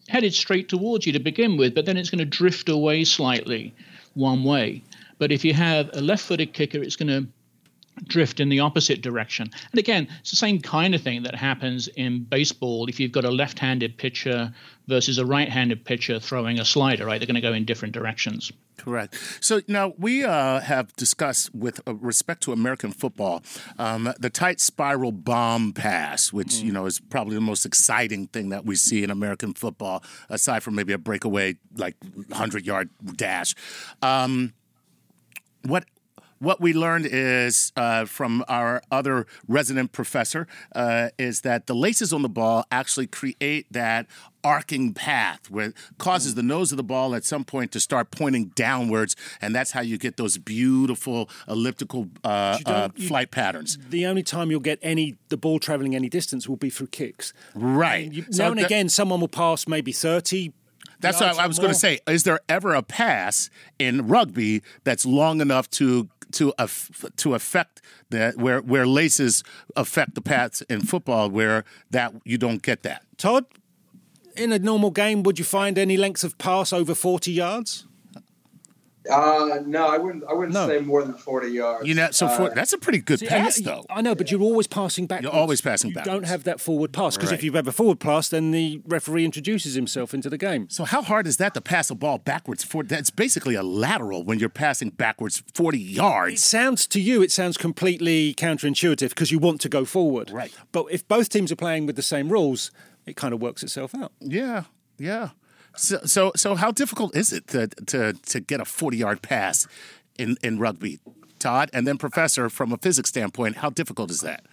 headed 0.09 0.33
straight 0.33 0.67
towards 0.67 1.05
you 1.05 1.13
to 1.13 1.19
begin 1.19 1.57
with, 1.57 1.73
but 1.73 1.85
then 1.85 1.95
it's 1.95 2.09
going 2.09 2.19
to 2.19 2.25
drift 2.25 2.67
away 2.67 3.03
slightly 3.03 3.73
one 4.13 4.43
way. 4.43 4.83
But 5.19 5.31
if 5.31 5.45
you 5.45 5.53
have 5.53 5.89
a 5.93 6.01
left-footed 6.01 6.53
kicker, 6.53 6.81
it's 6.81 6.95
going 6.95 7.07
to 7.07 7.27
drift 8.07 8.39
in 8.39 8.49
the 8.49 8.59
opposite 8.59 9.01
direction. 9.01 9.49
And 9.71 9.79
again, 9.79 10.07
it's 10.19 10.31
the 10.31 10.37
same 10.37 10.59
kind 10.59 10.95
of 10.95 11.01
thing 11.01 11.23
that 11.23 11.35
happens 11.35 11.87
in 11.89 12.23
baseball 12.23 12.87
if 12.87 12.99
you've 12.99 13.11
got 13.11 13.25
a 13.25 13.31
left 13.31 13.59
handed 13.59 13.97
pitcher 13.97 14.53
versus 14.87 15.17
a 15.17 15.25
right 15.25 15.49
handed 15.49 15.85
pitcher 15.85 16.19
throwing 16.19 16.59
a 16.59 16.65
slider, 16.65 17.05
right? 17.05 17.19
They're 17.19 17.27
going 17.27 17.35
to 17.35 17.41
go 17.41 17.53
in 17.53 17.65
different 17.65 17.93
directions. 17.93 18.51
Correct. 18.77 19.15
So 19.39 19.61
now 19.67 19.93
we 19.97 20.23
uh, 20.23 20.59
have 20.59 20.95
discussed 20.95 21.53
with 21.53 21.79
uh, 21.87 21.93
respect 21.95 22.41
to 22.43 22.51
American 22.51 22.91
football 22.91 23.43
um, 23.77 24.11
the 24.19 24.29
tight 24.29 24.59
spiral 24.59 25.11
bomb 25.11 25.71
pass, 25.71 26.33
which 26.33 26.47
mm. 26.47 26.63
you 26.63 26.71
know 26.71 26.87
is 26.87 26.99
probably 26.99 27.35
the 27.35 27.41
most 27.41 27.63
exciting 27.65 28.27
thing 28.27 28.49
that 28.49 28.65
we 28.65 28.75
see 28.75 29.03
in 29.03 29.11
American 29.11 29.53
football, 29.53 30.03
aside 30.29 30.63
from 30.63 30.73
maybe 30.73 30.93
a 30.93 30.97
breakaway 30.97 31.57
like 31.75 31.95
hundred 32.31 32.65
yard 32.65 32.89
dash. 33.15 33.53
Um, 34.01 34.53
what 35.63 35.85
what 36.41 36.59
we 36.59 36.73
learned 36.73 37.05
is 37.05 37.71
uh, 37.77 38.05
from 38.05 38.43
our 38.47 38.81
other 38.91 39.27
resident 39.47 39.91
professor 39.91 40.47
uh, 40.75 41.09
is 41.19 41.41
that 41.41 41.67
the 41.67 41.75
laces 41.75 42.11
on 42.11 42.23
the 42.23 42.29
ball 42.29 42.65
actually 42.71 43.05
create 43.05 43.67
that 43.71 44.07
arcing 44.43 44.91
path 44.91 45.51
where 45.51 45.71
causes 45.99 46.33
the 46.33 46.41
nose 46.41 46.71
of 46.71 46.77
the 46.77 46.83
ball 46.83 47.13
at 47.13 47.23
some 47.23 47.45
point 47.45 47.71
to 47.71 47.79
start 47.79 48.09
pointing 48.09 48.45
downwards 48.55 49.15
and 49.39 49.53
that's 49.53 49.71
how 49.71 49.81
you 49.81 49.99
get 49.99 50.17
those 50.17 50.39
beautiful 50.39 51.29
elliptical 51.47 52.09
uh, 52.23 52.57
uh 52.65 52.89
you, 52.95 53.07
flight 53.07 53.29
patterns. 53.29 53.77
The 53.89 54.07
only 54.07 54.23
time 54.23 54.49
you'll 54.49 54.61
get 54.61 54.79
any 54.81 55.17
the 55.29 55.37
ball 55.37 55.59
traveling 55.59 55.95
any 55.95 56.09
distance 56.09 56.49
will 56.49 56.57
be 56.57 56.71
through 56.71 56.87
kicks. 56.87 57.33
Right. 57.53 58.11
You, 58.11 58.25
so 58.31 58.45
now 58.45 58.49
and 58.49 58.59
that, 58.59 58.65
again 58.65 58.89
someone 58.89 59.19
will 59.19 59.27
pass 59.27 59.67
maybe 59.67 59.91
30 59.91 60.53
that's 61.01 61.19
what 61.19 61.39
I 61.39 61.47
was 61.47 61.57
going 61.57 61.71
to 61.71 61.77
say. 61.77 61.99
Is 62.07 62.23
there 62.23 62.39
ever 62.47 62.75
a 62.75 62.83
pass 62.83 63.49
in 63.79 64.07
rugby 64.07 64.61
that's 64.83 65.03
long 65.03 65.41
enough 65.41 65.67
to 65.71 66.09
to 66.31 66.53
to 67.17 67.33
affect 67.33 67.81
that 68.09 68.37
where 68.37 68.61
where 68.61 68.87
laces 68.87 69.43
affect 69.75 70.15
the 70.15 70.21
paths 70.21 70.61
in 70.63 70.81
football 70.81 71.29
where 71.29 71.63
that 71.89 72.13
you 72.23 72.37
don't 72.37 72.61
get 72.61 72.83
that. 72.83 73.03
Todd, 73.17 73.45
in 74.35 74.51
a 74.51 74.59
normal 74.59 74.91
game, 74.91 75.23
would 75.23 75.39
you 75.39 75.45
find 75.45 75.77
any 75.77 75.97
lengths 75.97 76.23
of 76.23 76.37
pass 76.37 76.73
over 76.73 76.95
forty 76.95 77.31
yards? 77.31 77.85
Uh, 79.09 79.61
no, 79.65 79.87
I 79.87 79.97
wouldn't. 79.97 80.23
I 80.29 80.33
wouldn't 80.33 80.53
no. 80.53 80.67
say 80.67 80.79
more 80.79 81.03
than 81.03 81.15
forty 81.15 81.49
yards. 81.49 81.87
You 81.87 81.95
know, 81.95 82.11
so 82.11 82.27
uh, 82.27 82.53
that's 82.53 82.71
a 82.71 82.77
pretty 82.77 82.99
good 82.99 83.19
see, 83.19 83.25
pass, 83.25 83.59
I, 83.59 83.63
though. 83.63 83.85
I 83.89 84.01
know, 84.01 84.13
but 84.13 84.29
you're 84.29 84.41
always 84.41 84.67
passing 84.67 85.07
back. 85.07 85.23
You're 85.23 85.31
always 85.31 85.59
passing 85.59 85.91
back. 85.91 86.05
You 86.05 86.11
don't 86.11 86.25
have 86.25 86.43
that 86.43 86.59
forward 86.59 86.93
pass 86.93 87.17
because 87.17 87.31
right. 87.31 87.39
if 87.39 87.43
you 87.43 87.51
have 87.53 87.67
a 87.67 87.71
forward 87.71 87.99
pass, 87.99 88.29
then 88.29 88.51
the 88.51 88.81
referee 88.85 89.25
introduces 89.25 89.73
himself 89.73 90.13
into 90.13 90.29
the 90.29 90.37
game. 90.37 90.69
So 90.69 90.83
how 90.83 91.01
hard 91.01 91.25
is 91.25 91.37
that 91.37 91.55
to 91.55 91.61
pass 91.61 91.89
a 91.89 91.95
ball 91.95 92.19
backwards? 92.19 92.63
For 92.63 92.83
that's 92.83 93.09
basically 93.09 93.55
a 93.55 93.63
lateral 93.63 94.23
when 94.23 94.37
you're 94.37 94.49
passing 94.49 94.91
backwards 94.91 95.41
forty 95.51 95.79
yards. 95.79 96.35
It 96.35 96.39
sounds 96.39 96.85
to 96.87 97.01
you, 97.01 97.23
it 97.23 97.31
sounds 97.31 97.57
completely 97.57 98.35
counterintuitive 98.35 99.09
because 99.09 99.31
you 99.31 99.39
want 99.39 99.61
to 99.61 99.69
go 99.69 99.83
forward. 99.83 100.29
Right. 100.29 100.53
But 100.71 100.85
if 100.91 101.07
both 101.07 101.29
teams 101.29 101.51
are 101.51 101.55
playing 101.55 101.87
with 101.87 101.95
the 101.95 102.03
same 102.03 102.29
rules, 102.29 102.69
it 103.07 103.15
kind 103.15 103.33
of 103.33 103.41
works 103.41 103.63
itself 103.63 103.95
out. 103.95 104.11
Yeah. 104.19 104.65
Yeah. 104.99 105.29
So, 105.75 105.99
so, 106.05 106.31
so, 106.35 106.55
how 106.55 106.71
difficult 106.71 107.15
is 107.15 107.31
it 107.31 107.47
to 107.47 107.67
to 107.67 108.13
to 108.13 108.39
get 108.39 108.59
a 108.59 108.65
forty 108.65 108.97
yard 108.97 109.21
pass 109.21 109.67
in 110.17 110.37
in 110.43 110.59
rugby, 110.59 110.99
Todd? 111.39 111.69
And 111.73 111.87
then, 111.87 111.97
Professor, 111.97 112.49
from 112.49 112.71
a 112.73 112.77
physics 112.77 113.09
standpoint, 113.09 113.57
how 113.57 113.69
difficult 113.69 114.11
is 114.11 114.21
that? 114.21 114.45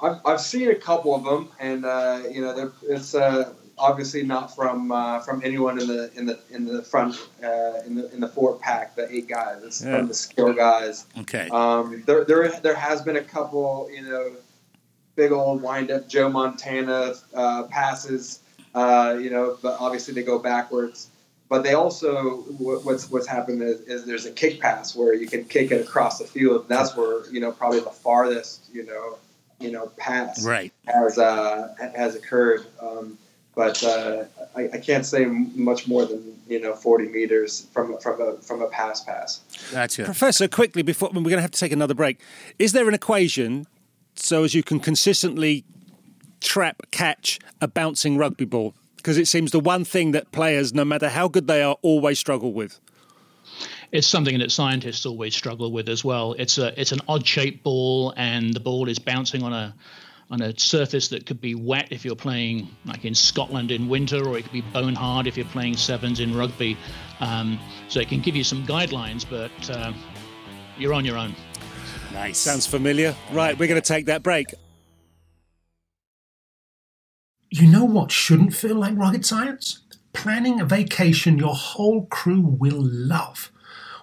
I've, 0.00 0.20
I've 0.24 0.40
seen 0.40 0.70
a 0.70 0.74
couple 0.74 1.14
of 1.14 1.24
them, 1.24 1.50
and 1.58 1.84
uh, 1.84 2.22
you 2.30 2.42
know, 2.42 2.72
it's 2.82 3.14
uh, 3.14 3.52
obviously 3.78 4.22
not 4.22 4.54
from 4.54 4.92
uh, 4.92 5.20
from 5.20 5.42
anyone 5.44 5.80
in 5.80 5.88
the 5.88 6.10
in 6.16 6.26
the 6.26 6.38
in 6.50 6.64
the 6.64 6.82
front 6.82 7.16
uh, 7.42 7.80
in 7.86 7.94
the 7.94 8.12
in 8.12 8.20
the 8.20 8.28
forward 8.28 8.60
pack, 8.60 8.94
the 8.96 9.12
eight 9.12 9.28
guys. 9.28 9.62
It's 9.62 9.82
yeah. 9.82 9.98
from 9.98 10.08
the 10.08 10.14
skill 10.14 10.52
guys. 10.52 11.06
Okay. 11.20 11.48
Um, 11.50 12.02
there 12.06 12.24
there 12.24 12.48
there 12.60 12.74
has 12.74 13.02
been 13.02 13.16
a 13.16 13.22
couple, 13.22 13.88
you 13.92 14.02
know, 14.02 14.32
big 15.16 15.32
old 15.32 15.62
wind 15.62 15.90
up 15.90 16.08
Joe 16.08 16.28
Montana 16.28 17.14
uh, 17.34 17.64
passes. 17.64 18.40
Uh, 18.74 19.16
you 19.20 19.30
know, 19.30 19.56
but 19.62 19.76
obviously 19.80 20.14
they 20.14 20.22
go 20.22 20.38
backwards. 20.38 21.08
But 21.48 21.62
they 21.62 21.74
also 21.74 22.38
what's 22.58 23.10
what's 23.10 23.26
happened 23.26 23.62
is, 23.62 23.80
is, 23.82 24.06
there's 24.06 24.26
a 24.26 24.32
kick 24.32 24.60
pass 24.60 24.96
where 24.96 25.14
you 25.14 25.26
can 25.26 25.44
kick 25.44 25.70
it 25.70 25.80
across 25.80 26.18
the 26.18 26.24
field. 26.24 26.62
And 26.62 26.70
that's 26.70 26.96
where 26.96 27.30
you 27.30 27.40
know 27.40 27.52
probably 27.52 27.80
the 27.80 27.90
farthest 27.90 28.64
you 28.72 28.84
know 28.86 29.18
you 29.60 29.70
know 29.70 29.88
pass 29.96 30.44
right. 30.44 30.72
has 30.86 31.18
uh, 31.18 31.74
has 31.94 32.16
occurred. 32.16 32.66
Um, 32.80 33.18
but 33.54 33.84
uh, 33.84 34.24
I, 34.56 34.68
I, 34.72 34.78
can't 34.78 35.06
say 35.06 35.26
much 35.26 35.86
more 35.86 36.04
than 36.06 36.36
you 36.48 36.60
know 36.60 36.74
40 36.74 37.08
meters 37.08 37.66
from 37.72 37.98
from 37.98 38.20
a 38.20 38.36
from 38.38 38.62
a 38.62 38.66
pass 38.68 39.02
pass. 39.02 39.40
Gotcha, 39.70 40.04
Professor. 40.04 40.48
Quickly 40.48 40.82
before 40.82 41.10
we're 41.10 41.22
going 41.22 41.36
to 41.36 41.42
have 41.42 41.52
to 41.52 41.60
take 41.60 41.72
another 41.72 41.94
break. 41.94 42.20
Is 42.58 42.72
there 42.72 42.88
an 42.88 42.94
equation 42.94 43.66
so 44.16 44.44
as 44.44 44.54
you 44.54 44.62
can 44.62 44.80
consistently 44.80 45.64
trap 46.44 46.82
catch 46.90 47.38
a 47.60 47.66
bouncing 47.66 48.16
rugby 48.16 48.44
ball? 48.44 48.74
Because 48.96 49.18
it 49.18 49.26
seems 49.26 49.50
the 49.50 49.60
one 49.60 49.84
thing 49.84 50.12
that 50.12 50.30
players, 50.32 50.72
no 50.72 50.84
matter 50.84 51.08
how 51.08 51.28
good 51.28 51.46
they 51.46 51.62
are, 51.62 51.76
always 51.82 52.18
struggle 52.18 52.52
with 52.52 52.80
it's 53.92 54.08
something 54.08 54.40
that 54.40 54.50
scientists 54.50 55.06
always 55.06 55.36
struggle 55.36 55.70
with 55.70 55.88
as 55.88 56.04
well. 56.04 56.32
It's 56.32 56.58
a 56.58 56.78
it's 56.78 56.90
an 56.90 56.98
odd 57.06 57.24
shaped 57.24 57.62
ball, 57.62 58.12
and 58.16 58.52
the 58.52 58.58
ball 58.58 58.88
is 58.88 58.98
bouncing 58.98 59.44
on 59.44 59.52
a 59.52 59.72
on 60.30 60.42
a 60.42 60.58
surface 60.58 61.08
that 61.08 61.26
could 61.26 61.40
be 61.40 61.54
wet 61.54 61.88
if 61.90 62.04
you're 62.04 62.16
playing 62.16 62.68
like 62.86 63.04
in 63.04 63.14
Scotland 63.14 63.70
in 63.70 63.88
winter, 63.88 64.26
or 64.26 64.36
it 64.36 64.42
could 64.42 64.52
be 64.52 64.62
bone 64.62 64.94
hard 64.94 65.28
if 65.28 65.36
you're 65.36 65.46
playing 65.46 65.76
sevens 65.76 66.18
in 66.18 66.36
rugby. 66.36 66.76
Um, 67.20 67.60
so 67.88 68.00
it 68.00 68.08
can 68.08 68.20
give 68.20 68.34
you 68.34 68.42
some 68.42 68.66
guidelines, 68.66 69.24
but 69.28 69.70
uh, 69.70 69.92
you're 70.76 70.92
on 70.92 71.04
your 71.04 71.16
own. 71.16 71.34
Nice. 72.12 72.38
Sounds 72.38 72.66
familiar. 72.66 73.14
Right, 73.32 73.56
we're 73.56 73.68
going 73.68 73.80
to 73.80 73.86
take 73.86 74.06
that 74.06 74.22
break. 74.22 74.46
You 77.56 77.68
know 77.68 77.84
what 77.84 78.10
shouldn't 78.10 78.52
feel 78.52 78.74
like 78.74 78.98
rocket 78.98 79.24
science? 79.24 79.78
Planning 80.12 80.60
a 80.60 80.64
vacation 80.64 81.38
your 81.38 81.54
whole 81.54 82.06
crew 82.06 82.40
will 82.40 82.80
love. 82.82 83.52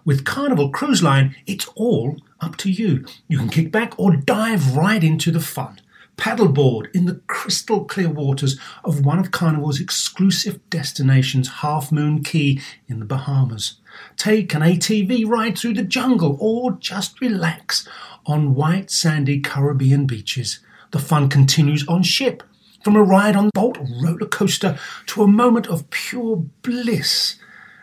With 0.05 0.23
Carnival 0.23 0.69
Cruise 0.69 1.03
Line, 1.03 1.35
it's 1.45 1.67
all 1.75 2.15
up 2.39 2.55
to 2.59 2.71
you. 2.71 3.03
You 3.27 3.37
can 3.37 3.49
kick 3.49 3.69
back 3.69 3.93
or 3.99 4.15
dive 4.15 4.77
right 4.77 5.03
into 5.03 5.31
the 5.31 5.41
fun. 5.41 5.81
Paddleboard 6.15 6.95
in 6.95 7.07
the 7.07 7.19
crystal 7.27 7.83
clear 7.83 8.09
waters 8.09 8.57
of 8.85 9.03
one 9.03 9.19
of 9.19 9.31
Carnival's 9.31 9.81
exclusive 9.81 10.61
destinations, 10.69 11.49
Half 11.59 11.91
Moon 11.91 12.23
Cay 12.23 12.57
in 12.87 12.99
the 12.99 13.05
Bahamas. 13.05 13.81
Take 14.15 14.53
an 14.53 14.61
ATV 14.61 15.27
ride 15.27 15.57
through 15.57 15.73
the 15.73 15.83
jungle 15.83 16.37
or 16.39 16.71
just 16.79 17.19
relax 17.19 17.85
on 18.25 18.55
white 18.55 18.89
sandy 18.89 19.41
Caribbean 19.41 20.05
beaches. 20.07 20.59
The 20.91 20.99
fun 20.99 21.27
continues 21.27 21.85
on 21.89 22.03
ship. 22.03 22.43
From 22.83 22.95
a 22.95 23.03
ride 23.03 23.35
on 23.35 23.51
Bolt 23.53 23.77
roller 23.77 24.25
coaster 24.25 24.79
to 25.07 25.21
a 25.21 25.27
moment 25.27 25.67
of 25.67 25.89
pure 25.91 26.37
bliss 26.63 27.35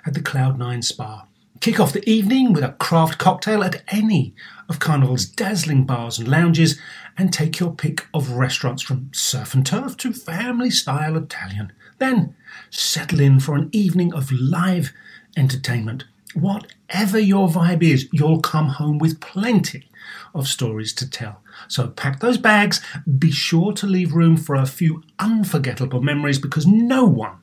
at 0.05 0.15
the 0.15 0.21
Cloud9 0.21 0.83
Spa. 0.83 1.27
Kick 1.61 1.79
off 1.79 1.93
the 1.93 2.09
evening 2.09 2.53
with 2.53 2.65
a 2.65 2.73
craft 2.81 3.19
cocktail 3.19 3.63
at 3.63 3.83
any 3.89 4.35
of 4.69 4.81
Carnival's 4.81 5.25
dazzling 5.25 5.87
bars 5.87 6.19
and 6.19 6.27
lounges, 6.27 6.81
and 7.17 7.33
take 7.33 7.61
your 7.61 7.73
pick 7.73 8.07
of 8.13 8.33
restaurants 8.33 8.83
from 8.83 9.11
surf 9.13 9.55
and 9.55 9.65
turf 9.65 9.97
to 9.99 10.13
family 10.13 10.71
style 10.71 11.17
Italian. 11.17 11.73
Then 11.99 12.35
settle 12.71 13.21
in 13.21 13.39
for 13.39 13.55
an 13.55 13.71
evening 13.73 14.13
of 14.13 14.33
live 14.33 14.93
entertainment. 15.37 16.05
Whatever 16.35 17.19
your 17.21 17.49
vibe 17.49 17.83
is, 17.83 18.09
you'll 18.13 18.41
come 18.41 18.69
home 18.69 18.99
with 18.99 19.21
plenty 19.21 19.89
of 20.35 20.49
stories 20.49 20.93
to 20.95 21.09
tell. 21.09 21.41
So 21.67 21.89
pack 21.89 22.21
those 22.21 22.39
bags, 22.39 22.81
be 23.19 23.31
sure 23.31 23.73
to 23.73 23.87
leave 23.87 24.15
room 24.15 24.37
for 24.37 24.55
a 24.55 24.67
few 24.67 25.03
unforgettable 25.19 26.03
memories 26.03 26.39
because 26.39 26.67
no 26.67 27.05
one 27.05 27.39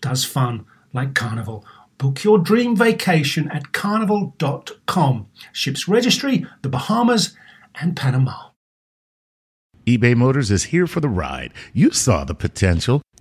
does 0.00 0.24
fun 0.24 0.66
like 0.92 1.14
Carnival 1.14 1.64
Book 1.98 2.24
your 2.24 2.38
dream 2.38 2.76
vacation 2.76 3.50
at 3.50 3.72
carnival.com. 3.72 5.28
Ships 5.52 5.88
registry, 5.88 6.46
the 6.62 6.68
Bahamas, 6.68 7.34
and 7.74 7.96
Panama. 7.96 8.50
eBay 9.86 10.14
Motors 10.14 10.50
is 10.50 10.64
here 10.64 10.86
for 10.86 11.00
the 11.00 11.08
ride. 11.08 11.54
You 11.72 11.90
saw 11.92 12.24
the 12.24 12.34
potential. 12.34 13.00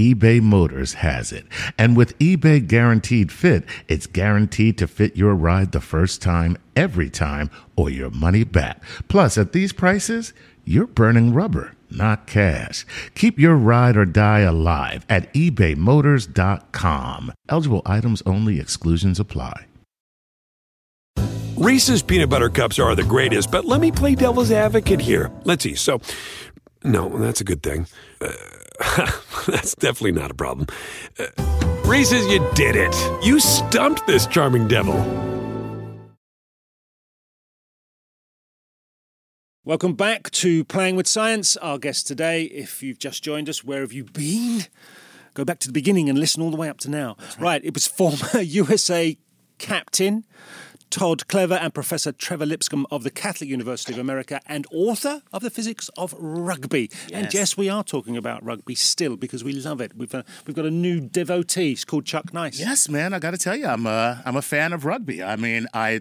eBay 0.00 0.40
Motors 0.40 0.94
has 0.94 1.30
it. 1.30 1.44
And 1.76 1.94
with 1.94 2.18
eBay 2.18 2.66
Guaranteed 2.66 3.30
Fit, 3.30 3.64
it's 3.86 4.06
guaranteed 4.06 4.78
to 4.78 4.86
fit 4.86 5.14
your 5.14 5.34
ride 5.34 5.72
the 5.72 5.80
first 5.80 6.22
time, 6.22 6.56
every 6.74 7.10
time, 7.10 7.50
or 7.76 7.90
your 7.90 8.08
money 8.08 8.42
back. 8.42 8.82
Plus, 9.08 9.36
at 9.36 9.52
these 9.52 9.74
prices, 9.74 10.32
you're 10.64 10.86
burning 10.86 11.34
rubber, 11.34 11.74
not 11.90 12.26
cash. 12.26 12.86
Keep 13.14 13.38
your 13.38 13.56
ride 13.56 13.98
or 13.98 14.06
die 14.06 14.40
alive 14.40 15.04
at 15.10 15.30
ebaymotors.com. 15.34 17.32
Eligible 17.50 17.82
items 17.84 18.22
only, 18.24 18.58
exclusions 18.58 19.20
apply. 19.20 19.66
Reese's 21.58 22.00
peanut 22.02 22.30
butter 22.30 22.48
cups 22.48 22.78
are 22.78 22.94
the 22.94 23.02
greatest, 23.04 23.50
but 23.50 23.66
let 23.66 23.82
me 23.82 23.92
play 23.92 24.14
devil's 24.14 24.50
advocate 24.50 25.00
here. 25.00 25.30
Let's 25.44 25.62
see. 25.62 25.74
So, 25.74 26.00
no, 26.82 27.18
that's 27.18 27.42
a 27.42 27.44
good 27.44 27.62
thing. 27.62 27.86
Uh, 28.18 28.32
That's 29.46 29.74
definitely 29.74 30.12
not 30.12 30.30
a 30.30 30.34
problem. 30.34 30.66
Uh, 31.18 31.26
Reese's, 31.84 32.26
you 32.28 32.46
did 32.54 32.76
it. 32.76 32.94
You 33.22 33.40
stumped 33.40 34.06
this 34.06 34.26
charming 34.26 34.68
devil. 34.68 34.94
Welcome 39.64 39.94
back 39.94 40.30
to 40.30 40.64
Playing 40.64 40.96
with 40.96 41.06
Science. 41.06 41.56
Our 41.58 41.78
guest 41.78 42.06
today, 42.06 42.44
if 42.44 42.82
you've 42.82 42.98
just 42.98 43.22
joined 43.22 43.48
us, 43.48 43.62
where 43.62 43.82
have 43.82 43.92
you 43.92 44.04
been? 44.04 44.62
Go 45.34 45.44
back 45.44 45.58
to 45.60 45.68
the 45.68 45.72
beginning 45.72 46.08
and 46.08 46.18
listen 46.18 46.42
all 46.42 46.50
the 46.50 46.56
way 46.56 46.68
up 46.68 46.78
to 46.78 46.90
now. 46.90 47.16
Right. 47.18 47.40
right, 47.40 47.64
it 47.64 47.74
was 47.74 47.86
former 47.86 48.40
USA 48.40 49.18
captain 49.58 50.24
Todd 50.90 51.28
Clever 51.28 51.54
and 51.54 51.72
Professor 51.72 52.10
Trevor 52.10 52.46
Lipscombe 52.46 52.84
of 52.90 53.04
the 53.04 53.10
Catholic 53.10 53.48
University 53.48 53.92
of 53.92 53.98
America 53.98 54.40
and 54.46 54.66
author 54.72 55.22
of 55.32 55.40
The 55.42 55.50
Physics 55.50 55.88
of 55.96 56.14
Rugby. 56.18 56.90
Yes. 57.08 57.10
And 57.12 57.32
yes, 57.32 57.56
we 57.56 57.68
are 57.68 57.84
talking 57.84 58.16
about 58.16 58.44
rugby 58.44 58.74
still 58.74 59.16
because 59.16 59.44
we 59.44 59.52
love 59.52 59.80
it. 59.80 59.96
We've, 59.96 60.12
uh, 60.12 60.24
we've 60.46 60.56
got 60.56 60.66
a 60.66 60.70
new 60.70 61.00
devotee. 61.00 61.70
He's 61.70 61.84
called 61.84 62.06
Chuck 62.06 62.34
Nice. 62.34 62.58
Yes, 62.58 62.88
man. 62.88 63.14
I 63.14 63.20
got 63.20 63.30
to 63.30 63.38
tell 63.38 63.54
you, 63.54 63.66
I'm 63.66 63.86
a, 63.86 64.20
I'm 64.24 64.34
a 64.34 64.42
fan 64.42 64.72
of 64.72 64.84
rugby. 64.84 65.22
I 65.22 65.36
mean, 65.36 65.68
I, 65.72 66.00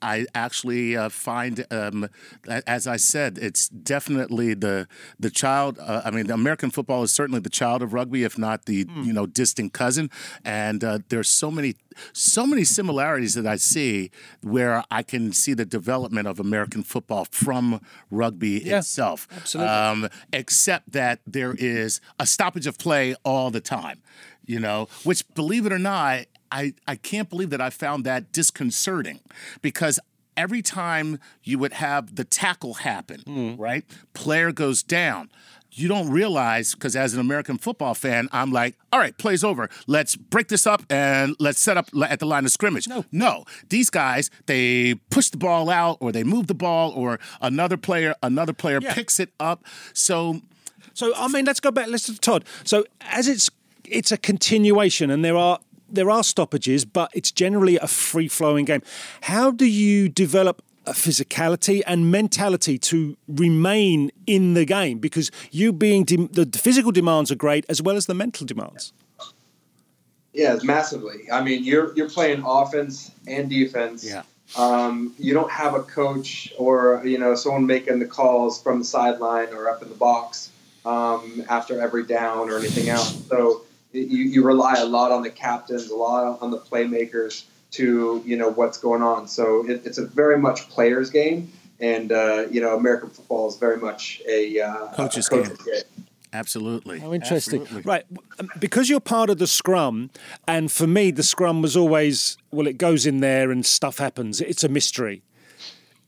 I 0.00 0.26
actually 0.34 0.96
uh, 0.96 1.10
find, 1.10 1.66
um, 1.70 2.08
as 2.48 2.86
I 2.86 2.96
said, 2.96 3.38
it's 3.38 3.68
definitely 3.68 4.54
the, 4.54 4.88
the 5.18 5.30
child. 5.30 5.78
Uh, 5.78 6.00
I 6.02 6.10
mean, 6.10 6.30
American 6.30 6.70
football 6.70 7.02
is 7.02 7.12
certainly 7.12 7.40
the 7.40 7.50
child 7.50 7.82
of 7.82 7.92
rugby, 7.92 8.24
if 8.24 8.38
not 8.38 8.64
the, 8.64 8.86
mm. 8.86 9.04
you 9.04 9.12
know, 9.12 9.26
distant 9.26 9.74
cousin. 9.74 10.10
And 10.46 10.82
uh, 10.82 11.00
there's 11.08 11.28
so 11.28 11.50
many 11.50 11.74
so 12.12 12.46
many 12.46 12.64
similarities 12.64 13.34
that 13.34 13.46
I 13.46 13.56
see 13.56 14.10
where 14.42 14.84
I 14.90 15.02
can 15.02 15.32
see 15.32 15.54
the 15.54 15.64
development 15.64 16.26
of 16.26 16.40
American 16.40 16.82
football 16.82 17.26
from 17.30 17.80
rugby 18.10 18.62
yeah, 18.64 18.78
itself. 18.78 19.28
Absolutely. 19.34 19.72
Um, 19.72 20.08
except 20.32 20.92
that 20.92 21.20
there 21.26 21.54
is 21.58 22.00
a 22.18 22.26
stoppage 22.26 22.66
of 22.66 22.78
play 22.78 23.14
all 23.24 23.50
the 23.50 23.60
time, 23.60 24.02
you 24.44 24.60
know, 24.60 24.88
which, 25.04 25.24
believe 25.34 25.66
it 25.66 25.72
or 25.72 25.78
not, 25.78 26.26
I, 26.52 26.74
I 26.86 26.96
can't 26.96 27.28
believe 27.28 27.50
that 27.50 27.60
I 27.60 27.70
found 27.70 28.04
that 28.04 28.32
disconcerting 28.32 29.20
because 29.62 30.00
every 30.36 30.62
time 30.62 31.18
you 31.44 31.58
would 31.58 31.74
have 31.74 32.16
the 32.16 32.24
tackle 32.24 32.74
happen, 32.74 33.22
mm. 33.26 33.58
right? 33.58 33.84
Player 34.14 34.52
goes 34.52 34.82
down 34.82 35.30
you 35.72 35.88
don't 35.88 36.10
realize 36.10 36.74
because 36.74 36.96
as 36.96 37.14
an 37.14 37.20
American 37.20 37.56
football 37.58 37.94
fan, 37.94 38.28
I'm 38.32 38.52
like, 38.52 38.76
all 38.92 38.98
right, 39.00 39.16
plays 39.16 39.44
over. 39.44 39.68
Let's 39.86 40.16
break 40.16 40.48
this 40.48 40.66
up 40.66 40.82
and 40.90 41.36
let's 41.38 41.60
set 41.60 41.76
up 41.76 41.88
at 42.08 42.18
the 42.18 42.26
line 42.26 42.44
of 42.44 42.50
scrimmage. 42.50 42.88
No, 42.88 43.04
no, 43.12 43.44
these 43.68 43.90
guys 43.90 44.30
they 44.46 44.94
push 45.10 45.28
the 45.30 45.36
ball 45.38 45.70
out 45.70 45.98
or 46.00 46.12
they 46.12 46.24
move 46.24 46.46
the 46.48 46.54
ball 46.54 46.90
or 46.92 47.18
another 47.40 47.76
player 47.76 48.14
another 48.22 48.52
player 48.52 48.80
Yeah. 48.82 48.94
picks 48.94 49.20
it 49.20 49.30
up. 49.38 49.64
So 49.92 50.40
So 50.94 51.12
I 51.16 51.28
mean, 51.28 51.44
let's 51.44 51.60
go 51.60 51.70
back. 51.70 51.88
Let's 51.88 52.06
to 52.06 52.18
Todd. 52.18 52.44
So 52.64 52.84
as 53.02 53.28
it's 53.28 53.48
it's 53.84 54.12
a 54.12 54.16
continuation, 54.16 55.10
and 55.10 55.24
there 55.24 55.36
are 55.36 55.58
there 55.92 56.10
are 56.10 56.22
stoppages, 56.22 56.84
but 56.84 57.10
it's 57.14 57.32
generally 57.32 57.76
a 57.76 57.86
free 57.86 58.28
flowing 58.28 58.64
game. 58.64 58.82
How 59.22 59.50
do 59.50 59.66
you 59.66 60.08
develop? 60.08 60.62
Physicality 60.92 61.82
and 61.86 62.10
mentality 62.10 62.78
to 62.78 63.16
remain 63.28 64.10
in 64.26 64.54
the 64.54 64.64
game 64.64 64.98
because 64.98 65.30
you 65.50 65.72
being 65.72 66.04
de- 66.04 66.28
the 66.28 66.58
physical 66.58 66.92
demands 66.92 67.30
are 67.30 67.36
great 67.36 67.64
as 67.68 67.82
well 67.82 67.96
as 67.96 68.06
the 68.06 68.14
mental 68.14 68.46
demands. 68.46 68.92
Yeah, 70.32 70.58
massively. 70.62 71.30
I 71.32 71.42
mean, 71.42 71.64
you're 71.64 71.94
you're 71.96 72.08
playing 72.08 72.42
offense 72.46 73.10
and 73.26 73.50
defense. 73.50 74.04
Yeah. 74.04 74.22
Um, 74.56 75.14
you 75.18 75.32
don't 75.32 75.50
have 75.50 75.74
a 75.74 75.82
coach 75.82 76.52
or 76.58 77.02
you 77.04 77.18
know 77.18 77.34
someone 77.34 77.66
making 77.66 77.98
the 77.98 78.06
calls 78.06 78.62
from 78.62 78.78
the 78.80 78.84
sideline 78.84 79.48
or 79.52 79.68
up 79.68 79.82
in 79.82 79.88
the 79.88 79.94
box 79.94 80.50
um, 80.84 81.44
after 81.48 81.80
every 81.80 82.04
down 82.04 82.48
or 82.48 82.58
anything 82.58 82.88
else. 82.88 83.26
So 83.26 83.62
you, 83.92 84.02
you 84.02 84.44
rely 84.44 84.74
a 84.78 84.84
lot 84.84 85.12
on 85.12 85.22
the 85.22 85.30
captains, 85.30 85.90
a 85.90 85.96
lot 85.96 86.38
on 86.40 86.50
the 86.50 86.58
playmakers 86.58 87.44
to 87.72 88.22
you 88.26 88.36
know 88.36 88.48
what's 88.48 88.78
going 88.78 89.02
on. 89.02 89.28
So 89.28 89.68
it, 89.68 89.82
it's 89.84 89.98
a 89.98 90.06
very 90.06 90.38
much 90.38 90.68
players 90.68 91.10
game, 91.10 91.52
and 91.80 92.12
uh, 92.12 92.46
you 92.50 92.60
know 92.60 92.76
American 92.76 93.10
football 93.10 93.48
is 93.48 93.56
very 93.56 93.76
much 93.76 94.22
a 94.28 94.60
uh, 94.60 94.92
Coach's 94.94 95.28
a 95.28 95.42
game. 95.42 95.56
absolutely. 96.32 97.00
How 97.00 97.12
interesting. 97.12 97.62
Absolutely. 97.62 97.88
Right. 97.88 98.04
um, 98.38 98.48
Because 98.58 98.88
you're 98.88 99.00
part 99.00 99.30
of 99.30 99.38
the 99.38 99.46
scrum, 99.46 100.10
and 100.46 100.70
for 100.70 100.86
me, 100.86 101.10
the 101.10 101.22
scrum 101.22 101.62
was 101.62 101.76
always, 101.76 102.36
well, 102.50 102.66
it 102.66 102.78
goes 102.78 103.06
in 103.06 103.20
there 103.20 103.50
and 103.50 103.64
stuff 103.64 103.98
happens. 103.98 104.40
It's 104.40 104.64
a 104.64 104.68
mystery. 104.68 105.22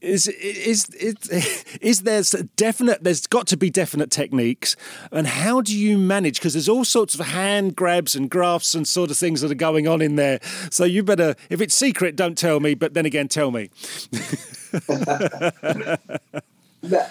Is 0.02 0.26
is 0.26 0.88
is 0.96 1.64
is 1.80 2.02
there 2.02 2.22
definite? 2.56 3.04
There's 3.04 3.28
got 3.28 3.46
to 3.46 3.56
be 3.56 3.70
definite 3.70 4.10
techniques, 4.10 4.74
and 5.12 5.28
how 5.28 5.60
do 5.60 5.78
you 5.78 5.96
manage? 5.96 6.40
Because 6.40 6.54
there's 6.54 6.68
all 6.68 6.84
sorts 6.84 7.14
of 7.14 7.24
hand 7.24 7.76
grabs 7.76 8.16
and 8.16 8.28
grafts 8.28 8.74
and 8.74 8.86
sort 8.86 9.12
of 9.12 9.16
things 9.16 9.42
that 9.42 9.52
are 9.52 9.54
going 9.54 9.86
on 9.86 10.02
in 10.02 10.16
there. 10.16 10.40
So 10.72 10.82
you 10.82 11.04
better, 11.04 11.36
if 11.50 11.60
it's 11.60 11.76
secret, 11.76 12.16
don't 12.16 12.36
tell 12.36 12.58
me. 12.58 12.74
But 12.74 12.94
then 12.94 13.06
again, 13.06 13.28
tell 13.28 13.52
me. 13.52 13.70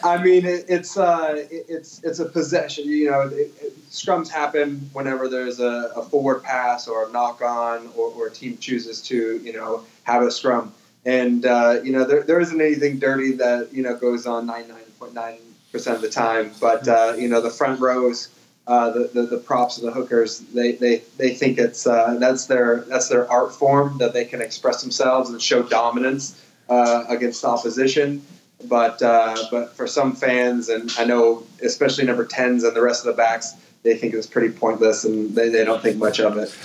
I 0.03 0.21
mean, 0.21 0.45
it, 0.45 0.65
it's 0.67 0.97
uh, 0.97 1.45
it, 1.49 1.65
it's 1.69 2.03
it's 2.03 2.19
a 2.19 2.25
possession. 2.25 2.89
You 2.89 3.09
know, 3.09 3.21
it, 3.21 3.53
it, 3.61 3.89
scrums 3.89 4.29
happen 4.29 4.89
whenever 4.91 5.29
there's 5.29 5.61
a, 5.61 5.93
a 5.95 6.03
forward 6.03 6.43
pass 6.43 6.89
or 6.89 7.07
a 7.07 7.11
knock 7.13 7.41
on, 7.41 7.89
or, 7.95 8.09
or 8.09 8.27
a 8.27 8.31
team 8.31 8.57
chooses 8.57 9.01
to 9.03 9.37
you 9.37 9.53
know 9.53 9.85
have 10.03 10.23
a 10.23 10.31
scrum. 10.31 10.73
And 11.05 11.45
uh, 11.45 11.79
you 11.83 11.91
know, 11.91 12.05
there, 12.05 12.23
there 12.23 12.39
isn't 12.39 12.59
anything 12.59 12.99
dirty 12.99 13.33
that 13.33 13.69
you 13.71 13.83
know 13.83 13.95
goes 13.95 14.25
on 14.25 14.45
ninety 14.45 14.71
nine 14.71 14.83
point 14.99 15.13
nine 15.13 15.37
percent 15.71 15.95
of 15.95 16.01
the 16.01 16.09
time. 16.09 16.51
But 16.59 16.87
uh, 16.87 17.13
you 17.17 17.27
know, 17.27 17.41
the 17.41 17.49
front 17.49 17.79
rows. 17.79 18.29
Uh, 18.67 18.91
the, 18.91 19.09
the, 19.11 19.23
the 19.23 19.37
props 19.37 19.79
and 19.79 19.87
the 19.87 19.91
hookers 19.91 20.39
they, 20.53 20.73
they, 20.73 21.01
they 21.17 21.33
think 21.33 21.57
it's 21.57 21.87
uh, 21.87 22.15
that's 22.19 22.45
their 22.45 22.81
that's 22.81 23.09
their 23.09 23.29
art 23.29 23.51
form 23.51 23.97
that 23.97 24.13
they 24.13 24.23
can 24.23 24.39
express 24.39 24.83
themselves 24.83 25.31
and 25.31 25.41
show 25.41 25.63
dominance 25.63 26.39
uh, 26.69 27.03
against 27.09 27.43
opposition 27.43 28.21
but 28.67 29.01
uh, 29.01 29.35
but 29.49 29.75
for 29.75 29.87
some 29.87 30.13
fans, 30.13 30.69
and 30.69 30.91
I 30.97 31.05
know 31.05 31.43
especially 31.63 32.05
number 32.05 32.25
tens 32.25 32.63
and 32.63 32.75
the 32.75 32.81
rest 32.81 33.05
of 33.05 33.15
the 33.15 33.17
backs, 33.17 33.53
they 33.83 33.95
think 33.97 34.13
it's 34.13 34.27
pretty 34.27 34.53
pointless 34.53 35.05
and 35.05 35.33
they, 35.35 35.49
they 35.49 35.65
don't 35.65 35.81
think 35.81 35.97
much 35.97 36.19
of 36.19 36.37
it. 36.37 36.55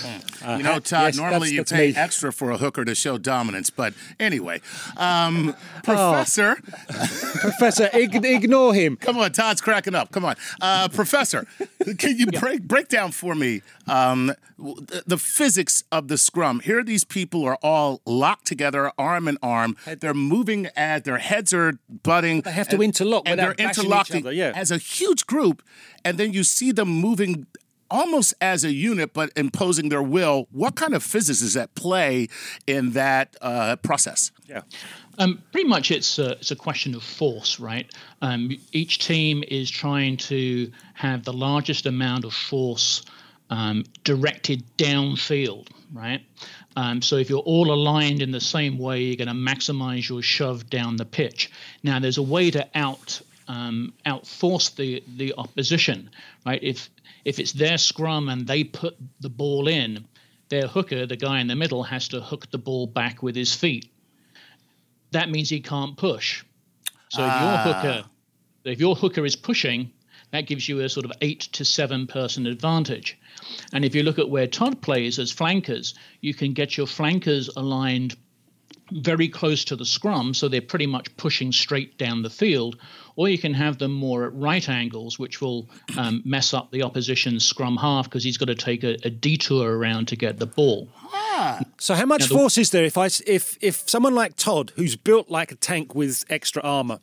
You 0.46 0.62
know, 0.62 0.78
Todd, 0.78 1.06
yes, 1.14 1.16
normally 1.16 1.38
that's- 1.38 1.52
you 1.52 1.58
that's 1.60 1.72
pay 1.72 1.88
me. 1.88 1.94
extra 1.96 2.32
for 2.32 2.50
a 2.50 2.58
hooker 2.58 2.84
to 2.84 2.94
show 2.94 3.16
dominance. 3.18 3.70
But 3.70 3.94
anyway, 4.20 4.60
um, 4.98 5.56
Professor, 5.82 6.56
Professor, 7.40 7.88
ig- 7.94 8.24
ignore 8.24 8.74
him. 8.74 8.96
come 8.96 9.16
on, 9.18 9.32
Todd's 9.32 9.60
cracking 9.60 9.94
up. 9.94 10.10
Come 10.12 10.24
on. 10.24 10.36
Uh, 10.60 10.88
Professor, 10.88 11.46
can 11.98 12.18
you 12.18 12.26
break, 12.26 12.62
break 12.62 12.88
down 12.88 13.12
for 13.12 13.34
me 13.34 13.62
um, 13.86 14.32
the, 14.58 15.02
the 15.06 15.18
physics 15.18 15.84
of 15.92 16.08
the 16.08 16.18
scrum? 16.18 16.60
Here, 16.60 16.82
these 16.82 17.04
people 17.04 17.44
are 17.44 17.58
all 17.62 18.00
locked 18.06 18.46
together, 18.46 18.90
arm 18.98 19.28
in 19.28 19.38
arm. 19.42 19.76
They're 20.00 20.14
moving 20.14 20.68
as 20.76 21.02
their 21.02 21.18
heads 21.18 21.52
are 21.52 21.78
butting. 22.02 22.42
They 22.42 22.52
have 22.52 22.68
to 22.68 22.76
and- 22.76 22.84
interlock 22.84 23.24
and 23.26 23.38
they're 23.38 23.52
interlocking 23.52 24.24
other, 24.24 24.32
yeah. 24.32 24.52
as 24.54 24.70
a 24.70 24.78
huge 24.78 25.26
group. 25.26 25.62
And 26.04 26.18
then 26.18 26.32
you 26.32 26.44
see 26.44 26.72
them 26.72 26.88
moving 26.88 27.46
almost 27.90 28.34
as 28.40 28.64
a 28.64 28.72
unit, 28.72 29.12
but 29.12 29.30
imposing 29.36 29.88
their 29.88 30.02
will. 30.02 30.48
What 30.50 30.74
kind 30.74 30.94
of 30.94 31.02
physics 31.02 31.42
is 31.42 31.56
at 31.56 31.74
play 31.74 32.28
in 32.66 32.92
that 32.92 33.36
uh, 33.40 33.76
process? 33.76 34.32
Yeah. 34.48 34.62
Um, 35.18 35.42
pretty 35.50 35.68
much, 35.68 35.90
it's 35.90 36.18
a, 36.18 36.32
it's 36.32 36.50
a 36.50 36.56
question 36.56 36.94
of 36.94 37.02
force, 37.02 37.58
right? 37.58 37.90
Um, 38.20 38.50
each 38.72 38.98
team 38.98 39.42
is 39.48 39.70
trying 39.70 40.18
to 40.18 40.70
have 40.94 41.24
the 41.24 41.32
largest 41.32 41.86
amount 41.86 42.24
of 42.24 42.34
force 42.34 43.02
um, 43.48 43.84
directed 44.04 44.62
downfield, 44.76 45.68
right? 45.92 46.20
Um, 46.76 47.00
so 47.00 47.16
if 47.16 47.30
you're 47.30 47.40
all 47.40 47.72
aligned 47.72 48.20
in 48.20 48.30
the 48.30 48.40
same 48.40 48.78
way, 48.78 49.02
you're 49.02 49.16
going 49.16 49.28
to 49.28 49.34
maximize 49.34 50.08
your 50.08 50.20
shove 50.20 50.68
down 50.68 50.96
the 50.96 51.04
pitch. 51.04 51.50
Now, 51.82 51.98
there's 51.98 52.18
a 52.18 52.22
way 52.22 52.50
to 52.50 52.68
out 52.74 53.20
um, 53.48 53.92
outforce 54.04 54.74
the 54.74 55.04
the 55.16 55.32
opposition, 55.38 56.10
right? 56.44 56.60
If 56.60 56.90
if 57.24 57.38
it's 57.38 57.52
their 57.52 57.78
scrum 57.78 58.28
and 58.28 58.44
they 58.44 58.64
put 58.64 58.96
the 59.20 59.28
ball 59.28 59.68
in, 59.68 60.04
their 60.48 60.66
hooker, 60.66 61.06
the 61.06 61.16
guy 61.16 61.40
in 61.40 61.46
the 61.46 61.54
middle, 61.54 61.84
has 61.84 62.08
to 62.08 62.20
hook 62.20 62.50
the 62.50 62.58
ball 62.58 62.88
back 62.88 63.22
with 63.22 63.36
his 63.36 63.54
feet 63.54 63.88
that 65.16 65.30
means 65.30 65.48
he 65.48 65.60
can't 65.60 65.96
push. 65.96 66.44
So 67.08 67.22
if 67.22 67.28
your 67.28 67.34
ah. 67.34 67.62
hooker, 67.64 68.08
if 68.64 68.80
your 68.80 68.94
hooker 68.94 69.24
is 69.24 69.34
pushing, 69.34 69.90
that 70.30 70.46
gives 70.46 70.68
you 70.68 70.80
a 70.80 70.88
sort 70.88 71.06
of 71.06 71.12
eight 71.22 71.40
to 71.52 71.64
seven 71.64 72.06
person 72.06 72.46
advantage. 72.46 73.18
And 73.72 73.84
if 73.84 73.94
you 73.94 74.02
look 74.02 74.18
at 74.18 74.28
where 74.28 74.46
Todd 74.46 74.82
plays 74.82 75.18
as 75.18 75.32
flankers, 75.32 75.94
you 76.20 76.34
can 76.34 76.52
get 76.52 76.76
your 76.76 76.86
flankers 76.86 77.48
aligned 77.56 78.16
very 78.92 79.28
close 79.28 79.64
to 79.64 79.76
the 79.76 79.86
scrum, 79.86 80.34
so 80.34 80.48
they're 80.48 80.60
pretty 80.60 80.86
much 80.86 81.16
pushing 81.16 81.50
straight 81.50 81.96
down 81.96 82.22
the 82.22 82.30
field, 82.30 82.76
or 83.16 83.28
you 83.28 83.38
can 83.38 83.54
have 83.54 83.78
them 83.78 83.92
more 83.92 84.24
at 84.26 84.34
right 84.34 84.68
angles, 84.68 85.18
which 85.18 85.40
will 85.40 85.68
um, 85.96 86.22
mess 86.24 86.52
up 86.54 86.70
the 86.70 86.82
opposition's 86.82 87.44
scrum 87.44 87.76
half 87.78 88.04
because 88.04 88.22
he's 88.22 88.36
got 88.36 88.46
to 88.46 88.54
take 88.54 88.84
a, 88.84 88.96
a 89.04 89.10
detour 89.10 89.76
around 89.76 90.06
to 90.08 90.16
get 90.16 90.38
the 90.38 90.46
ball. 90.46 90.88
Ah. 91.12 91.60
So 91.78 91.94
how 91.94 92.04
much 92.06 92.20
Now, 92.20 92.26
the- 92.28 92.34
force 92.34 92.58
is 92.58 92.70
there 92.70 92.84
if 92.84 92.96
I 92.98 93.06
if 93.26 93.58
if 93.60 93.88
someone 93.88 94.14
like 94.14 94.36
Todd, 94.36 94.72
who's 94.76 94.96
built 94.96 95.30
like 95.30 95.50
a 95.50 95.56
tank 95.56 95.94
with 95.94 96.24
extra 96.28 96.62
armor, 96.62 96.98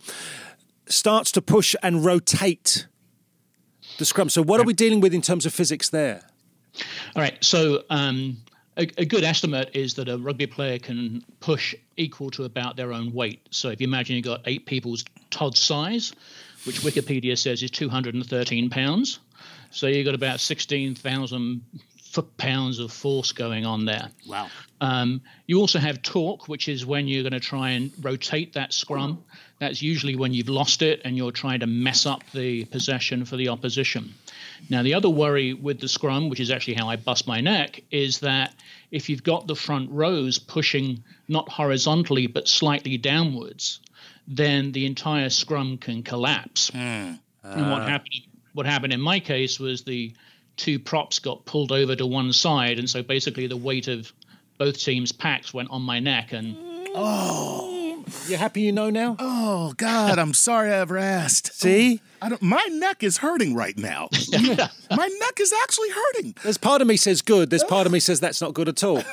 starts 0.87 1.31
to 1.33 1.41
push 1.41 1.75
and 1.83 2.05
rotate 2.05 2.87
the 3.97 4.05
scrum? 4.05 4.29
So 4.29 4.41
what 4.43 4.59
are 4.59 4.63
we 4.63 4.73
dealing 4.73 5.01
with 5.01 5.13
in 5.13 5.21
terms 5.21 5.45
of 5.45 5.53
physics 5.53 5.89
there? 5.89 6.21
All 7.15 7.21
right. 7.21 7.37
So 7.43 7.83
um, 7.89 8.37
a, 8.77 8.87
a 8.97 9.05
good 9.05 9.23
estimate 9.23 9.71
is 9.73 9.93
that 9.95 10.09
a 10.09 10.17
rugby 10.17 10.47
player 10.47 10.79
can 10.79 11.23
push 11.39 11.75
equal 11.97 12.31
to 12.31 12.43
about 12.43 12.75
their 12.75 12.93
own 12.93 13.13
weight. 13.13 13.47
So 13.51 13.69
if 13.69 13.81
you 13.81 13.87
imagine 13.87 14.15
you've 14.15 14.25
got 14.25 14.41
eight 14.45 14.65
people's 14.65 15.05
Todd 15.29 15.57
size, 15.57 16.13
which 16.65 16.81
Wikipedia 16.81 17.37
says 17.37 17.61
is 17.61 17.71
213 17.71 18.69
pounds, 18.69 19.19
so 19.69 19.87
you've 19.87 20.05
got 20.05 20.15
about 20.15 20.39
16,000 20.39 21.61
foot 22.13 22.37
pounds 22.37 22.77
of 22.77 22.91
force 22.91 23.31
going 23.31 23.65
on 23.65 23.85
there. 23.85 24.07
Wow. 24.27 24.47
Um, 24.81 25.21
you 25.47 25.59
also 25.59 25.79
have 25.79 26.03
torque, 26.03 26.47
which 26.47 26.67
is 26.67 26.85
when 26.85 27.07
you're 27.07 27.23
going 27.23 27.33
to 27.33 27.39
try 27.39 27.71
and 27.71 27.91
rotate 28.01 28.53
that 28.53 28.71
scrum. 28.71 29.23
That's 29.57 29.81
usually 29.81 30.15
when 30.15 30.31
you've 30.31 30.49
lost 30.49 30.83
it 30.83 31.01
and 31.05 31.17
you're 31.17 31.31
trying 31.31 31.61
to 31.61 31.67
mess 31.67 32.05
up 32.05 32.21
the 32.31 32.65
possession 32.65 33.25
for 33.25 33.35
the 33.35 33.49
opposition. 33.49 34.13
Now, 34.69 34.83
the 34.83 34.93
other 34.93 35.09
worry 35.09 35.53
with 35.53 35.79
the 35.79 35.87
scrum, 35.87 36.29
which 36.29 36.39
is 36.39 36.49
actually 36.49 36.75
how 36.75 36.89
I 36.89 36.95
bust 36.95 37.27
my 37.27 37.41
neck, 37.41 37.83
is 37.91 38.19
that 38.19 38.55
if 38.91 39.09
you've 39.09 39.23
got 39.23 39.47
the 39.47 39.55
front 39.55 39.91
rows 39.91 40.39
pushing 40.39 41.03
not 41.27 41.49
horizontally 41.49 42.27
but 42.27 42.47
slightly 42.47 42.97
downwards, 42.97 43.79
then 44.27 44.71
the 44.71 44.85
entire 44.85 45.29
scrum 45.29 45.77
can 45.77 46.03
collapse. 46.03 46.69
Hmm. 46.69 47.13
And 47.43 47.71
what 47.71 47.81
uh. 47.81 47.87
happened? 47.87 48.21
What 48.53 48.65
happened 48.65 48.93
in 48.93 49.01
my 49.01 49.19
case 49.19 49.59
was 49.59 49.83
the 49.83 50.13
two 50.57 50.79
props 50.79 51.19
got 51.19 51.45
pulled 51.45 51.71
over 51.71 51.95
to 51.95 52.05
one 52.05 52.31
side, 52.31 52.79
and 52.79 52.89
so 52.89 53.01
basically 53.01 53.47
the 53.47 53.57
weight 53.57 53.87
of 53.87 54.13
both 54.59 54.77
teams' 54.79 55.11
packs 55.11 55.53
went 55.53 55.71
on 55.71 55.81
my 55.81 55.99
neck, 55.99 56.33
and 56.33 56.55
oh. 56.95 57.72
You 58.27 58.37
happy 58.37 58.61
you 58.61 58.71
know 58.71 58.89
now? 58.89 59.15
Oh 59.19 59.73
God, 59.77 60.19
I'm 60.19 60.33
sorry 60.33 60.71
I 60.71 60.77
ever 60.77 60.97
asked. 60.97 61.53
See? 61.59 62.01
I 62.21 62.29
don't, 62.29 62.41
my 62.41 62.63
neck 62.71 63.03
is 63.03 63.17
hurting 63.17 63.55
right 63.55 63.77
now. 63.77 64.09
my 64.31 65.07
neck 65.07 65.39
is 65.39 65.53
actually 65.63 65.89
hurting. 65.89 66.35
There's 66.43 66.57
part 66.57 66.81
of 66.81 66.87
me 66.87 66.97
says 66.97 67.21
good. 67.21 67.49
There's 67.49 67.63
part 67.63 67.85
of 67.85 67.91
me 67.93 67.99
says 68.01 68.19
that's 68.19 68.41
not 68.41 68.53
good 68.53 68.69
at 68.69 68.83
all. 68.83 69.03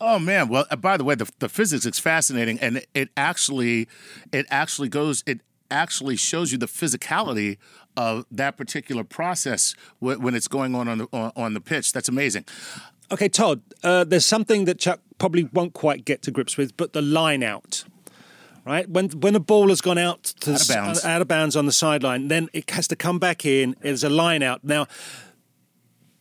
Oh 0.00 0.18
man! 0.18 0.48
Well, 0.48 0.64
uh, 0.70 0.76
by 0.76 0.96
the 0.96 1.04
way, 1.04 1.14
the, 1.14 1.30
the 1.40 1.48
physics 1.48 1.84
is 1.84 1.98
fascinating, 1.98 2.58
and 2.60 2.78
it, 2.78 2.88
it 2.94 3.08
actually, 3.16 3.86
it 4.32 4.46
actually 4.50 4.88
goes. 4.88 5.22
It 5.26 5.40
actually 5.70 6.16
shows 6.16 6.52
you 6.52 6.58
the 6.58 6.66
physicality 6.66 7.58
of 7.96 8.24
that 8.30 8.56
particular 8.56 9.04
process 9.04 9.74
when 9.98 10.34
it's 10.34 10.48
going 10.48 10.74
on 10.74 10.88
on 10.88 10.98
the, 10.98 11.06
on 11.12 11.54
the 11.54 11.60
pitch. 11.60 11.92
That's 11.92 12.08
amazing. 12.08 12.44
Okay, 13.12 13.28
Todd, 13.28 13.60
uh, 13.82 14.04
there's 14.04 14.26
something 14.26 14.66
that 14.66 14.78
Chuck 14.78 15.00
probably 15.18 15.44
won't 15.52 15.72
quite 15.72 16.04
get 16.04 16.22
to 16.22 16.30
grips 16.30 16.56
with, 16.56 16.76
but 16.76 16.92
the 16.92 17.02
line 17.02 17.42
out. 17.42 17.84
Right 18.66 18.88
when 18.88 19.08
when 19.08 19.34
a 19.34 19.40
ball 19.40 19.70
has 19.70 19.80
gone 19.80 19.98
out 19.98 20.22
to 20.40 20.52
out 20.52 20.60
of 20.60 20.68
bounds, 20.68 21.04
out 21.04 21.22
of 21.22 21.28
bounds 21.28 21.56
on 21.56 21.64
the 21.64 21.72
sideline, 21.72 22.28
then 22.28 22.50
it 22.52 22.70
has 22.70 22.86
to 22.88 22.96
come 22.96 23.18
back 23.18 23.46
in. 23.46 23.74
There's 23.80 24.04
a 24.04 24.10
line 24.10 24.42
out 24.42 24.62
now. 24.62 24.86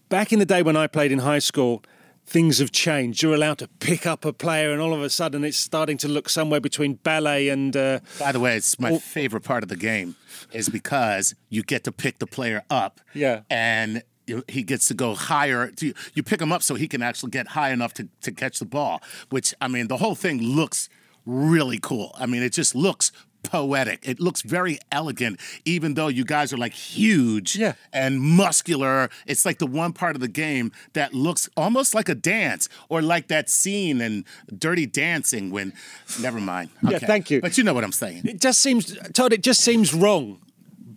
Back 0.08 0.32
in 0.32 0.40
the 0.40 0.46
day 0.46 0.64
when 0.64 0.78
I 0.78 0.88
played 0.88 1.12
in 1.12 1.20
high 1.20 1.40
school, 1.40 1.84
things 2.26 2.60
have 2.60 2.72
changed. 2.72 3.22
You're 3.22 3.36
allowed 3.36 3.58
to 3.58 3.68
pick 3.68 4.08
up 4.08 4.24
a 4.24 4.32
player, 4.32 4.72
and 4.72 4.82
all 4.82 4.94
of 4.94 5.02
a 5.02 5.10
sudden, 5.10 5.44
it's 5.44 5.58
starting 5.58 5.98
to 5.98 6.08
look 6.08 6.30
somewhere 6.30 6.62
between 6.62 6.94
ballet 6.94 7.50
and. 7.50 7.76
Uh, 7.76 8.00
By 8.20 8.32
the 8.32 8.40
way, 8.40 8.56
it's 8.56 8.80
my 8.80 8.98
favorite 8.98 9.44
part 9.44 9.62
of 9.62 9.70
the 9.70 9.76
game, 9.76 10.16
is 10.54 10.70
because 10.70 11.36
you 11.50 11.62
get 11.62 11.84
to 11.84 11.92
pick 11.92 12.20
the 12.20 12.28
player 12.28 12.64
up. 12.70 13.02
Yeah. 13.14 13.42
And 13.50 14.02
he 14.48 14.64
gets 14.64 14.88
to 14.88 14.94
go 14.94 15.16
higher. 15.16 15.72
You 16.14 16.24
pick 16.24 16.42
him 16.42 16.52
up 16.52 16.64
so 16.64 16.76
he 16.76 16.88
can 16.88 17.02
actually 17.02 17.32
get 17.32 17.50
high 17.50 17.72
enough 17.72 17.94
to, 17.96 18.08
to 18.22 18.32
catch 18.32 18.60
the 18.60 18.66
ball, 18.66 19.02
which, 19.30 19.54
I 19.62 19.68
mean, 19.68 19.88
the 19.88 19.98
whole 19.98 20.16
thing 20.16 20.42
looks 20.42 20.90
really 21.26 21.80
cool. 21.82 22.16
I 22.18 22.26
mean, 22.26 22.42
it 22.42 22.54
just 22.54 22.76
looks 22.76 23.12
poetic. 23.42 24.00
It 24.04 24.20
looks 24.20 24.42
very 24.42 24.80
elegant, 24.92 25.40
even 25.64 25.94
though 25.94 26.08
you 26.08 26.26
guys 26.26 26.52
are 26.52 26.58
like 26.58 26.74
huge 26.74 27.56
yeah. 27.56 27.74
and 27.94 28.20
muscular. 28.20 29.10
It's 29.26 29.46
like 29.46 29.60
the 29.60 29.68
one 29.68 29.94
part 29.94 30.16
of 30.16 30.22
the 30.22 30.28
game 30.28 30.72
that 30.94 31.14
looks 31.14 31.50
almost 31.56 31.96
like 31.96 32.10
a 32.10 32.16
dance 32.16 32.68
or 32.90 33.02
like 33.02 33.28
that 33.30 33.50
scene 33.50 34.02
in 34.02 34.26
Dirty 34.56 34.86
Dancing 34.86 35.52
when, 35.52 35.74
never 36.22 36.40
mind. 36.40 36.70
Okay. 36.84 36.94
Yeah, 36.94 37.00
thank 37.00 37.32
you. 37.32 37.40
But 37.42 37.58
you 37.58 37.64
know 37.64 37.74
what 37.74 37.84
I'm 37.84 37.94
saying. 37.94 38.24
It 38.26 38.42
just 38.42 38.60
seems, 38.60 38.98
Todd, 39.14 39.32
it 39.32 39.42
just 39.42 39.62
seems 39.62 39.94
wrong, 39.94 40.42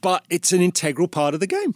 but 0.01 0.24
it's 0.28 0.53
an 0.53 0.61
integral 0.61 1.09
part 1.09 1.35
of 1.35 1.41
the 1.41 1.47
game. 1.47 1.74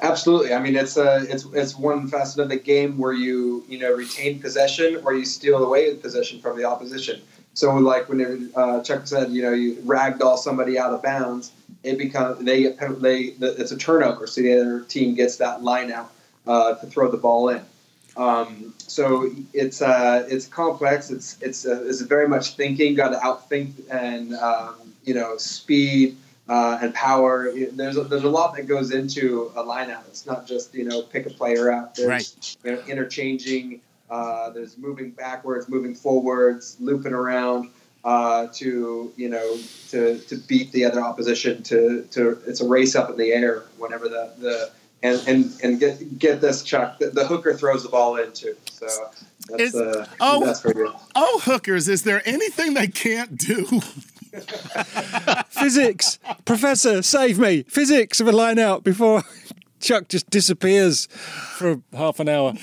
Absolutely. 0.00 0.54
I 0.54 0.60
mean, 0.60 0.76
it's 0.76 0.96
a 0.96 1.26
it's 1.28 1.44
it's 1.52 1.76
one 1.76 2.06
facet 2.06 2.40
of 2.40 2.48
the 2.48 2.56
game 2.56 2.98
where 2.98 3.12
you 3.12 3.64
you 3.68 3.78
know 3.78 3.92
retain 3.92 4.38
possession 4.40 5.00
or 5.04 5.12
you 5.12 5.24
steal 5.24 5.64
away 5.64 5.94
possession 5.96 6.40
from 6.40 6.56
the 6.56 6.64
opposition. 6.64 7.20
So 7.54 7.74
like 7.74 8.08
whenever 8.08 8.38
uh, 8.54 8.82
Chuck 8.84 9.08
said, 9.08 9.32
you 9.32 9.42
know, 9.42 9.52
you 9.52 9.74
ragdoll 9.76 10.38
somebody 10.38 10.78
out 10.78 10.92
of 10.92 11.02
bounds, 11.02 11.50
it 11.82 11.98
becomes 11.98 12.44
they 12.44 12.62
get 12.62 12.78
they 13.02 13.34
it's 13.40 13.72
a 13.72 13.76
turnover, 13.76 14.28
so 14.28 14.40
the 14.40 14.60
other 14.60 14.80
team 14.82 15.16
gets 15.16 15.36
that 15.36 15.64
line 15.64 15.90
out 15.90 16.12
uh, 16.46 16.74
to 16.74 16.86
throw 16.86 17.10
the 17.10 17.16
ball 17.16 17.48
in. 17.48 17.62
Um, 18.16 18.74
so 18.78 19.30
it's 19.52 19.82
uh, 19.82 20.26
it's 20.30 20.46
complex. 20.46 21.10
It's 21.10 21.36
it's 21.40 21.66
uh, 21.66 21.82
it's 21.84 22.02
very 22.02 22.28
much 22.28 22.54
thinking. 22.54 22.94
Got 22.94 23.08
to 23.08 23.18
outthink 23.18 23.72
and 23.90 24.34
um, 24.36 24.94
you 25.04 25.14
know 25.14 25.36
speed 25.38 26.16
uh, 26.48 26.78
and 26.80 26.94
power. 26.94 27.52
There's 27.52 27.96
a, 27.96 28.04
there's 28.04 28.24
a 28.24 28.28
lot 28.28 28.56
that 28.56 28.66
goes 28.66 28.92
into 28.92 29.52
a 29.56 29.62
lineout. 29.62 30.06
It's 30.08 30.26
not 30.26 30.46
just 30.46 30.74
you 30.74 30.84
know 30.84 31.02
pick 31.02 31.26
a 31.26 31.30
player 31.30 31.70
out. 31.70 31.94
There's 31.94 32.08
right. 32.08 32.56
you 32.64 32.72
know, 32.72 32.82
interchanging 32.86 33.80
uh, 34.10 34.50
there's 34.50 34.78
moving 34.78 35.10
backwards, 35.10 35.68
moving 35.68 35.94
forwards, 35.94 36.76
looping 36.80 37.12
around 37.12 37.70
uh, 38.04 38.46
to 38.54 39.12
you 39.16 39.28
know 39.28 39.58
to, 39.90 40.18
to 40.18 40.36
beat 40.36 40.72
the 40.72 40.84
other 40.84 41.00
opposition. 41.00 41.62
To, 41.64 42.02
to 42.12 42.38
it's 42.46 42.60
a 42.60 42.68
race 42.68 42.96
up 42.96 43.10
in 43.10 43.16
the 43.16 43.32
air 43.32 43.64
whenever 43.76 44.08
the, 44.08 44.32
the 44.38 44.70
and, 45.02 45.22
and 45.28 45.60
and 45.62 45.80
get 45.80 46.18
get 46.18 46.40
this 46.40 46.62
Chuck 46.62 46.98
the, 46.98 47.10
the 47.10 47.26
hooker 47.26 47.54
throws 47.54 47.82
the 47.82 47.90
ball 47.90 48.16
into. 48.16 48.56
So 48.70 48.86
that's 49.48 49.62
is, 49.62 49.74
uh, 49.74 50.06
oh 50.20 50.44
that's 50.44 50.64
oh 51.14 51.40
hookers! 51.44 51.88
Is 51.88 52.02
there 52.02 52.22
anything 52.24 52.74
they 52.74 52.88
can't 52.88 53.36
do? 53.36 53.80
Physics, 55.48 56.18
Professor, 56.44 57.02
save 57.02 57.38
me! 57.38 57.62
Physics 57.64 58.20
of 58.20 58.28
a 58.28 58.32
line 58.32 58.58
out 58.58 58.84
before 58.84 59.22
Chuck 59.80 60.08
just 60.08 60.28
disappears 60.30 61.06
for 61.06 61.80
half 61.92 62.20
an 62.20 62.28
hour. 62.28 62.54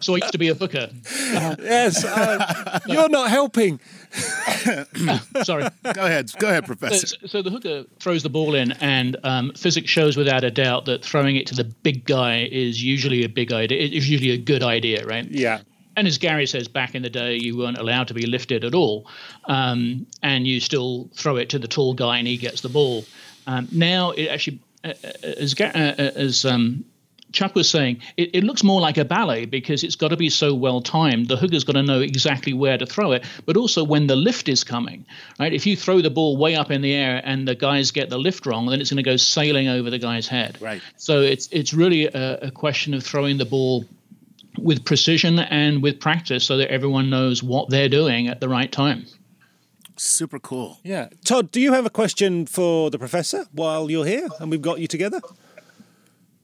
so 0.00 0.14
I 0.14 0.16
used 0.18 0.32
to 0.32 0.38
be 0.38 0.48
a 0.48 0.54
hooker. 0.54 0.88
yes, 1.12 2.04
uh, 2.04 2.80
you're 2.86 3.08
not 3.08 3.30
helping. 3.30 3.80
Sorry. 5.42 5.66
Go 5.94 6.04
ahead. 6.06 6.30
Go 6.38 6.48
ahead, 6.48 6.66
Professor. 6.66 7.06
So, 7.06 7.26
so 7.26 7.42
the 7.42 7.50
hooker 7.50 7.84
throws 8.00 8.22
the 8.22 8.30
ball 8.30 8.54
in, 8.54 8.72
and 8.72 9.16
um, 9.24 9.52
physics 9.52 9.90
shows 9.90 10.16
without 10.16 10.44
a 10.44 10.50
doubt 10.50 10.86
that 10.86 11.04
throwing 11.04 11.36
it 11.36 11.46
to 11.48 11.54
the 11.54 11.64
big 11.64 12.04
guy 12.04 12.44
is 12.50 12.82
usually 12.82 13.24
a 13.24 13.28
big 13.28 13.52
idea. 13.52 13.80
It's 13.80 14.08
usually 14.08 14.30
a 14.30 14.38
good 14.38 14.62
idea, 14.62 15.04
right? 15.06 15.26
Yeah. 15.30 15.60
And 15.96 16.06
as 16.06 16.18
Gary 16.18 16.46
says, 16.46 16.68
back 16.68 16.94
in 16.94 17.02
the 17.02 17.10
day, 17.10 17.36
you 17.36 17.56
weren't 17.56 17.78
allowed 17.78 18.08
to 18.08 18.14
be 18.14 18.26
lifted 18.26 18.64
at 18.64 18.74
all, 18.74 19.06
um, 19.46 20.06
and 20.22 20.46
you 20.46 20.60
still 20.60 21.08
throw 21.14 21.36
it 21.36 21.48
to 21.50 21.58
the 21.58 21.68
tall 21.68 21.94
guy, 21.94 22.18
and 22.18 22.28
he 22.28 22.36
gets 22.36 22.60
the 22.60 22.68
ball. 22.68 23.04
Um, 23.46 23.68
now, 23.72 24.10
it 24.10 24.26
actually, 24.28 24.60
uh, 24.84 24.88
uh 24.88 25.28
as, 25.38 25.58
uh, 25.58 26.12
as 26.14 26.44
um, 26.44 26.84
Chuck 27.32 27.54
was 27.54 27.68
saying, 27.68 28.00
it, 28.16 28.30
it, 28.34 28.44
looks 28.44 28.62
more 28.62 28.80
like 28.80 28.98
a 28.98 29.04
ballet 29.04 29.46
because 29.46 29.82
it's 29.84 29.96
got 29.96 30.08
to 30.08 30.16
be 30.16 30.30
so 30.30 30.54
well 30.54 30.80
timed. 30.80 31.28
The 31.28 31.36
hooker's 31.36 31.64
got 31.64 31.74
to 31.74 31.82
know 31.82 32.00
exactly 32.00 32.52
where 32.52 32.78
to 32.78 32.86
throw 32.86 33.12
it, 33.12 33.24
but 33.44 33.56
also 33.56 33.84
when 33.84 34.06
the 34.06 34.16
lift 34.16 34.48
is 34.48 34.64
coming. 34.64 35.04
Right? 35.38 35.52
If 35.52 35.66
you 35.66 35.76
throw 35.76 36.00
the 36.00 36.10
ball 36.10 36.36
way 36.36 36.54
up 36.54 36.70
in 36.70 36.82
the 36.82 36.94
air 36.94 37.20
and 37.24 37.46
the 37.46 37.54
guys 37.54 37.90
get 37.90 38.10
the 38.10 38.18
lift 38.18 38.46
wrong, 38.46 38.66
then 38.66 38.80
it's 38.80 38.90
going 38.90 39.02
to 39.02 39.02
go 39.02 39.16
sailing 39.16 39.68
over 39.68 39.90
the 39.90 39.98
guy's 39.98 40.28
head. 40.28 40.58
Right. 40.60 40.80
So 40.96 41.20
it's 41.20 41.48
it's 41.52 41.74
really 41.74 42.06
a, 42.06 42.38
a 42.42 42.50
question 42.50 42.94
of 42.94 43.04
throwing 43.04 43.38
the 43.38 43.44
ball 43.44 43.84
with 44.58 44.84
precision 44.84 45.38
and 45.38 45.82
with 45.82 46.00
practice, 46.00 46.44
so 46.44 46.56
that 46.56 46.70
everyone 46.70 47.10
knows 47.10 47.42
what 47.42 47.70
they're 47.70 47.88
doing 47.88 48.28
at 48.28 48.40
the 48.40 48.48
right 48.48 48.70
time. 48.70 49.06
Super 49.96 50.38
cool. 50.38 50.78
Yeah. 50.82 51.08
Todd, 51.24 51.50
do 51.50 51.60
you 51.60 51.72
have 51.72 51.86
a 51.86 51.90
question 51.90 52.46
for 52.46 52.90
the 52.90 52.98
professor 52.98 53.46
while 53.52 53.90
you're 53.90 54.04
here 54.04 54.28
and 54.40 54.50
we've 54.50 54.60
got 54.60 54.78
you 54.78 54.86
together? 54.86 55.20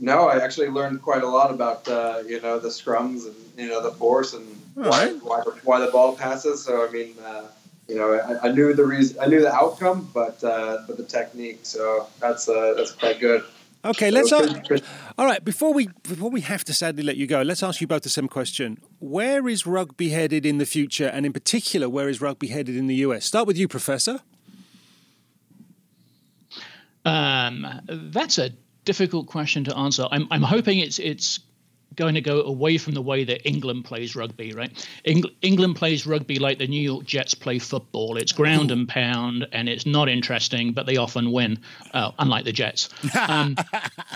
No, 0.01 0.27
I 0.27 0.43
actually 0.43 0.69
learned 0.69 1.03
quite 1.03 1.23
a 1.23 1.29
lot 1.29 1.51
about 1.53 1.87
uh, 1.87 2.23
you 2.27 2.41
know 2.41 2.59
the 2.59 2.71
scrums 2.71 3.27
and 3.27 3.37
you 3.57 3.69
know 3.69 3.83
the 3.83 3.93
force 3.93 4.33
and 4.33 4.45
why, 4.75 4.89
right. 4.89 5.23
why, 5.23 5.43
why 5.65 5.81
the 5.81 5.93
ball 5.93 6.17
passes. 6.17 6.65
So 6.65 6.87
I 6.87 6.91
mean, 6.91 7.15
uh, 7.25 7.45
you 7.89 7.97
know, 7.97 8.15
I, 8.15 8.49
I, 8.49 8.53
knew 8.53 8.73
the 8.73 8.85
reason, 8.85 9.19
I 9.21 9.27
knew 9.27 9.41
the 9.41 9.55
outcome, 9.55 10.09
but 10.15 10.43
uh, 10.43 10.79
but 10.87 10.97
the 10.97 11.05
technique. 11.05 11.61
So 11.63 12.09
that's 12.21 12.49
uh, 12.49 12.75
that's 12.77 12.93
quite 12.93 13.21
good. 13.21 13.45
Okay, 13.85 14.11
let's. 14.11 14.31
So, 14.31 14.45
ask, 14.45 14.85
all 15.19 15.27
right, 15.27 15.45
before 15.45 15.75
we 15.75 15.89
before 16.05 16.31
we 16.31 16.41
have 16.43 16.63
to 16.65 16.75
sadly 16.75 17.03
let 17.03 17.17
you 17.17 17.27
go, 17.27 17.43
let's 17.43 17.63
ask 17.63 17.81
you 17.81 17.87
both 17.87 18.03
the 18.03 18.09
same 18.09 18.29
question. 18.29 18.79
Where 19.01 19.49
is 19.49 19.67
rugby 19.67 20.11
headed 20.11 20.47
in 20.47 20.59
the 20.59 20.67
future, 20.67 21.09
and 21.09 21.27
in 21.27 21.33
particular, 21.33 21.89
where 21.89 22.09
is 22.09 22.21
rugby 22.21 22.49
headed 22.49 22.77
in 22.77 22.87
the 22.87 22.97
US? 22.97 23.25
Start 23.25 23.47
with 23.47 23.59
you, 23.59 23.67
Professor. 23.67 24.21
Um, 27.05 27.67
that's 27.89 28.39
a 28.39 28.51
difficult 28.85 29.27
question 29.27 29.65
to 29.65 29.77
answer. 29.77 30.07
I'm 30.11 30.29
I'm 30.31 30.43
hoping 30.43 30.79
it's 30.79 31.01
it's 31.01 31.41
going 31.95 32.15
to 32.15 32.21
go 32.21 32.43
away 32.43 32.79
from 32.79 32.95
the 32.95 33.03
way 33.03 33.25
that 33.25 33.47
England 33.47 33.85
plays 33.85 34.17
rugby, 34.17 34.53
right? 34.53 34.89
Eng- 35.05 35.25
England 35.43 35.77
plays 35.77 36.07
rugby 36.07 36.39
like 36.39 36.59
the 36.59 36.67
New 36.67 36.81
York 36.81 37.05
Jets 37.05 37.35
play 37.35 37.59
football. 37.59 38.17
It's 38.17 38.33
ground 38.33 38.71
and 38.71 38.89
pound, 38.89 39.47
and 39.53 39.69
it's 39.69 39.87
not 39.87 40.09
interesting, 40.09 40.73
but 40.73 40.87
they 40.87 40.97
often 40.97 41.33
win, 41.33 41.59
uh, 41.93 42.13
unlike 42.19 42.45
the 42.45 42.53
Jets. 42.53 42.89
Um, 43.29 43.57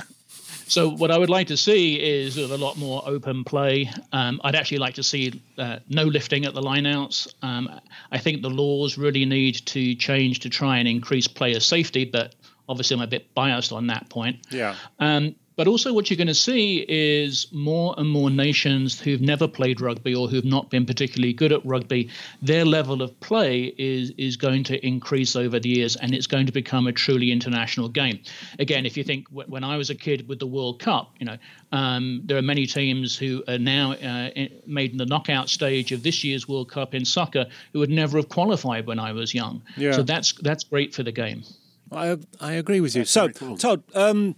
so 0.67 0.91
what 0.91 1.11
I 1.11 1.19
would 1.19 1.31
like 1.31 1.49
to 1.49 1.57
see 1.57 2.01
is 2.01 2.37
a 2.37 2.57
lot 2.57 2.77
more 2.77 3.03
open 3.07 3.45
play. 3.45 3.91
Um, 4.13 4.41
I'd 4.45 4.55
actually 4.55 4.79
like 4.79 4.95
to 4.95 5.03
see 5.03 5.41
uh, 5.59 5.79
no 5.89 6.05
lifting 6.05 6.45
at 6.45 6.55
the 6.55 6.63
lineouts. 6.63 7.33
Um, 7.43 7.81
I 8.11 8.19
think 8.19 8.43
the 8.43 8.51
laws 8.51 8.99
really 8.99 9.25
need 9.25 9.55
to 9.67 9.95
change 9.95 10.41
to 10.41 10.51
try 10.51 10.79
and 10.79 10.89
increase 10.89 11.27
player 11.27 11.61
safety, 11.61 12.05
but 12.05 12.35
Obviously, 12.69 12.97
I'm 12.97 13.03
a 13.03 13.07
bit 13.07 13.33
biased 13.35 13.73
on 13.73 13.87
that 13.89 14.09
point. 14.09 14.39
Yeah. 14.51 14.75
Um, 14.99 15.37
but 15.57 15.67
also, 15.67 15.95
what 15.95 16.11
you're 16.11 16.19
going 16.19 16.27
to 16.27 16.35
see 16.35 16.85
is 16.87 17.47
more 17.51 17.95
and 17.97 18.09
more 18.09 18.29
nations 18.29 19.01
who've 19.01 19.23
never 19.23 19.49
played 19.49 19.81
rugby 19.81 20.15
or 20.15 20.29
who've 20.29 20.45
not 20.45 20.69
been 20.69 20.85
particularly 20.85 21.33
good 21.33 21.51
at 21.51 21.65
rugby. 21.65 22.11
Their 22.43 22.67
level 22.67 23.01
of 23.01 23.19
play 23.21 23.75
is 23.79 24.11
is 24.19 24.37
going 24.37 24.65
to 24.65 24.87
increase 24.87 25.35
over 25.35 25.59
the 25.59 25.71
years, 25.71 25.97
and 25.97 26.15
it's 26.15 26.27
going 26.27 26.45
to 26.45 26.53
become 26.53 26.87
a 26.87 26.93
truly 26.93 27.33
international 27.33 27.89
game. 27.89 28.21
Again, 28.59 28.85
if 28.85 28.99
you 28.99 29.05
think 29.05 29.29
when 29.31 29.65
I 29.65 29.79
was 29.79 29.89
a 29.89 29.95
kid 29.95 30.29
with 30.29 30.41
the 30.41 30.47
World 30.47 30.79
Cup, 30.79 31.15
you 31.19 31.25
know, 31.25 31.39
um, 31.73 32.21
there 32.25 32.37
are 32.37 32.43
many 32.43 32.67
teams 32.67 33.17
who 33.17 33.43
are 33.49 33.59
now 33.59 33.93
uh, 33.93 34.31
made 34.67 34.93
in 34.93 34.99
the 34.99 35.07
knockout 35.07 35.49
stage 35.49 35.91
of 35.91 36.03
this 36.03 36.23
year's 36.23 36.47
World 36.47 36.71
Cup 36.71 36.95
in 36.95 37.07
soccer 37.07 37.47
who 37.73 37.79
would 37.79 37.91
never 37.91 38.19
have 38.19 38.29
qualified 38.29 38.87
when 38.87 38.99
I 38.99 39.13
was 39.13 39.33
young. 39.33 39.63
Yeah. 39.79 39.93
So 39.93 40.03
that's 40.03 40.35
that's 40.35 40.65
great 40.65 40.95
for 40.95 41.03
the 41.03 41.13
game. 41.13 41.45
I 41.91 42.19
I 42.43 42.53
agree 42.53 42.83
with 42.83 42.95
you. 42.95 43.03
That's 43.03 43.11
so, 43.11 43.31
cool. 43.31 43.57
Todd, 43.57 43.83
um, 43.95 44.37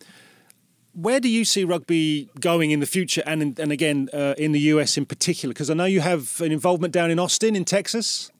where 0.99 1.20
do 1.20 1.28
you 1.28 1.44
see 1.44 1.62
rugby 1.62 2.28
going 2.40 2.72
in 2.72 2.80
the 2.80 2.86
future, 2.86 3.22
and 3.24 3.40
in, 3.42 3.55
and 3.59 3.70
again 3.70 4.09
uh, 4.12 4.34
in 4.36 4.53
the 4.53 4.61
US 4.72 4.96
in 4.96 5.07
particular? 5.07 5.53
Because 5.53 5.70
I 5.70 5.74
know 5.74 5.84
you 5.84 6.01
have 6.01 6.40
an 6.40 6.51
involvement 6.51 6.92
down 6.92 7.11
in 7.11 7.18
Austin, 7.18 7.55
in 7.55 7.64
Texas. 7.64 8.32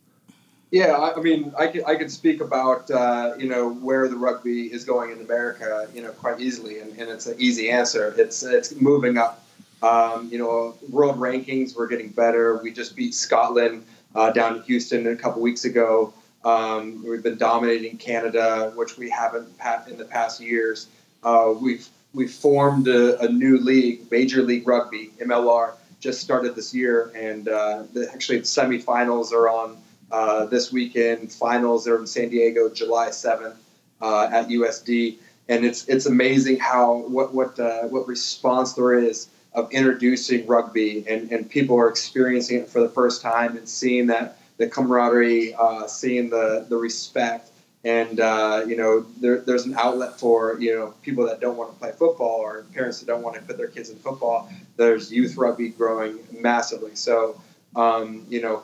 Yeah, 0.71 0.99
I 0.99 1.19
mean, 1.21 1.55
I 1.57 1.69
could, 1.69 1.85
I 1.87 1.95
could 1.95 2.11
speak 2.11 2.41
about 2.41 2.91
uh, 2.91 3.35
you 3.39 3.49
know 3.49 3.73
where 3.73 4.09
the 4.09 4.17
rugby 4.17 4.73
is 4.73 4.85
going 4.85 5.13
in 5.13 5.21
America, 5.21 5.89
you 5.95 6.03
know, 6.03 6.11
quite 6.11 6.41
easily, 6.41 6.81
and, 6.81 6.91
and 6.99 7.09
it's 7.09 7.27
an 7.27 7.37
easy 7.39 7.71
answer. 7.71 8.15
It's 8.19 8.43
it's 8.43 8.75
moving 8.75 9.17
up. 9.17 9.45
Um, 9.81 10.29
you 10.31 10.39
know, 10.39 10.77
world 10.91 11.19
rankings, 11.19 11.77
we're 11.77 11.87
getting 11.87 12.09
better. 12.09 12.61
We 12.61 12.73
just 12.73 12.97
beat 12.97 13.15
Scotland 13.15 13.85
uh, 14.17 14.33
down 14.33 14.57
in 14.57 14.63
Houston 14.63 15.07
a 15.07 15.15
couple 15.15 15.41
weeks 15.41 15.65
ago. 15.65 16.13
Um, 16.45 17.05
we've 17.09 17.23
been 17.23 17.39
dominating 17.39 17.97
Canada, 17.97 18.73
which 18.75 18.99
we 18.99 19.09
haven't 19.09 19.49
in 19.89 19.97
the 19.97 20.05
past 20.05 20.41
years. 20.41 20.89
Uh, 21.23 21.55
we've 21.61 21.89
we 22.15 22.27
formed 22.27 22.89
a, 22.89 23.21
a, 23.21 23.29
new 23.29 23.59
league, 23.59 24.11
Major 24.11 24.43
League 24.43 24.67
Rugby 24.67 25.11
(MLR), 25.21 25.75
just 26.01 26.21
started 26.21 26.55
this 26.55 26.75
year, 26.75 27.13
and 27.15 27.49
uh, 27.49 27.85
the, 27.93 28.11
actually 28.13 28.39
the 28.39 28.45
semifinals 28.45 29.33
are 29.33 29.49
on 29.49 29.77
uh, 30.11 30.47
this 30.47 30.73
weekend. 30.73 31.33
Finals 31.33 31.87
are 31.87 31.99
in 31.99 32.07
San 32.07 32.29
Diego, 32.29 32.71
July 32.71 33.11
seventh 33.11 33.57
uh, 34.01 34.29
at 34.33 34.49
USD, 34.49 35.19
and 35.49 35.65
it's 35.65 35.89
it's 35.89 36.07
amazing 36.07 36.59
how 36.59 36.97
what 37.09 37.35
what 37.35 37.59
uh, 37.59 37.83
what 37.85 38.07
response 38.09 38.73
there 38.73 38.95
is 38.95 39.29
of 39.55 39.71
introducing 39.73 40.47
rugby, 40.47 41.05
and, 41.09 41.31
and 41.33 41.49
people 41.49 41.77
are 41.79 41.89
experiencing 41.89 42.59
it 42.59 42.69
for 42.69 42.81
the 42.81 42.89
first 42.89 43.23
time 43.23 43.57
and 43.57 43.69
seeing 43.69 44.07
that 44.07 44.39
the 44.57 44.69
camaraderie, 44.69 45.55
uh, 45.55 45.87
seeing 45.87 46.31
the 46.31 46.67
the 46.69 46.77
respect, 46.77 47.51
and 47.85 48.21
uh, 48.21 48.65
you 48.67 48.77
know 48.77 49.07
there, 49.21 49.41
there's 49.41 49.65
an 49.65 49.75
outlet 49.77 50.19
for 50.19 50.59
you 50.61 50.75
know 50.75 50.95
people 51.03 51.27
that 51.27 51.41
don't 51.41 51.57
want 51.57 51.73
to 51.73 51.79
play 51.79 51.93
football 51.93 52.41
or 52.41 52.65
parents 52.75 53.01
that 53.01 53.07
don't 53.07 53.23
want 53.23 53.37
to 53.37 53.43
put 53.43 53.57
their 53.57 53.69
kids 53.69 53.91
in 53.91 53.97
football. 53.97 54.51
There's 54.77 55.13
youth 55.13 55.37
rugby 55.37 55.71
growing 55.71 56.19
massively. 56.33 56.97
So 56.97 57.41
um, 57.77 58.27
you 58.29 58.43
know 58.43 58.63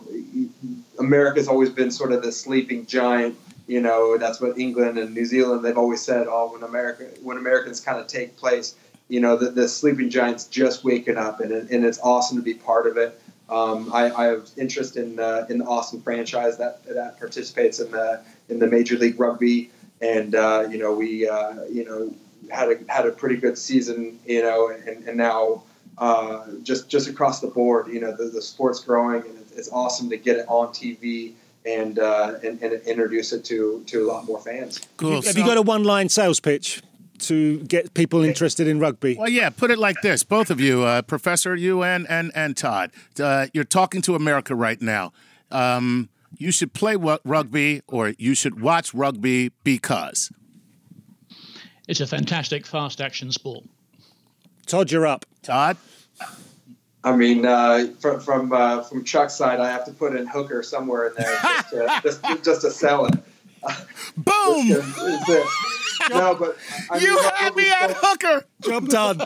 America's 0.98 1.48
always 1.48 1.70
been 1.70 1.90
sort 1.90 2.12
of 2.12 2.22
the 2.22 2.32
sleeping 2.32 2.86
giant. 2.86 3.38
You 3.66 3.80
know 3.80 4.18
that's 4.18 4.40
what 4.40 4.58
England 4.58 4.98
and 4.98 5.14
New 5.14 5.24
Zealand 5.24 5.64
they've 5.64 5.78
always 5.78 6.02
said. 6.02 6.26
Oh, 6.28 6.52
when 6.52 6.62
America 6.62 7.04
when 7.22 7.36
Americans 7.36 7.80
kind 7.80 7.98
of 7.98 8.08
take 8.08 8.36
place, 8.36 8.74
you 9.08 9.20
know 9.20 9.36
the, 9.36 9.50
the 9.50 9.68
sleeping 9.68 10.10
giants 10.10 10.46
just 10.46 10.82
waking 10.82 11.16
up, 11.16 11.40
and 11.40 11.52
and 11.52 11.84
it's 11.84 12.00
awesome 12.00 12.36
to 12.36 12.42
be 12.42 12.54
part 12.54 12.86
of 12.88 12.96
it. 12.96 13.20
Um, 13.48 13.92
I, 13.92 14.10
I, 14.10 14.24
have 14.26 14.48
interest 14.56 14.96
in 14.96 15.20
uh, 15.20 15.46
in 15.50 15.58
the 15.58 15.66
Austin 15.66 16.00
franchise 16.00 16.56
that 16.56 16.82
that 16.86 17.18
participates 17.18 17.78
in 17.78 17.90
the 17.90 18.22
in 18.48 18.58
the 18.58 18.66
Major 18.66 18.96
League 18.96 19.20
Rugby, 19.20 19.70
and 20.00 20.34
uh, 20.34 20.66
you 20.70 20.78
know 20.78 20.94
we 20.94 21.28
uh, 21.28 21.64
you 21.64 21.84
know 21.84 22.14
had 22.50 22.70
a 22.70 22.78
had 22.88 23.06
a 23.06 23.10
pretty 23.10 23.36
good 23.36 23.58
season, 23.58 24.18
you 24.26 24.42
know, 24.42 24.68
and, 24.68 25.06
and 25.06 25.16
now 25.16 25.62
uh, 25.98 26.46
just 26.62 26.88
just 26.88 27.08
across 27.08 27.40
the 27.40 27.46
board, 27.46 27.88
you 27.88 28.00
know, 28.00 28.16
the, 28.16 28.24
the 28.24 28.42
sport's 28.42 28.80
growing, 28.80 29.22
and 29.22 29.44
it's 29.54 29.70
awesome 29.70 30.08
to 30.10 30.16
get 30.16 30.36
it 30.36 30.46
on 30.48 30.68
TV. 30.68 31.34
And, 31.66 31.98
uh, 31.98 32.34
and, 32.44 32.60
and 32.62 32.74
introduce 32.82 33.32
it 33.32 33.42
to 33.46 33.82
to 33.86 34.02
a 34.02 34.06
lot 34.06 34.26
more 34.26 34.38
fans. 34.38 34.86
Cool. 34.98 35.22
Have 35.22 35.38
you 35.38 35.46
got 35.46 35.56
a 35.56 35.62
one 35.62 35.82
line 35.82 36.10
sales 36.10 36.38
pitch? 36.38 36.82
To 37.20 37.60
get 37.60 37.94
people 37.94 38.22
interested 38.22 38.66
in 38.68 38.78
rugby? 38.78 39.16
Well, 39.18 39.28
yeah, 39.28 39.50
put 39.50 39.70
it 39.70 39.78
like 39.78 39.96
this: 40.02 40.22
both 40.22 40.50
of 40.50 40.60
you, 40.60 40.82
uh, 40.82 41.02
Professor, 41.02 41.54
you 41.54 41.82
and 41.82 42.06
and 42.08 42.32
and 42.34 42.56
Todd, 42.56 42.90
uh, 43.20 43.46
you're 43.52 43.64
talking 43.64 44.02
to 44.02 44.14
America 44.14 44.54
right 44.54 44.80
now. 44.80 45.12
Um, 45.50 46.08
you 46.36 46.50
should 46.50 46.72
play 46.72 46.96
rugby, 46.96 47.82
or 47.86 48.14
you 48.18 48.34
should 48.34 48.60
watch 48.60 48.92
rugby 48.92 49.52
because 49.62 50.30
it's 51.88 52.00
a 52.00 52.06
fantastic 52.06 52.66
fast 52.66 53.00
action 53.00 53.30
sport. 53.30 53.64
Todd, 54.66 54.90
you're 54.90 55.06
up. 55.06 55.26
Todd. 55.42 55.76
I 57.04 57.14
mean, 57.14 57.44
uh, 57.44 57.88
from 58.00 58.20
from 58.20 58.52
uh, 58.52 58.82
from 58.82 59.04
Chuck's 59.04 59.34
side, 59.34 59.60
I 59.60 59.70
have 59.70 59.84
to 59.84 59.92
put 59.92 60.16
in 60.16 60.26
hooker 60.26 60.62
somewhere 60.62 61.08
in 61.08 61.14
there 61.16 61.38
just 61.42 61.70
to, 61.70 62.00
just, 62.02 62.44
just 62.44 62.60
to 62.62 62.70
sell 62.70 63.06
it. 63.06 63.14
Boom! 64.16 64.68
no, 66.10 66.34
but 66.34 66.56
I 66.90 66.98
you 66.98 67.14
mean, 67.14 67.32
had 67.34 67.56
me 67.56 67.70
at 67.70 67.96
hooker. 67.96 68.44
Job 68.62 68.88
done, 68.88 69.22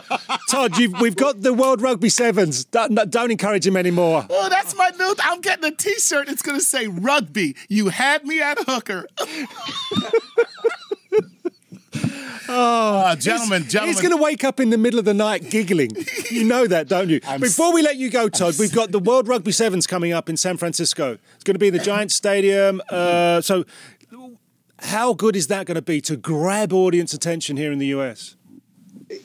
Todd. 0.49 0.77
we've 1.01 1.15
got 1.15 1.41
the 1.41 1.53
World 1.53 1.81
Rugby 1.81 2.09
Sevens. 2.09 2.65
Don't, 2.65 2.95
don't, 3.09 3.31
encourage 3.31 3.65
him 3.65 3.77
anymore. 3.77 4.25
Oh, 4.29 4.49
that's 4.49 4.75
my 4.75 4.91
new. 4.97 5.13
I'm 5.23 5.41
getting 5.41 5.65
a 5.65 5.71
T-shirt. 5.71 6.29
It's 6.29 6.41
going 6.41 6.57
to 6.57 6.63
say 6.63 6.87
"Rugby." 6.87 7.55
You 7.67 7.89
had 7.89 8.25
me 8.25 8.41
at 8.41 8.59
hooker. 8.59 9.07
Oh, 12.51 12.97
uh, 12.97 13.15
gentlemen, 13.15 13.63
he's, 13.63 13.71
gentlemen. 13.73 13.93
He's 13.93 14.01
going 14.01 14.15
to 14.15 14.21
wake 14.21 14.43
up 14.43 14.59
in 14.59 14.71
the 14.71 14.77
middle 14.77 14.97
of 14.97 15.05
the 15.05 15.13
night 15.13 15.51
giggling. 15.51 15.91
You 16.31 16.45
know 16.45 16.65
that, 16.65 16.87
don't 16.87 17.09
you? 17.09 17.19
I'm 17.27 17.39
Before 17.39 17.71
we 17.71 17.83
let 17.83 17.97
you 17.97 18.09
go, 18.09 18.27
Todd, 18.27 18.55
we've 18.57 18.73
got 18.73 18.91
the 18.91 18.99
World 18.99 19.27
Rugby 19.27 19.51
Sevens 19.51 19.85
coming 19.85 20.13
up 20.13 20.29
in 20.29 20.35
San 20.35 20.57
Francisco. 20.57 21.19
It's 21.35 21.43
going 21.43 21.53
to 21.53 21.59
be 21.59 21.67
in 21.67 21.73
the 21.73 21.79
Giant 21.79 22.11
Stadium. 22.11 22.81
Uh, 22.89 23.41
so 23.41 23.65
how 24.81 25.13
good 25.13 25.35
is 25.35 25.47
that 25.47 25.65
going 25.65 25.75
to 25.75 25.81
be 25.81 26.01
to 26.01 26.17
grab 26.17 26.73
audience 26.73 27.13
attention 27.13 27.57
here 27.57 27.71
in 27.71 27.79
the 27.79 27.87
US? 27.87 28.35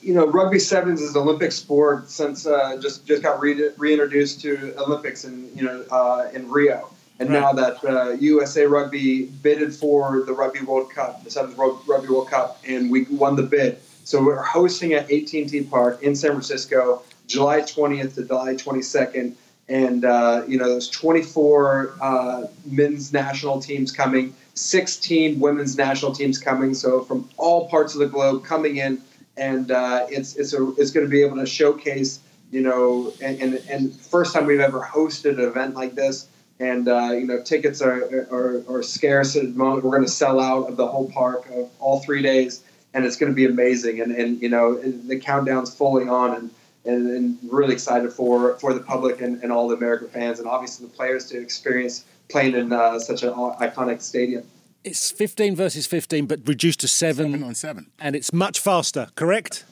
You 0.01 0.15
know, 0.15 0.27
rugby 0.27 0.59
sevens 0.59 1.01
is 1.01 1.15
an 1.15 1.23
Olympic 1.23 1.53
sport 1.53 2.11
since 2.11 2.47
uh, 2.47 2.79
just 2.81 3.07
just 3.07 3.23
got 3.23 3.41
re- 3.41 3.71
reintroduced 3.77 4.41
to 4.43 4.75
Olympics 4.79 5.25
in 5.25 5.55
you 5.55 5.63
know 5.63 5.85
uh, 5.91 6.31
in 6.33 6.51
Rio, 6.51 6.91
and 7.19 7.29
right. 7.29 7.41
now 7.41 7.53
that 7.53 7.85
uh, 7.85 8.11
USA 8.13 8.65
Rugby 8.65 9.27
bidded 9.27 9.75
for 9.75 10.23
the 10.25 10.33
Rugby 10.33 10.61
World 10.61 10.91
Cup, 10.91 11.23
the 11.23 11.31
Sevens 11.31 11.57
Rugby 11.59 12.09
World 12.09 12.31
Cup, 12.31 12.63
and 12.67 12.91
we 12.91 13.03
won 13.11 13.37
the 13.37 13.43
bid. 13.43 13.79
So 14.05 14.23
we're 14.23 14.43
hosting 14.43 14.93
at 14.95 15.05
AT&T 15.11 15.63
Park 15.71 16.03
in 16.03 16.15
San 16.15 16.31
Francisco, 16.31 17.03
July 17.27 17.61
20th 17.61 18.15
to 18.15 18.25
July 18.25 18.55
22nd, 18.55 19.35
and 19.69 20.05
uh, 20.07 20.45
you 20.49 20.57
know 20.57 20.71
there's 20.71 20.89
24 20.89 21.95
uh, 22.01 22.47
men's 22.65 23.13
national 23.13 23.61
teams 23.61 23.93
coming 23.93 24.35
16 24.55 25.41
women's 25.41 25.77
national 25.77 26.13
teams 26.13 26.39
coming, 26.39 26.75
so 26.75 27.03
from 27.03 27.29
all 27.37 27.69
parts 27.69 27.95
of 27.95 28.01
the 28.01 28.07
globe 28.07 28.45
coming 28.45 28.77
in, 28.77 29.01
and 29.37 29.71
uh, 29.71 30.07
it's 30.09 30.37
it's 30.37 30.53
a, 30.53 30.73
it's 30.77 30.91
going 30.91 31.05
to 31.05 31.11
be 31.11 31.23
able 31.23 31.37
to 31.37 31.47
showcase, 31.47 32.21
you 32.51 32.63
know, 32.63 33.13
and, 33.21 33.41
and, 33.41 33.55
and 33.69 33.93
first 33.93 34.33
time 34.33 34.47
we've 34.47 34.61
ever 34.61 34.81
hosted 34.81 35.39
an 35.39 35.41
event 35.41 35.75
like 35.75 35.95
this, 35.95 36.29
and 36.61 36.89
uh, 36.89 37.11
you 37.13 37.27
know, 37.27 37.43
tickets 37.43 37.83
are, 37.83 38.05
are, 38.31 38.63
are 38.69 38.83
scarce 38.83 39.35
at 39.35 39.43
the 39.43 39.49
moment. 39.59 39.85
We're 39.85 39.91
going 39.91 40.05
to 40.05 40.09
sell 40.09 40.41
out 40.41 40.69
of 40.69 40.77
the 40.77 40.87
whole 40.87 41.11
park 41.11 41.47
of 41.51 41.69
all 41.81 42.01
three 42.01 42.23
days, 42.23 42.63
and 42.95 43.05
it's 43.05 43.17
going 43.17 43.33
to 43.33 43.37
be 43.37 43.47
amazing. 43.47 44.01
And 44.01 44.13
and 44.13 44.41
you 44.41 44.49
know, 44.49 44.77
the 44.77 45.19
countdown's 45.19 45.75
fully 45.75 46.09
on, 46.09 46.35
and 46.37 46.51
and, 46.85 47.11
and 47.11 47.39
really 47.43 47.73
excited 47.73 48.13
for 48.13 48.57
for 48.59 48.73
the 48.73 48.81
public 48.81 49.21
and, 49.21 49.43
and 49.43 49.51
all 49.51 49.67
the 49.67 49.77
American 49.77 50.09
fans, 50.09 50.39
and 50.39 50.47
obviously 50.47 50.87
the 50.87 50.93
players 50.93 51.27
to 51.31 51.41
experience 51.41 52.05
playing 52.29 52.55
in 52.55 52.73
uh, 52.73 52.99
such 52.99 53.23
an 53.23 53.31
iconic 53.31 54.03
stadium. 54.03 54.45
It's 54.85 55.11
15 55.11 55.57
versus 55.57 55.87
15, 55.87 56.27
but 56.27 56.41
reduced 56.47 56.81
to 56.81 56.89
seven. 56.89 57.33
Seven 57.33 57.43
on 57.43 57.55
seven. 57.55 57.91
And 57.99 58.15
it's 58.15 58.33
much 58.33 58.61
faster, 58.61 59.09
correct? 59.15 59.65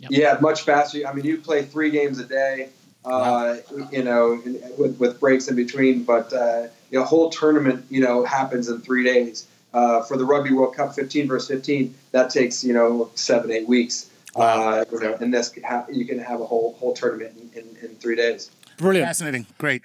Yep. 0.00 0.10
Yeah, 0.10 0.38
much 0.40 0.62
faster. 0.62 1.06
I 1.06 1.12
mean, 1.12 1.24
you 1.24 1.38
play 1.38 1.62
three 1.62 1.90
games 1.90 2.18
a 2.18 2.24
day, 2.24 2.70
uh, 3.04 3.56
wow. 3.70 3.88
you 3.92 4.02
know, 4.02 4.42
with, 4.76 4.98
with 4.98 5.20
breaks 5.20 5.48
in 5.48 5.56
between, 5.56 6.02
but 6.02 6.32
uh, 6.32 6.68
the 6.90 7.04
whole 7.04 7.30
tournament, 7.30 7.86
you 7.88 8.00
know, 8.00 8.24
happens 8.24 8.68
in 8.68 8.80
three 8.80 9.04
days. 9.04 9.46
Uh, 9.74 10.02
for 10.02 10.16
the 10.16 10.24
Rugby 10.24 10.50
World 10.52 10.74
Cup, 10.74 10.94
15 10.94 11.28
versus 11.28 11.48
15, 11.48 11.94
that 12.12 12.30
takes, 12.30 12.64
you 12.64 12.72
know, 12.72 13.10
seven, 13.14 13.50
eight 13.50 13.68
weeks. 13.68 14.10
Wow. 14.34 14.68
Uh, 14.68 14.84
you 14.90 15.00
know, 15.00 15.14
and 15.20 15.32
this 15.32 15.54
you 15.90 16.06
can 16.06 16.18
have 16.18 16.40
a 16.40 16.46
whole 16.46 16.74
whole 16.78 16.94
tournament 16.94 17.34
in, 17.54 17.60
in, 17.60 17.76
in 17.82 17.96
three 17.96 18.16
days. 18.16 18.50
Brilliant. 18.78 19.08
Fascinating. 19.08 19.46
Great. 19.58 19.82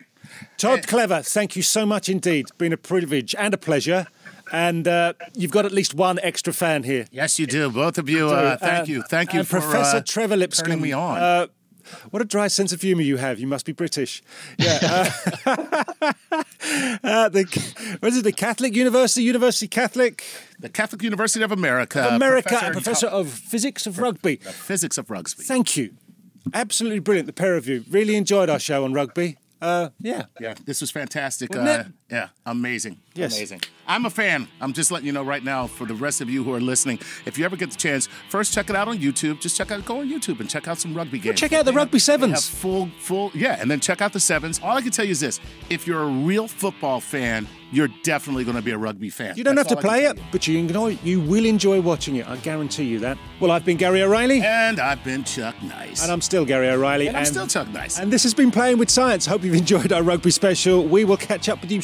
Todd 0.57 0.88
Clever, 0.88 1.21
thank 1.21 1.55
you 1.55 1.61
so 1.61 1.86
much 1.86 2.09
indeed. 2.09 2.41
It's 2.41 2.51
been 2.51 2.73
a 2.73 2.77
privilege 2.77 3.36
and 3.36 3.53
a 3.53 3.57
pleasure. 3.57 4.07
And 4.51 4.88
uh, 4.88 5.13
you've 5.34 5.51
got 5.51 5.65
at 5.65 5.71
least 5.71 5.95
one 5.95 6.19
extra 6.21 6.53
fan 6.53 6.84
here. 6.84 7.07
Yes, 7.11 7.39
you 7.39 7.47
do. 7.47 7.71
Both 7.71 7.97
of 7.97 8.09
you. 8.09 8.29
Uh, 8.29 8.57
thank 8.57 8.88
you. 8.88 9.01
Thank 9.03 9.34
you 9.34 9.43
for 9.43 9.59
Professor 9.59 9.97
uh, 9.97 10.01
Trevor 10.05 10.38
Lipscombe. 10.38 10.67
turning 10.67 10.81
me 10.81 10.91
on. 10.91 11.17
Uh, 11.17 11.47
what 12.11 12.21
a 12.21 12.25
dry 12.25 12.47
sense 12.47 12.71
of 12.71 12.81
humour 12.81 13.01
you 13.01 13.17
have. 13.17 13.39
You 13.39 13.47
must 13.47 13.65
be 13.65 13.71
British. 13.71 14.21
Yeah. 14.57 14.79
Uh, 15.45 15.45
uh, 17.03 17.29
the, 17.29 17.97
what 17.99 18.11
is 18.11 18.19
it? 18.19 18.23
The 18.23 18.31
Catholic 18.31 18.75
University, 18.75 19.23
University 19.23 19.67
Catholic? 19.67 20.23
The 20.59 20.69
Catholic 20.69 21.03
University 21.03 21.43
of 21.43 21.51
America. 21.51 22.07
America, 22.11 22.49
professor, 22.49 22.73
professor 22.73 23.07
of 23.07 23.29
physics 23.29 23.86
of 23.88 23.99
rugby. 23.99 24.38
The 24.38 24.51
physics 24.51 24.97
of 24.97 25.09
rugby. 25.09 25.43
Thank 25.43 25.77
you. 25.77 25.95
Absolutely 26.53 26.99
brilliant, 26.99 27.27
the 27.27 27.34
pair 27.34 27.55
of 27.55 27.67
you. 27.67 27.86
Really 27.89 28.15
enjoyed 28.15 28.49
our 28.49 28.59
show 28.59 28.84
on 28.84 28.93
rugby. 28.93 29.38
Uh, 29.64 29.89
yeah. 29.99 30.26
Yeah, 30.41 30.55
this 30.66 30.82
was 30.82 30.91
fantastic. 30.91 31.55
Uh, 31.55 31.86
yeah, 32.10 32.30
amazing. 32.45 32.97
Yes. 33.16 33.36
Amazing. 33.38 33.62
I'm 33.88 34.06
a 34.06 34.10
fan. 34.10 34.47
I'm 34.62 34.72
just 34.74 34.91
letting 34.91 35.06
you 35.08 35.12
know 35.14 35.24
right 35.24 35.43
now 35.43 35.68
for 35.68 35.86
the 35.86 35.93
rest 35.93 36.22
of 36.22 36.30
you 36.30 36.43
who 36.43 36.54
are 36.54 36.60
listening, 36.62 36.99
if 37.26 37.38
you 37.38 37.45
ever 37.45 37.56
get 37.56 37.70
the 37.70 37.78
chance, 37.78 38.08
first 38.30 38.54
check 38.54 38.70
it 38.70 38.76
out 38.76 38.88
on 38.88 38.97
YouTube. 38.97 39.39
Just 39.41 39.58
check 39.58 39.72
out, 39.72 39.84
go 39.86 39.99
on 39.99 40.10
YouTube 40.10 40.39
and 40.39 40.49
check 40.49 40.68
out 40.68 40.80
some 40.80 40.93
rugby 40.93 41.20
games. 41.20 41.39
Check 41.39 41.54
out 41.54 41.66
the 41.66 41.72
they 41.72 41.78
Rugby 41.78 41.97
have, 41.97 42.01
Sevens. 42.01 42.47
full, 42.47 42.89
full, 42.99 43.32
yeah, 43.34 43.58
and 43.60 43.70
then 43.70 43.80
check 43.80 44.01
out 44.01 44.14
the 44.14 44.20
Sevens. 44.20 44.60
All 44.64 44.78
I 44.78 44.82
can 44.82 44.91
tell 44.91 45.06
you 45.06 45.12
is 45.12 45.20
this 45.20 45.39
if 45.70 45.86
you're 45.86 46.01
a 46.04 46.08
real 46.08 46.47
football 46.47 47.01
fan, 47.01 47.47
you're 47.72 47.89
definitely 48.04 48.43
going 48.43 48.56
to 48.56 48.62
be 48.62 48.72
a 48.72 48.78
rugby 48.78 49.10
fan. 49.10 49.36
You 49.36 49.43
don't 49.43 49.56
That's 49.56 49.70
have 49.70 49.80
to 49.80 49.86
play 49.88 50.06
it, 50.06 50.18
you. 50.18 50.24
but 50.32 50.47
you 50.47 50.60
enjoy, 50.60 50.97
you 51.04 51.20
will 51.20 51.45
enjoy 51.45 51.82
watching 51.82 52.18
it. 52.18 52.28
I 52.30 52.38
guarantee 52.38 52.84
you 52.86 52.99
that. 52.99 53.18
Well, 53.39 53.49
I've 53.51 53.66
been 53.66 53.78
Gary 53.78 54.01
O'Reilly. 54.04 54.41
And 54.41 54.80
I've 54.80 55.04
been 55.04 55.24
Chuck 55.24 55.56
Nice. 55.64 56.04
And 56.04 56.12
I'm 56.12 56.22
still 56.22 56.45
Gary 56.45 56.70
O'Reilly. 56.70 57.08
And, 57.08 57.18
and 57.18 57.26
I'm 57.26 57.32
still 57.34 57.47
Chuck 57.47 57.68
Nice. 57.70 57.97
And 57.99 58.14
this 58.14 58.22
has 58.24 58.34
been 58.36 58.51
Playing 58.51 58.78
with 58.78 58.91
Science. 58.91 59.26
Hope 59.26 59.43
you've 59.43 59.56
enjoyed 59.56 59.91
our 59.91 60.04
rugby 60.04 60.30
special. 60.30 60.86
We 60.86 61.04
will 61.04 61.18
catch 61.18 61.49
up 61.49 61.62
with 61.62 61.72
you 61.72 61.82